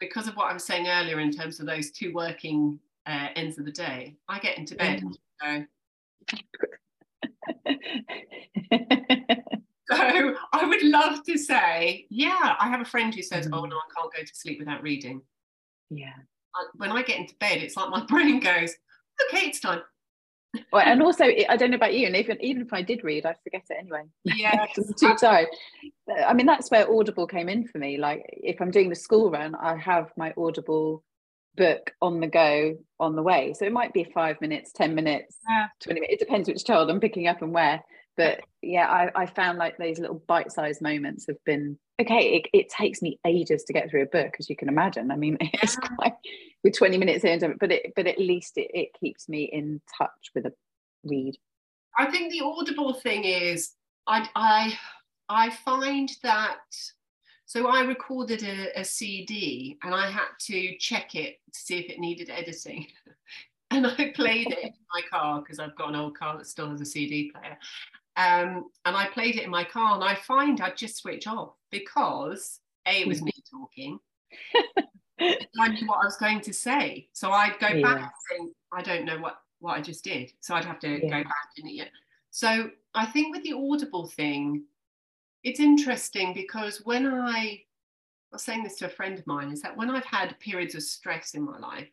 because 0.00 0.28
of 0.28 0.36
what 0.36 0.50
I 0.50 0.52
was 0.52 0.64
saying 0.64 0.86
earlier 0.86 1.18
in 1.18 1.32
terms 1.32 1.58
of 1.58 1.66
those 1.66 1.90
two 1.90 2.12
working 2.12 2.78
uh, 3.08 3.28
ends 3.34 3.58
of 3.58 3.64
the 3.64 3.72
day. 3.72 4.16
I 4.28 4.38
get 4.38 4.58
into 4.58 4.74
bed 4.74 5.02
go, 5.40 5.64
so 9.90 10.34
I 10.52 10.64
would 10.64 10.82
love 10.82 11.24
to 11.24 11.38
say, 11.38 12.06
yeah, 12.10 12.56
I 12.58 12.68
have 12.68 12.80
a 12.80 12.84
friend 12.84 13.14
who 13.14 13.22
says, 13.22 13.48
mm. 13.48 13.56
oh 13.56 13.64
no, 13.64 13.76
I 13.76 13.88
can't 13.96 14.12
go 14.14 14.22
to 14.22 14.34
sleep 14.34 14.58
without 14.58 14.82
reading. 14.82 15.22
Yeah. 15.90 16.14
When 16.76 16.90
I 16.90 17.02
get 17.02 17.18
into 17.18 17.34
bed, 17.40 17.58
it's 17.58 17.76
like 17.76 17.90
my 17.90 18.04
brain 18.08 18.40
goes, 18.40 18.74
okay, 19.28 19.46
it's 19.46 19.60
time. 19.60 19.80
well, 20.72 20.82
and 20.84 21.02
also, 21.04 21.24
I 21.24 21.56
don't 21.56 21.70
know 21.70 21.76
about 21.76 21.94
you, 21.94 22.06
and 22.06 22.16
even 22.16 22.42
even 22.42 22.62
if 22.62 22.72
I 22.72 22.82
did 22.82 23.04
read, 23.04 23.24
I 23.26 23.34
forget 23.44 23.64
it 23.70 23.76
anyway. 23.78 24.02
Yeah, 24.24 24.66
too 24.74 25.14
tired. 25.14 25.48
I 26.26 26.34
mean, 26.34 26.46
that's 26.46 26.70
where 26.70 26.90
Audible 26.90 27.26
came 27.26 27.48
in 27.48 27.66
for 27.66 27.78
me. 27.78 27.96
Like, 27.96 28.24
if 28.28 28.60
I'm 28.60 28.70
doing 28.70 28.88
the 28.88 28.96
school 28.96 29.30
run, 29.30 29.54
I 29.54 29.76
have 29.76 30.10
my 30.16 30.34
Audible 30.36 31.04
book 31.56 31.92
on 32.00 32.20
the 32.20 32.26
go 32.26 32.76
on 33.00 33.16
the 33.16 33.22
way. 33.22 33.54
So 33.54 33.64
it 33.64 33.72
might 33.72 33.92
be 33.92 34.04
five 34.04 34.40
minutes, 34.40 34.72
10 34.72 34.94
minutes, 34.94 35.36
yeah. 35.48 35.66
20 35.80 36.00
minutes. 36.00 36.14
It 36.14 36.24
depends 36.24 36.48
which 36.48 36.64
child 36.64 36.90
I'm 36.90 37.00
picking 37.00 37.26
up 37.26 37.42
and 37.42 37.52
where. 37.52 37.82
But 38.16 38.40
yeah, 38.62 38.86
I, 38.88 39.22
I 39.22 39.26
found 39.26 39.58
like 39.58 39.78
those 39.78 39.98
little 39.98 40.22
bite 40.26 40.50
sized 40.50 40.82
moments 40.82 41.26
have 41.28 41.42
been 41.44 41.78
okay. 42.00 42.36
It, 42.36 42.48
it 42.52 42.68
takes 42.68 43.00
me 43.00 43.20
ages 43.24 43.62
to 43.64 43.72
get 43.72 43.88
through 43.90 44.02
a 44.02 44.06
book, 44.06 44.34
as 44.40 44.50
you 44.50 44.56
can 44.56 44.68
imagine. 44.68 45.10
I 45.12 45.16
mean, 45.16 45.38
it's 45.40 45.76
quite 45.76 46.14
with 46.64 46.76
20 46.76 46.98
minutes 46.98 47.24
in, 47.24 47.56
but 47.60 47.70
it, 47.70 47.92
but 47.94 48.08
at 48.08 48.18
least 48.18 48.58
it, 48.58 48.70
it 48.74 48.88
keeps 48.98 49.28
me 49.28 49.44
in 49.44 49.80
touch 49.96 50.30
with 50.34 50.46
a 50.46 50.52
read. 51.04 51.36
I 51.96 52.10
think 52.10 52.32
the 52.32 52.44
audible 52.44 52.94
thing 52.94 53.24
is 53.24 53.74
I, 54.06 54.28
I, 54.34 54.78
I 55.28 55.50
find 55.50 56.10
that 56.22 56.58
so 57.48 57.66
I 57.66 57.80
recorded 57.80 58.42
a, 58.42 58.78
a, 58.78 58.84
CD 58.84 59.78
and 59.82 59.94
I 59.94 60.10
had 60.10 60.28
to 60.40 60.76
check 60.76 61.14
it 61.14 61.38
to 61.50 61.58
see 61.58 61.78
if 61.78 61.90
it 61.90 61.98
needed 61.98 62.28
editing. 62.28 62.86
and 63.70 63.86
I 63.86 64.12
played 64.14 64.48
it 64.48 64.58
in 64.58 64.74
my 64.94 65.00
car 65.10 65.40
because 65.40 65.58
I've 65.58 65.74
got 65.74 65.88
an 65.88 65.96
old 65.96 66.14
car 66.14 66.36
that 66.36 66.46
still 66.46 66.68
has 66.68 66.82
a 66.82 66.84
CD 66.84 67.32
player. 67.32 67.56
Um, 68.18 68.68
and 68.84 68.94
I 68.94 69.06
played 69.06 69.36
it 69.36 69.44
in 69.44 69.50
my 69.50 69.64
car 69.64 69.94
and 69.94 70.04
I 70.04 70.14
find 70.14 70.60
I'd 70.60 70.76
just 70.76 70.98
switch 70.98 71.26
off 71.26 71.54
because 71.70 72.60
A, 72.84 73.00
it 73.00 73.08
was 73.08 73.22
me 73.22 73.32
talking. 73.50 73.98
I 75.18 75.68
knew 75.68 75.86
what 75.86 76.02
I 76.02 76.04
was 76.04 76.18
going 76.18 76.42
to 76.42 76.52
say. 76.52 77.08
So 77.14 77.30
I'd 77.30 77.58
go 77.58 77.80
back 77.80 77.98
and 77.98 78.10
think, 78.28 78.56
I 78.74 78.82
don't 78.82 79.06
know 79.06 79.20
what, 79.20 79.38
what 79.60 79.72
I 79.72 79.80
just 79.80 80.04
did. 80.04 80.32
So 80.40 80.54
I'd 80.54 80.66
have 80.66 80.80
to 80.80 80.90
yeah. 80.90 80.98
go 80.98 81.24
back 81.24 81.48
and 81.56 81.70
yeah. 81.70 81.84
So 82.30 82.68
I 82.94 83.06
think 83.06 83.34
with 83.34 83.42
the 83.42 83.54
audible 83.54 84.06
thing, 84.06 84.64
it's 85.44 85.60
interesting 85.60 86.34
because 86.34 86.82
when 86.84 87.06
I, 87.06 87.30
I 87.30 87.60
was 88.32 88.42
saying 88.42 88.64
this 88.64 88.76
to 88.76 88.86
a 88.86 88.90
friend 88.90 89.18
of 89.18 89.26
mine, 89.26 89.52
is 89.52 89.62
that 89.62 89.76
when 89.76 89.90
I've 89.90 90.04
had 90.04 90.38
periods 90.40 90.74
of 90.74 90.82
stress 90.82 91.34
in 91.34 91.42
my 91.42 91.58
life, 91.58 91.88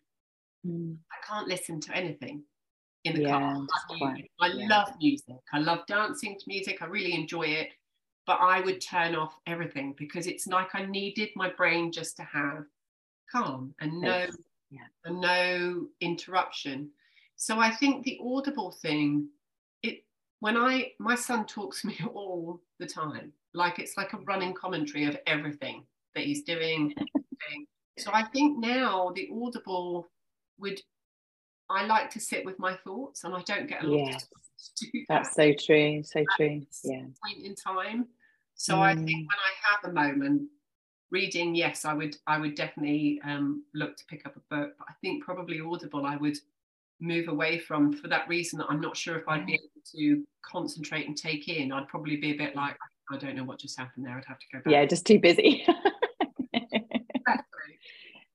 mm. 0.66 0.96
I 1.12 1.28
can't 1.28 1.48
listen 1.48 1.80
to 1.82 1.96
anything 1.96 2.44
in 3.06 3.16
the 3.16 3.22
yeah, 3.24 3.40
car. 3.40 3.68
Quite, 3.98 4.32
I 4.42 4.48
yeah. 4.48 4.68
love 4.68 4.90
music. 5.00 5.38
I 5.54 5.60
love 5.60 5.86
dancing 5.88 6.38
to 6.38 6.46
music. 6.48 6.82
I 6.82 6.86
really 6.86 7.14
enjoy 7.14 7.44
it. 7.44 7.70
But 8.26 8.40
I 8.42 8.60
would 8.62 8.82
turn 8.82 9.16
off 9.16 9.38
everything 9.46 9.94
because 10.00 10.26
it's 10.26 10.48
like 10.48 10.74
I 10.74 10.84
needed 10.86 11.30
my 11.36 11.52
brain 11.52 11.92
just 11.92 12.18
to 12.18 12.24
have 12.24 12.66
calm 13.32 13.76
and 13.80 14.02
no 14.02 14.26
yeah. 14.72 14.88
and 15.06 15.22
no 15.22 15.88
interruption. 16.02 16.90
So 17.36 17.60
I 17.60 17.70
think 17.70 18.04
the 18.04 18.20
audible 18.24 18.72
thing 18.72 19.28
when 20.40 20.58
I 20.58 20.92
my 21.00 21.16
son 21.16 21.46
talks 21.46 21.82
to 21.82 21.88
me 21.88 22.00
all 22.14 22.62
the 22.80 22.86
time, 22.88 23.34
like 23.54 23.80
it's 23.80 23.98
like 23.98 24.14
a 24.14 24.18
running 24.18 24.54
commentary 24.54 25.06
of 25.06 25.18
everything 25.28 25.86
that 26.16 26.26
he's 26.26 26.44
doing. 26.44 26.94
So 27.98 28.12
I 28.14 28.24
think 28.24 28.60
now 28.60 29.14
the 29.16 29.30
Audible 29.32 30.10
would 30.58 30.82
I 31.70 31.86
like 31.86 32.10
to 32.10 32.20
sit 32.20 32.44
with 32.46 32.60
my 32.60 32.76
thoughts 32.84 33.24
and 33.24 33.34
I 33.34 33.42
don't 33.44 33.68
get 33.68 33.84
a 33.84 33.88
lot 33.88 34.08
Yes. 34.10 34.28
to 34.76 34.86
do 34.92 35.06
That's 35.08 35.34
so 35.34 35.54
true. 35.54 36.04
So 36.04 36.20
at 36.20 36.28
true. 36.36 36.66
Yeah. 36.84 37.06
point 37.24 37.46
in 37.46 37.56
time. 37.56 38.08
So 38.56 38.82
I 38.82 38.96
think 38.96 39.10
Mm. 39.10 39.28
when 39.28 39.40
I 39.40 39.52
have 39.70 39.90
a 39.90 39.94
moment 39.94 40.50
reading, 41.10 41.56
yes, 41.56 41.86
I 41.86 41.94
would 41.94 42.18
I 42.28 42.38
would 42.38 42.56
definitely 42.56 43.22
um, 43.24 43.64
look 43.74 43.96
to 43.96 44.06
pick 44.06 44.26
up 44.26 44.36
a 44.36 44.40
book. 44.54 44.76
But 44.78 44.88
I 44.90 44.94
think 45.02 45.24
probably 45.24 45.62
Audible 45.62 46.06
I 46.06 46.18
would 46.18 46.38
move 47.02 47.28
away 47.28 47.60
from 47.60 47.92
for 47.94 48.08
that 48.08 48.28
reason 48.28 48.60
that 48.60 48.68
I'm 48.70 48.82
not 48.82 48.96
sure 48.98 49.18
if 49.18 49.28
I'd 49.28 49.46
be 49.46 49.54
able 49.54 49.64
to 49.96 50.24
concentrate 50.50 51.08
and 51.08 51.16
take 51.18 51.48
in. 51.48 51.72
I'd 51.72 51.88
probably 51.88 52.16
be 52.18 52.32
a 52.32 52.38
bit 52.38 52.56
like, 52.56 52.78
I 53.12 53.18
don't 53.18 53.36
know 53.36 53.44
what 53.44 53.60
just 53.60 53.78
happened 53.78 54.06
there. 54.06 54.18
I'd 54.18 54.26
have 54.28 54.40
to 54.40 54.46
go 54.54 54.60
back. 54.64 54.72
Yeah, 54.72 54.86
just 54.86 55.06
too 55.06 55.20
busy. 55.20 55.66
Exactly. 56.54 57.80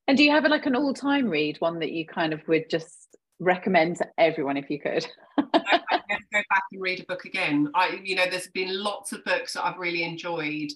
and 0.07 0.17
do 0.17 0.23
you 0.23 0.31
have 0.31 0.43
like 0.45 0.65
an 0.65 0.75
all-time 0.75 1.27
read, 1.29 1.57
one 1.59 1.79
that 1.79 1.91
you 1.91 2.05
kind 2.05 2.33
of 2.33 2.45
would 2.47 2.69
just 2.69 3.15
recommend 3.39 3.97
to 3.97 4.07
everyone 4.17 4.57
if 4.57 4.69
you 4.69 4.79
could? 4.79 5.05
I- 5.37 5.81
I'd 5.91 6.01
go 6.33 6.41
back 6.49 6.63
and 6.71 6.81
read 6.81 6.99
a 6.99 7.05
book 7.05 7.25
again. 7.25 7.69
I, 7.73 7.99
you 8.03 8.15
know, 8.15 8.25
there's 8.29 8.47
been 8.49 8.77
lots 8.83 9.13
of 9.13 9.23
books 9.23 9.53
that 9.53 9.65
I've 9.65 9.77
really 9.77 10.03
enjoyed. 10.03 10.69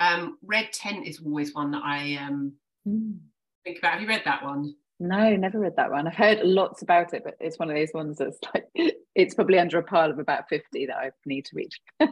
Um, 0.00 0.38
Red 0.42 0.72
Tent 0.72 1.06
is 1.06 1.20
always 1.24 1.54
one 1.54 1.70
that 1.72 1.82
I 1.84 2.16
um, 2.16 2.52
Mm. 2.86 3.18
think 3.64 3.78
about. 3.78 3.94
Have 3.94 4.02
you 4.02 4.06
read 4.08 4.22
that 4.26 4.44
one? 4.44 4.72
No, 4.98 5.36
never 5.36 5.58
read 5.58 5.76
that 5.76 5.90
one. 5.90 6.06
I've 6.06 6.14
heard 6.14 6.40
lots 6.42 6.82
about 6.82 7.12
it, 7.12 7.22
but 7.22 7.36
it's 7.38 7.58
one 7.58 7.68
of 7.68 7.76
those 7.76 7.92
ones 7.92 8.18
that's 8.18 8.38
like 8.54 8.66
it's 9.14 9.34
probably 9.34 9.58
under 9.58 9.78
a 9.78 9.82
pile 9.82 10.10
of 10.10 10.18
about 10.18 10.48
50 10.48 10.86
that 10.86 10.96
I 10.96 11.10
need 11.26 11.44
to 11.46 11.56
read. 11.56 11.70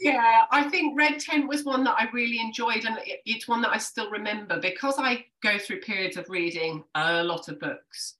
yeah, 0.00 0.42
I 0.50 0.68
think 0.68 0.96
Red 0.96 1.18
Tent 1.18 1.48
was 1.48 1.64
one 1.64 1.82
that 1.84 1.96
I 1.98 2.08
really 2.12 2.38
enjoyed, 2.38 2.84
and 2.84 2.98
it's 3.26 3.48
one 3.48 3.62
that 3.62 3.70
I 3.70 3.78
still 3.78 4.10
remember 4.10 4.60
because 4.60 4.94
I 4.98 5.26
go 5.42 5.58
through 5.58 5.80
periods 5.80 6.16
of 6.16 6.28
reading 6.28 6.84
a 6.94 7.24
lot 7.24 7.48
of 7.48 7.58
books. 7.58 8.14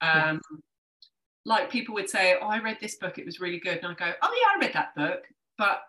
Um, 0.00 0.40
Like 1.44 1.70
people 1.70 1.94
would 1.94 2.10
say, 2.10 2.36
"Oh, 2.40 2.46
I 2.46 2.60
read 2.60 2.78
this 2.80 2.96
book; 2.96 3.18
it 3.18 3.26
was 3.26 3.40
really 3.40 3.60
good," 3.60 3.78
and 3.78 3.86
I 3.88 3.94
go, 3.94 4.12
"Oh 4.22 4.40
yeah, 4.40 4.56
I 4.56 4.64
read 4.64 4.74
that 4.74 4.94
book," 4.96 5.24
but 5.58 5.82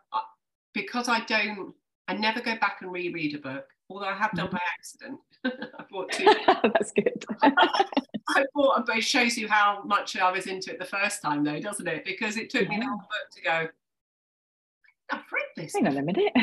because 0.74 1.08
I 1.10 1.22
don't, 1.26 1.74
I 2.08 2.14
never 2.14 2.42
go 2.42 2.56
back 2.58 2.78
and 2.82 2.92
reread 2.92 3.36
a 3.36 3.40
book, 3.40 3.68
although 3.90 4.06
I 4.06 4.16
have 4.16 4.32
done 4.34 4.50
by 4.52 4.60
accident. 4.78 5.20
I 5.46 5.84
bought 5.90 6.12
two. 6.12 6.26
that's 6.64 6.92
good. 6.92 7.26
I 7.44 8.46
bought 8.54 8.80
a 8.80 8.82
book. 8.82 8.98
It 8.98 9.04
shows 9.04 9.38
you 9.38 9.48
how 9.48 9.84
much 9.84 10.18
I 10.18 10.32
was 10.32 10.48
into 10.48 10.72
it 10.72 10.80
the 10.80 10.86
first 10.86 11.22
time, 11.22 11.44
though, 11.44 11.60
doesn't 11.60 11.88
it? 11.88 12.04
Because 12.06 12.38
it 12.38 12.50
took 12.50 12.68
me 12.68 12.78
the 12.78 12.82
Yeah. 12.84 12.90
whole 12.90 12.98
book 13.00 13.32
to 13.36 13.42
go. 13.42 13.68
I've 15.12 15.32
read 15.32 15.46
this. 15.56 15.74
Hang 15.74 15.88
on 15.88 15.98
a 15.98 16.02
minute. 16.02 16.34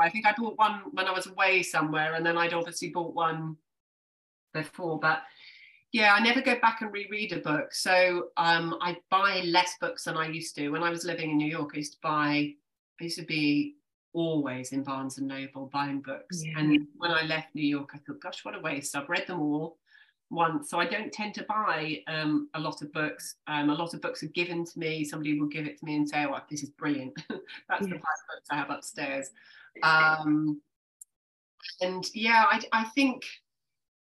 I 0.00 0.10
think 0.10 0.26
I 0.26 0.34
bought 0.36 0.58
one 0.58 0.82
when 0.92 1.06
I 1.06 1.12
was 1.12 1.26
away 1.26 1.62
somewhere, 1.62 2.14
and 2.14 2.26
then 2.26 2.36
I'd 2.36 2.52
obviously 2.52 2.90
bought 2.90 3.14
one 3.14 3.56
before. 4.52 4.98
But 4.98 5.22
yeah, 5.92 6.12
I 6.14 6.20
never 6.20 6.40
go 6.42 6.58
back 6.60 6.80
and 6.82 6.92
reread 6.92 7.32
a 7.32 7.38
book. 7.38 7.72
So 7.72 8.28
um, 8.36 8.76
I 8.80 8.96
buy 9.10 9.42
less 9.46 9.76
books 9.80 10.04
than 10.04 10.16
I 10.16 10.28
used 10.28 10.56
to. 10.56 10.70
When 10.70 10.82
I 10.82 10.90
was 10.90 11.04
living 11.04 11.30
in 11.30 11.36
New 11.36 11.48
York, 11.48 11.70
I 11.74 11.78
used 11.78 11.92
to 11.92 11.98
buy. 12.02 12.54
I 13.00 13.04
used 13.04 13.18
to 13.18 13.24
be 13.24 13.76
always 14.18 14.72
in 14.72 14.82
Barnes 14.82 15.18
and 15.18 15.28
Noble 15.28 15.66
buying 15.72 16.00
books. 16.00 16.44
Yeah. 16.44 16.58
And 16.58 16.86
when 16.96 17.10
I 17.10 17.22
left 17.22 17.54
New 17.54 17.66
York, 17.66 17.90
I 17.94 17.98
thought, 17.98 18.20
gosh, 18.20 18.44
what 18.44 18.56
a 18.56 18.60
waste! 18.60 18.96
I've 18.96 19.08
read 19.08 19.26
them 19.26 19.40
all 19.40 19.78
once, 20.30 20.68
so 20.70 20.78
I 20.78 20.86
don't 20.86 21.12
tend 21.12 21.34
to 21.34 21.44
buy 21.44 22.02
um, 22.06 22.48
a 22.54 22.60
lot 22.60 22.82
of 22.82 22.92
books. 22.92 23.36
Um, 23.46 23.70
a 23.70 23.74
lot 23.74 23.94
of 23.94 24.00
books 24.02 24.22
are 24.22 24.28
given 24.28 24.64
to 24.64 24.78
me. 24.78 25.04
Somebody 25.04 25.38
will 25.38 25.48
give 25.48 25.66
it 25.66 25.78
to 25.78 25.84
me 25.84 25.96
and 25.96 26.08
say, 26.08 26.26
"Oh, 26.26 26.38
this 26.50 26.62
is 26.62 26.70
brilliant." 26.70 27.14
That's 27.68 27.86
the 27.86 27.94
Yes. 27.94 28.02
five 28.02 28.36
books 28.36 28.48
I 28.50 28.56
have 28.56 28.70
upstairs. 28.70 29.30
Um, 29.82 30.60
and 31.80 32.04
yeah, 32.14 32.44
I, 32.50 32.60
I 32.72 32.84
think 32.94 33.24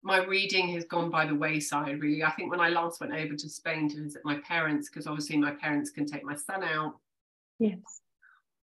my 0.01 0.23
reading 0.23 0.69
has 0.69 0.85
gone 0.85 1.09
by 1.09 1.25
the 1.25 1.35
wayside. 1.35 2.01
Really, 2.01 2.23
I 2.23 2.31
think 2.31 2.51
when 2.51 2.61
I 2.61 2.69
last 2.69 3.01
went 3.01 3.13
over 3.13 3.35
to 3.35 3.49
Spain 3.49 3.89
to 3.89 4.03
visit 4.03 4.21
my 4.23 4.37
parents, 4.39 4.89
because 4.89 5.07
obviously 5.07 5.37
my 5.37 5.51
parents 5.51 5.89
can 5.91 6.05
take 6.05 6.23
my 6.23 6.35
son 6.35 6.63
out, 6.63 6.95
yes. 7.59 7.79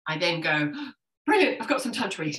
I 0.08 0.18
then 0.18 0.42
go, 0.42 0.74
"Brilliant! 1.30 1.62
I've 1.62 1.68
got 1.68 1.82
some 1.82 1.92
time 1.92 2.10
to 2.10 2.22
read." 2.22 2.38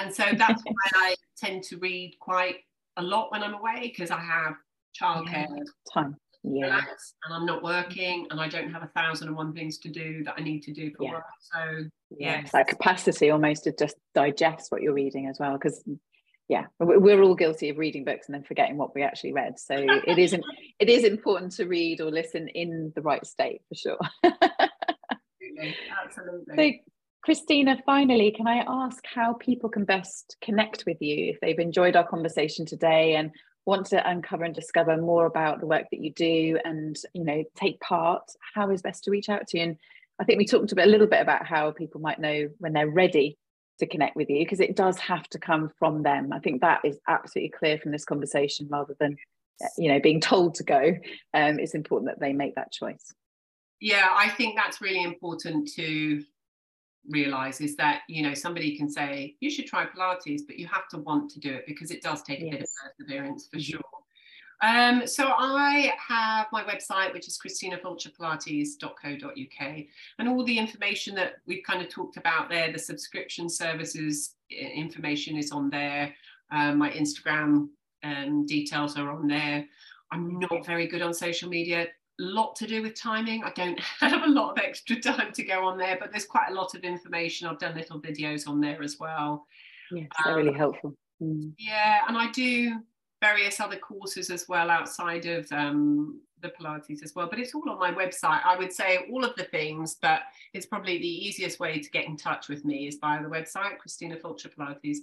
And 0.00 0.12
so 0.14 0.24
that's 0.36 0.62
why 0.64 0.90
I 0.94 1.14
tend 1.36 1.62
to 1.64 1.76
read 1.78 2.16
quite 2.20 2.56
a 2.96 3.02
lot 3.02 3.30
when 3.32 3.42
I'm 3.42 3.54
away 3.54 3.80
because 3.94 4.10
I 4.10 4.20
have 4.20 4.54
childcare 5.00 5.48
Yeah. 5.48 5.64
Time. 5.92 6.16
Yeah. 6.46 6.76
and 7.24 7.34
I'm 7.34 7.46
not 7.46 7.62
working 7.62 8.26
and 8.30 8.38
I 8.40 8.48
don't 8.48 8.70
have 8.70 8.82
a 8.82 8.88
thousand 8.88 9.28
and 9.28 9.36
one 9.36 9.52
things 9.54 9.78
to 9.78 9.88
do 9.88 10.22
that 10.24 10.34
I 10.36 10.42
need 10.42 10.62
to 10.64 10.72
do 10.72 10.90
for 10.94 11.04
Yeah. 11.04 11.12
work. 11.12 11.24
So 11.40 11.58
yeah, 12.18 12.42
Yes. 12.42 12.52
that 12.52 12.68
capacity 12.68 13.30
almost 13.30 13.64
to 13.64 13.72
just 13.72 13.96
digest 14.14 14.70
what 14.70 14.82
you're 14.82 14.92
reading 14.92 15.26
as 15.26 15.38
well 15.40 15.54
because 15.54 15.82
yeah 16.48 16.66
we- 16.78 16.98
we're 16.98 17.22
all 17.22 17.34
guilty 17.34 17.70
of 17.70 17.78
reading 17.78 18.04
books 18.04 18.26
and 18.28 18.34
then 18.34 18.42
forgetting 18.44 18.76
what 18.76 18.94
we 18.94 19.02
actually 19.02 19.32
read 19.32 19.58
so 19.58 19.74
it 20.06 20.18
isn't 20.18 20.44
it 20.78 20.90
is 20.90 21.02
important 21.04 21.50
to 21.52 21.64
read 21.64 22.02
or 22.02 22.10
listen 22.10 22.46
in 22.48 22.92
the 22.94 23.00
right 23.00 23.24
state 23.26 23.62
for 23.68 23.74
sure 23.74 23.98
absolutely, 24.24 25.76
absolutely. 26.04 26.54
so 26.56 26.92
christina 27.24 27.76
finally 27.86 28.30
can 28.30 28.46
i 28.46 28.64
ask 28.68 29.04
how 29.06 29.32
people 29.34 29.68
can 29.68 29.84
best 29.84 30.36
connect 30.42 30.84
with 30.86 31.00
you 31.00 31.30
if 31.30 31.40
they've 31.40 31.58
enjoyed 31.58 31.96
our 31.96 32.06
conversation 32.06 32.66
today 32.66 33.16
and 33.16 33.30
want 33.66 33.86
to 33.86 34.08
uncover 34.08 34.44
and 34.44 34.54
discover 34.54 34.96
more 34.96 35.26
about 35.26 35.60
the 35.60 35.66
work 35.66 35.86
that 35.90 36.00
you 36.00 36.12
do 36.12 36.58
and 36.64 36.96
you 37.14 37.24
know 37.24 37.44
take 37.56 37.80
part? 37.80 38.22
How 38.54 38.70
is 38.70 38.82
best 38.82 39.04
to 39.04 39.10
reach 39.10 39.28
out 39.28 39.46
to 39.48 39.58
you? 39.58 39.64
And 39.64 39.76
i 40.20 40.24
think 40.24 40.38
we 40.38 40.46
talked 40.46 40.70
a, 40.70 40.74
bit, 40.76 40.86
a 40.86 40.90
little 40.90 41.06
bit 41.06 41.20
about 41.20 41.46
how 41.46 41.72
people 41.72 42.00
might 42.00 42.20
know 42.20 42.48
when 42.58 42.72
they're 42.72 42.90
ready 42.90 43.36
to 43.80 43.86
connect 43.86 44.14
with 44.14 44.30
you 44.30 44.38
because 44.44 44.60
it 44.60 44.76
does 44.76 44.98
have 44.98 45.28
to 45.30 45.38
come 45.38 45.70
from 45.78 46.02
them. 46.02 46.32
I 46.32 46.38
think 46.38 46.60
that 46.60 46.82
is 46.84 46.98
absolutely 47.08 47.50
clear 47.50 47.78
from 47.78 47.90
this 47.90 48.04
conversation 48.04 48.68
rather 48.70 48.94
than 49.00 49.16
you 49.78 49.92
know 49.92 50.00
being 50.00 50.20
told 50.20 50.56
to 50.56 50.64
go. 50.64 50.94
Um, 51.32 51.58
it's 51.58 51.74
important 51.74 52.10
that 52.10 52.20
they 52.20 52.32
make 52.32 52.54
that 52.56 52.72
choice. 52.72 53.12
Yeah, 53.80 54.08
I 54.14 54.30
think 54.30 54.56
that's 54.56 54.80
really 54.80 55.02
important 55.02 55.68
to 55.74 56.22
realize 57.08 57.60
is 57.60 57.76
that 57.76 58.02
you 58.08 58.22
know 58.22 58.34
somebody 58.34 58.76
can 58.76 58.88
say 58.88 59.36
you 59.40 59.50
should 59.50 59.66
try 59.66 59.86
Pilates, 59.86 60.42
but 60.46 60.58
you 60.58 60.66
have 60.66 60.88
to 60.88 60.98
want 60.98 61.30
to 61.32 61.40
do 61.40 61.52
it 61.52 61.64
because 61.66 61.90
it 61.90 62.02
does 62.02 62.22
take 62.22 62.40
a 62.40 62.50
bit 62.50 62.62
of 62.62 62.68
perseverance 62.98 63.46
for 63.48 63.58
Mhm. 63.58 63.64
sure. 63.64 63.80
Um, 64.62 65.06
so 65.06 65.34
I 65.36 65.92
have 65.98 66.46
my 66.50 66.62
website, 66.64 67.12
which 67.12 67.28
is 67.28 67.38
christinafulcherpilates.co.uk, 67.38 69.84
and 70.18 70.28
all 70.28 70.44
the 70.44 70.58
information 70.58 71.14
that 71.16 71.34
we've 71.46 71.62
kind 71.64 71.82
of 71.82 71.88
talked 71.90 72.16
about 72.16 72.48
there, 72.48 72.72
the 72.72 72.78
subscription 72.78 73.48
services 73.48 74.36
information 74.50 75.36
is 75.36 75.50
on 75.50 75.70
there. 75.70 76.14
Um, 76.50 76.78
my 76.78 76.90
Instagram 76.90 77.68
um, 78.04 78.46
details 78.46 78.96
are 78.96 79.10
on 79.10 79.26
there. 79.26 79.66
I'm 80.10 80.38
not 80.38 80.64
very 80.64 80.86
good 80.86 81.02
on 81.02 81.12
social 81.12 81.48
media. 81.48 81.88
Lot 82.18 82.54
to 82.56 82.66
do 82.66 82.82
with 82.82 82.94
timing. 82.94 83.42
I 83.44 83.50
don't 83.50 83.78
have 84.00 84.22
a 84.22 84.28
lot 84.30 84.52
of 84.52 84.58
extra 84.64 85.00
time 85.00 85.32
to 85.32 85.42
go 85.42 85.64
on 85.64 85.78
there, 85.78 85.96
but 86.00 86.10
there's 86.10 86.26
quite 86.26 86.50
a 86.50 86.54
lot 86.54 86.74
of 86.74 86.82
information. 86.84 87.48
I've 87.48 87.58
done 87.58 87.74
little 87.74 88.00
videos 88.00 88.46
on 88.48 88.60
there 88.60 88.82
as 88.82 88.98
well. 89.00 89.46
yes 89.90 90.08
they're 90.24 90.36
really 90.36 90.48
Um, 90.50 90.54
helpful 90.54 90.94
Mm. 91.22 91.52
Yeah, 91.58 92.00
and 92.08 92.18
I 92.18 92.30
do 92.32 92.80
various 93.22 93.60
other 93.60 93.76
courses 93.76 94.30
as 94.30 94.46
well 94.48 94.68
outside 94.68 95.26
of 95.26 95.46
um, 95.52 96.20
the 96.42 96.48
Pilates 96.48 97.04
as 97.04 97.14
well. 97.14 97.28
But 97.30 97.38
it's 97.38 97.54
all 97.54 97.70
on 97.70 97.78
my 97.78 97.92
website. 97.92 98.44
I 98.44 98.56
would 98.58 98.72
say 98.72 99.06
all 99.10 99.24
of 99.24 99.34
the 99.36 99.44
things, 99.44 99.96
but 100.02 100.22
it's 100.52 100.66
probably 100.66 100.98
the 100.98 101.06
easiest 101.26 101.60
way 101.60 101.78
to 101.80 101.90
get 101.90 102.06
in 102.06 102.16
touch 102.16 102.48
with 102.48 102.64
me 102.64 102.88
is 102.88 102.98
via 103.00 103.22
the 103.22 103.28
website, 103.28 103.78
Christina 103.78 104.16
Fulcher 104.16 104.48
Pilates, 104.48 104.98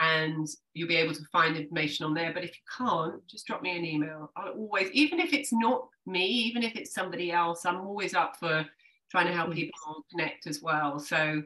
and 0.00 0.48
you'll 0.72 0.88
be 0.88 0.96
able 0.96 1.14
to 1.14 1.24
find 1.30 1.56
information 1.56 2.06
on 2.06 2.14
there. 2.14 2.32
But 2.32 2.42
if 2.42 2.50
you 2.50 2.62
can't, 2.76 3.26
just 3.28 3.46
drop 3.46 3.60
me 3.60 3.76
an 3.76 3.84
email. 3.84 4.32
I 4.34 4.48
always, 4.48 4.90
even 4.92 5.20
if 5.20 5.34
it's 5.34 5.52
not 5.52 5.88
me, 6.06 6.26
even 6.26 6.62
if 6.62 6.74
it's 6.74 6.94
somebody 6.94 7.30
else, 7.30 7.66
I'm 7.66 7.82
always 7.82 8.14
up 8.14 8.36
for 8.38 8.66
trying 9.10 9.26
to 9.26 9.32
help 9.32 9.52
people 9.52 10.04
connect 10.10 10.46
as 10.46 10.62
well. 10.62 10.98
So 10.98 11.42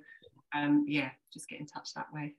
um, 0.55 0.85
yeah, 0.87 1.11
just 1.33 1.49
get 1.49 1.59
in 1.59 1.67
touch 1.67 1.95
that 1.95 2.13
way. 2.13 2.35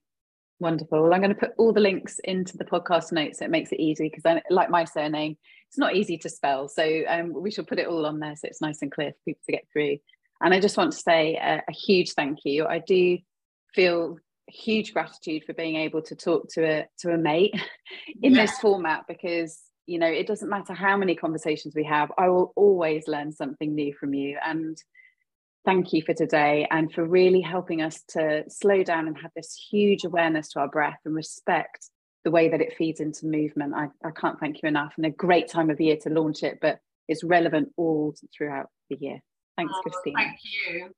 Wonderful. 0.62 1.04
Well, 1.04 1.14
I'm 1.14 1.20
going 1.20 1.34
to 1.34 1.40
put 1.40 1.54
all 1.58 1.74
the 1.74 1.82
links 1.82 2.20
into 2.24 2.58
the 2.58 2.64
podcast 2.64 3.12
notes 3.12 3.40
so 3.40 3.46
it 3.46 3.52
makes 3.52 3.74
it 3.74 3.82
easy 3.82 4.08
because 4.10 4.26
I 4.26 4.42
like 4.50 4.70
my 4.70 4.86
surname. 4.86 5.36
It's 5.68 5.78
not 5.78 5.96
easy 5.96 6.18
to 6.20 6.30
spell. 6.30 6.70
So 6.70 7.04
um, 7.10 7.34
we 7.34 7.52
shall 7.52 7.66
put 7.66 7.80
it 7.80 7.88
all 7.88 8.06
on 8.06 8.20
there 8.20 8.38
so 8.38 8.48
it's 8.48 8.62
nice 8.62 8.82
and 8.82 8.92
clear 8.92 9.12
for 9.12 9.18
people 9.26 9.42
to 9.48 9.52
get 9.52 9.68
through. 9.74 9.98
And 10.42 10.54
I 10.54 10.62
just 10.62 10.78
want 10.78 10.94
to 10.94 10.98
say 10.98 11.36
a, 11.36 11.62
a 11.68 11.74
huge 11.74 12.14
thank 12.14 12.40
you. 12.46 12.66
I 12.66 12.80
do 12.80 13.18
feel 13.74 14.18
huge 14.48 14.94
gratitude 14.94 15.44
for 15.46 15.54
being 15.54 15.76
able 15.76 16.02
to 16.04 16.16
talk 16.16 16.48
to 16.50 16.64
a 16.66 16.88
to 17.00 17.12
a 17.12 17.18
mate 17.18 17.54
in 18.22 18.34
Yeah. 18.34 18.46
this 18.46 18.60
format 18.60 19.06
because 19.08 19.60
you 19.88 20.00
know 20.00 20.08
it 20.08 20.28
doesn't 20.28 20.50
matter 20.50 20.74
how 20.74 20.98
many 20.98 21.16
conversations 21.16 21.74
we 21.76 21.84
have 21.86 22.12
i 22.18 22.30
will 22.30 22.54
always 22.56 23.08
learn 23.08 23.32
something 23.32 23.74
new 23.76 23.94
from 24.00 24.14
you 24.14 24.38
and 24.46 24.78
thank 25.66 25.94
you 25.94 26.02
for 26.04 26.14
today 26.14 26.68
and 26.70 26.92
for 26.94 27.04
really 27.04 27.42
helping 27.42 27.82
us 27.82 28.04
to 28.10 28.44
slow 28.50 28.84
down 28.84 29.08
and 29.08 29.18
have 29.18 29.32
this 29.36 29.68
huge 29.72 30.04
awareness 30.04 30.50
to 30.50 30.60
our 30.60 30.68
breath 30.68 31.00
and 31.06 31.16
respect 31.16 31.90
the 32.24 32.32
way 32.32 32.50
that 32.50 32.62
it 32.62 32.74
feeds 32.78 33.00
into 33.00 33.26
movement. 33.28 33.74
I, 33.76 33.88
I 34.04 34.12
can't 34.12 34.40
thank 34.40 34.62
you 34.62 34.68
enough 34.68 34.94
and 34.98 35.06
a 35.06 35.12
great 35.12 35.48
time 35.48 35.70
of 35.72 35.80
year 35.80 35.98
to 36.04 36.10
launch 36.10 36.44
it, 36.44 36.60
but 36.62 36.80
it's 37.08 37.24
relevant 37.24 37.70
all 37.78 38.16
throughout 38.36 38.68
the 38.90 38.98
year. 39.00 39.20
Thanks, 39.58 39.74
Oh, 39.76 39.82
Christina. 39.82 40.18
Thank 40.18 40.38
you. 40.44 40.90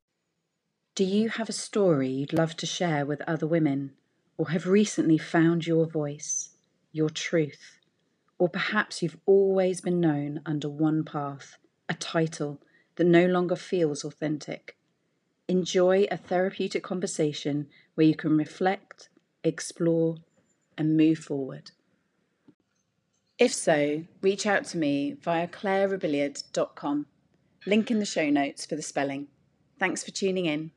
Do 0.97 1.03
you 1.03 1.29
have 1.29 1.47
a 1.47 1.53
story 1.53 2.09
you'd 2.09 2.33
love 2.33 2.57
to 2.57 2.65
share 2.65 3.05
with 3.05 3.21
other 3.27 3.45
women? 3.45 3.93
or 4.35 4.49
have 4.49 4.65
recently 4.65 5.19
found 5.19 5.67
your 5.67 5.85
voice, 5.85 6.49
your 6.91 7.11
truth, 7.11 7.77
or 8.39 8.49
perhaps 8.49 9.03
you've 9.03 9.19
always 9.27 9.79
been 9.79 9.99
known 9.99 10.41
under 10.43 10.67
one 10.67 11.03
path, 11.03 11.59
a 11.87 11.93
title 11.93 12.59
that 12.95 13.05
no 13.05 13.27
longer 13.27 13.55
feels 13.55 14.03
authentic. 14.03 14.75
Enjoy 15.47 16.07
a 16.09 16.17
therapeutic 16.17 16.83
conversation 16.83 17.67
where 17.93 18.07
you 18.07 18.15
can 18.15 18.35
reflect, 18.35 19.09
explore, 19.43 20.15
and 20.77 20.97
move 20.97 21.19
forward. 21.19 21.69
If 23.37 23.53
so, 23.53 24.03
reach 24.21 24.47
out 24.47 24.65
to 24.65 24.79
me 24.79 25.15
via 25.21 25.47
clairerebillard.com. 25.47 27.05
Link 27.67 27.91
in 27.91 27.99
the 27.99 28.05
show 28.05 28.31
notes 28.31 28.65
for 28.65 28.75
the 28.75 28.81
spelling. 28.81 29.27
Thanks 29.79 30.03
for 30.03 30.09
tuning 30.09 30.47
in. 30.47 30.71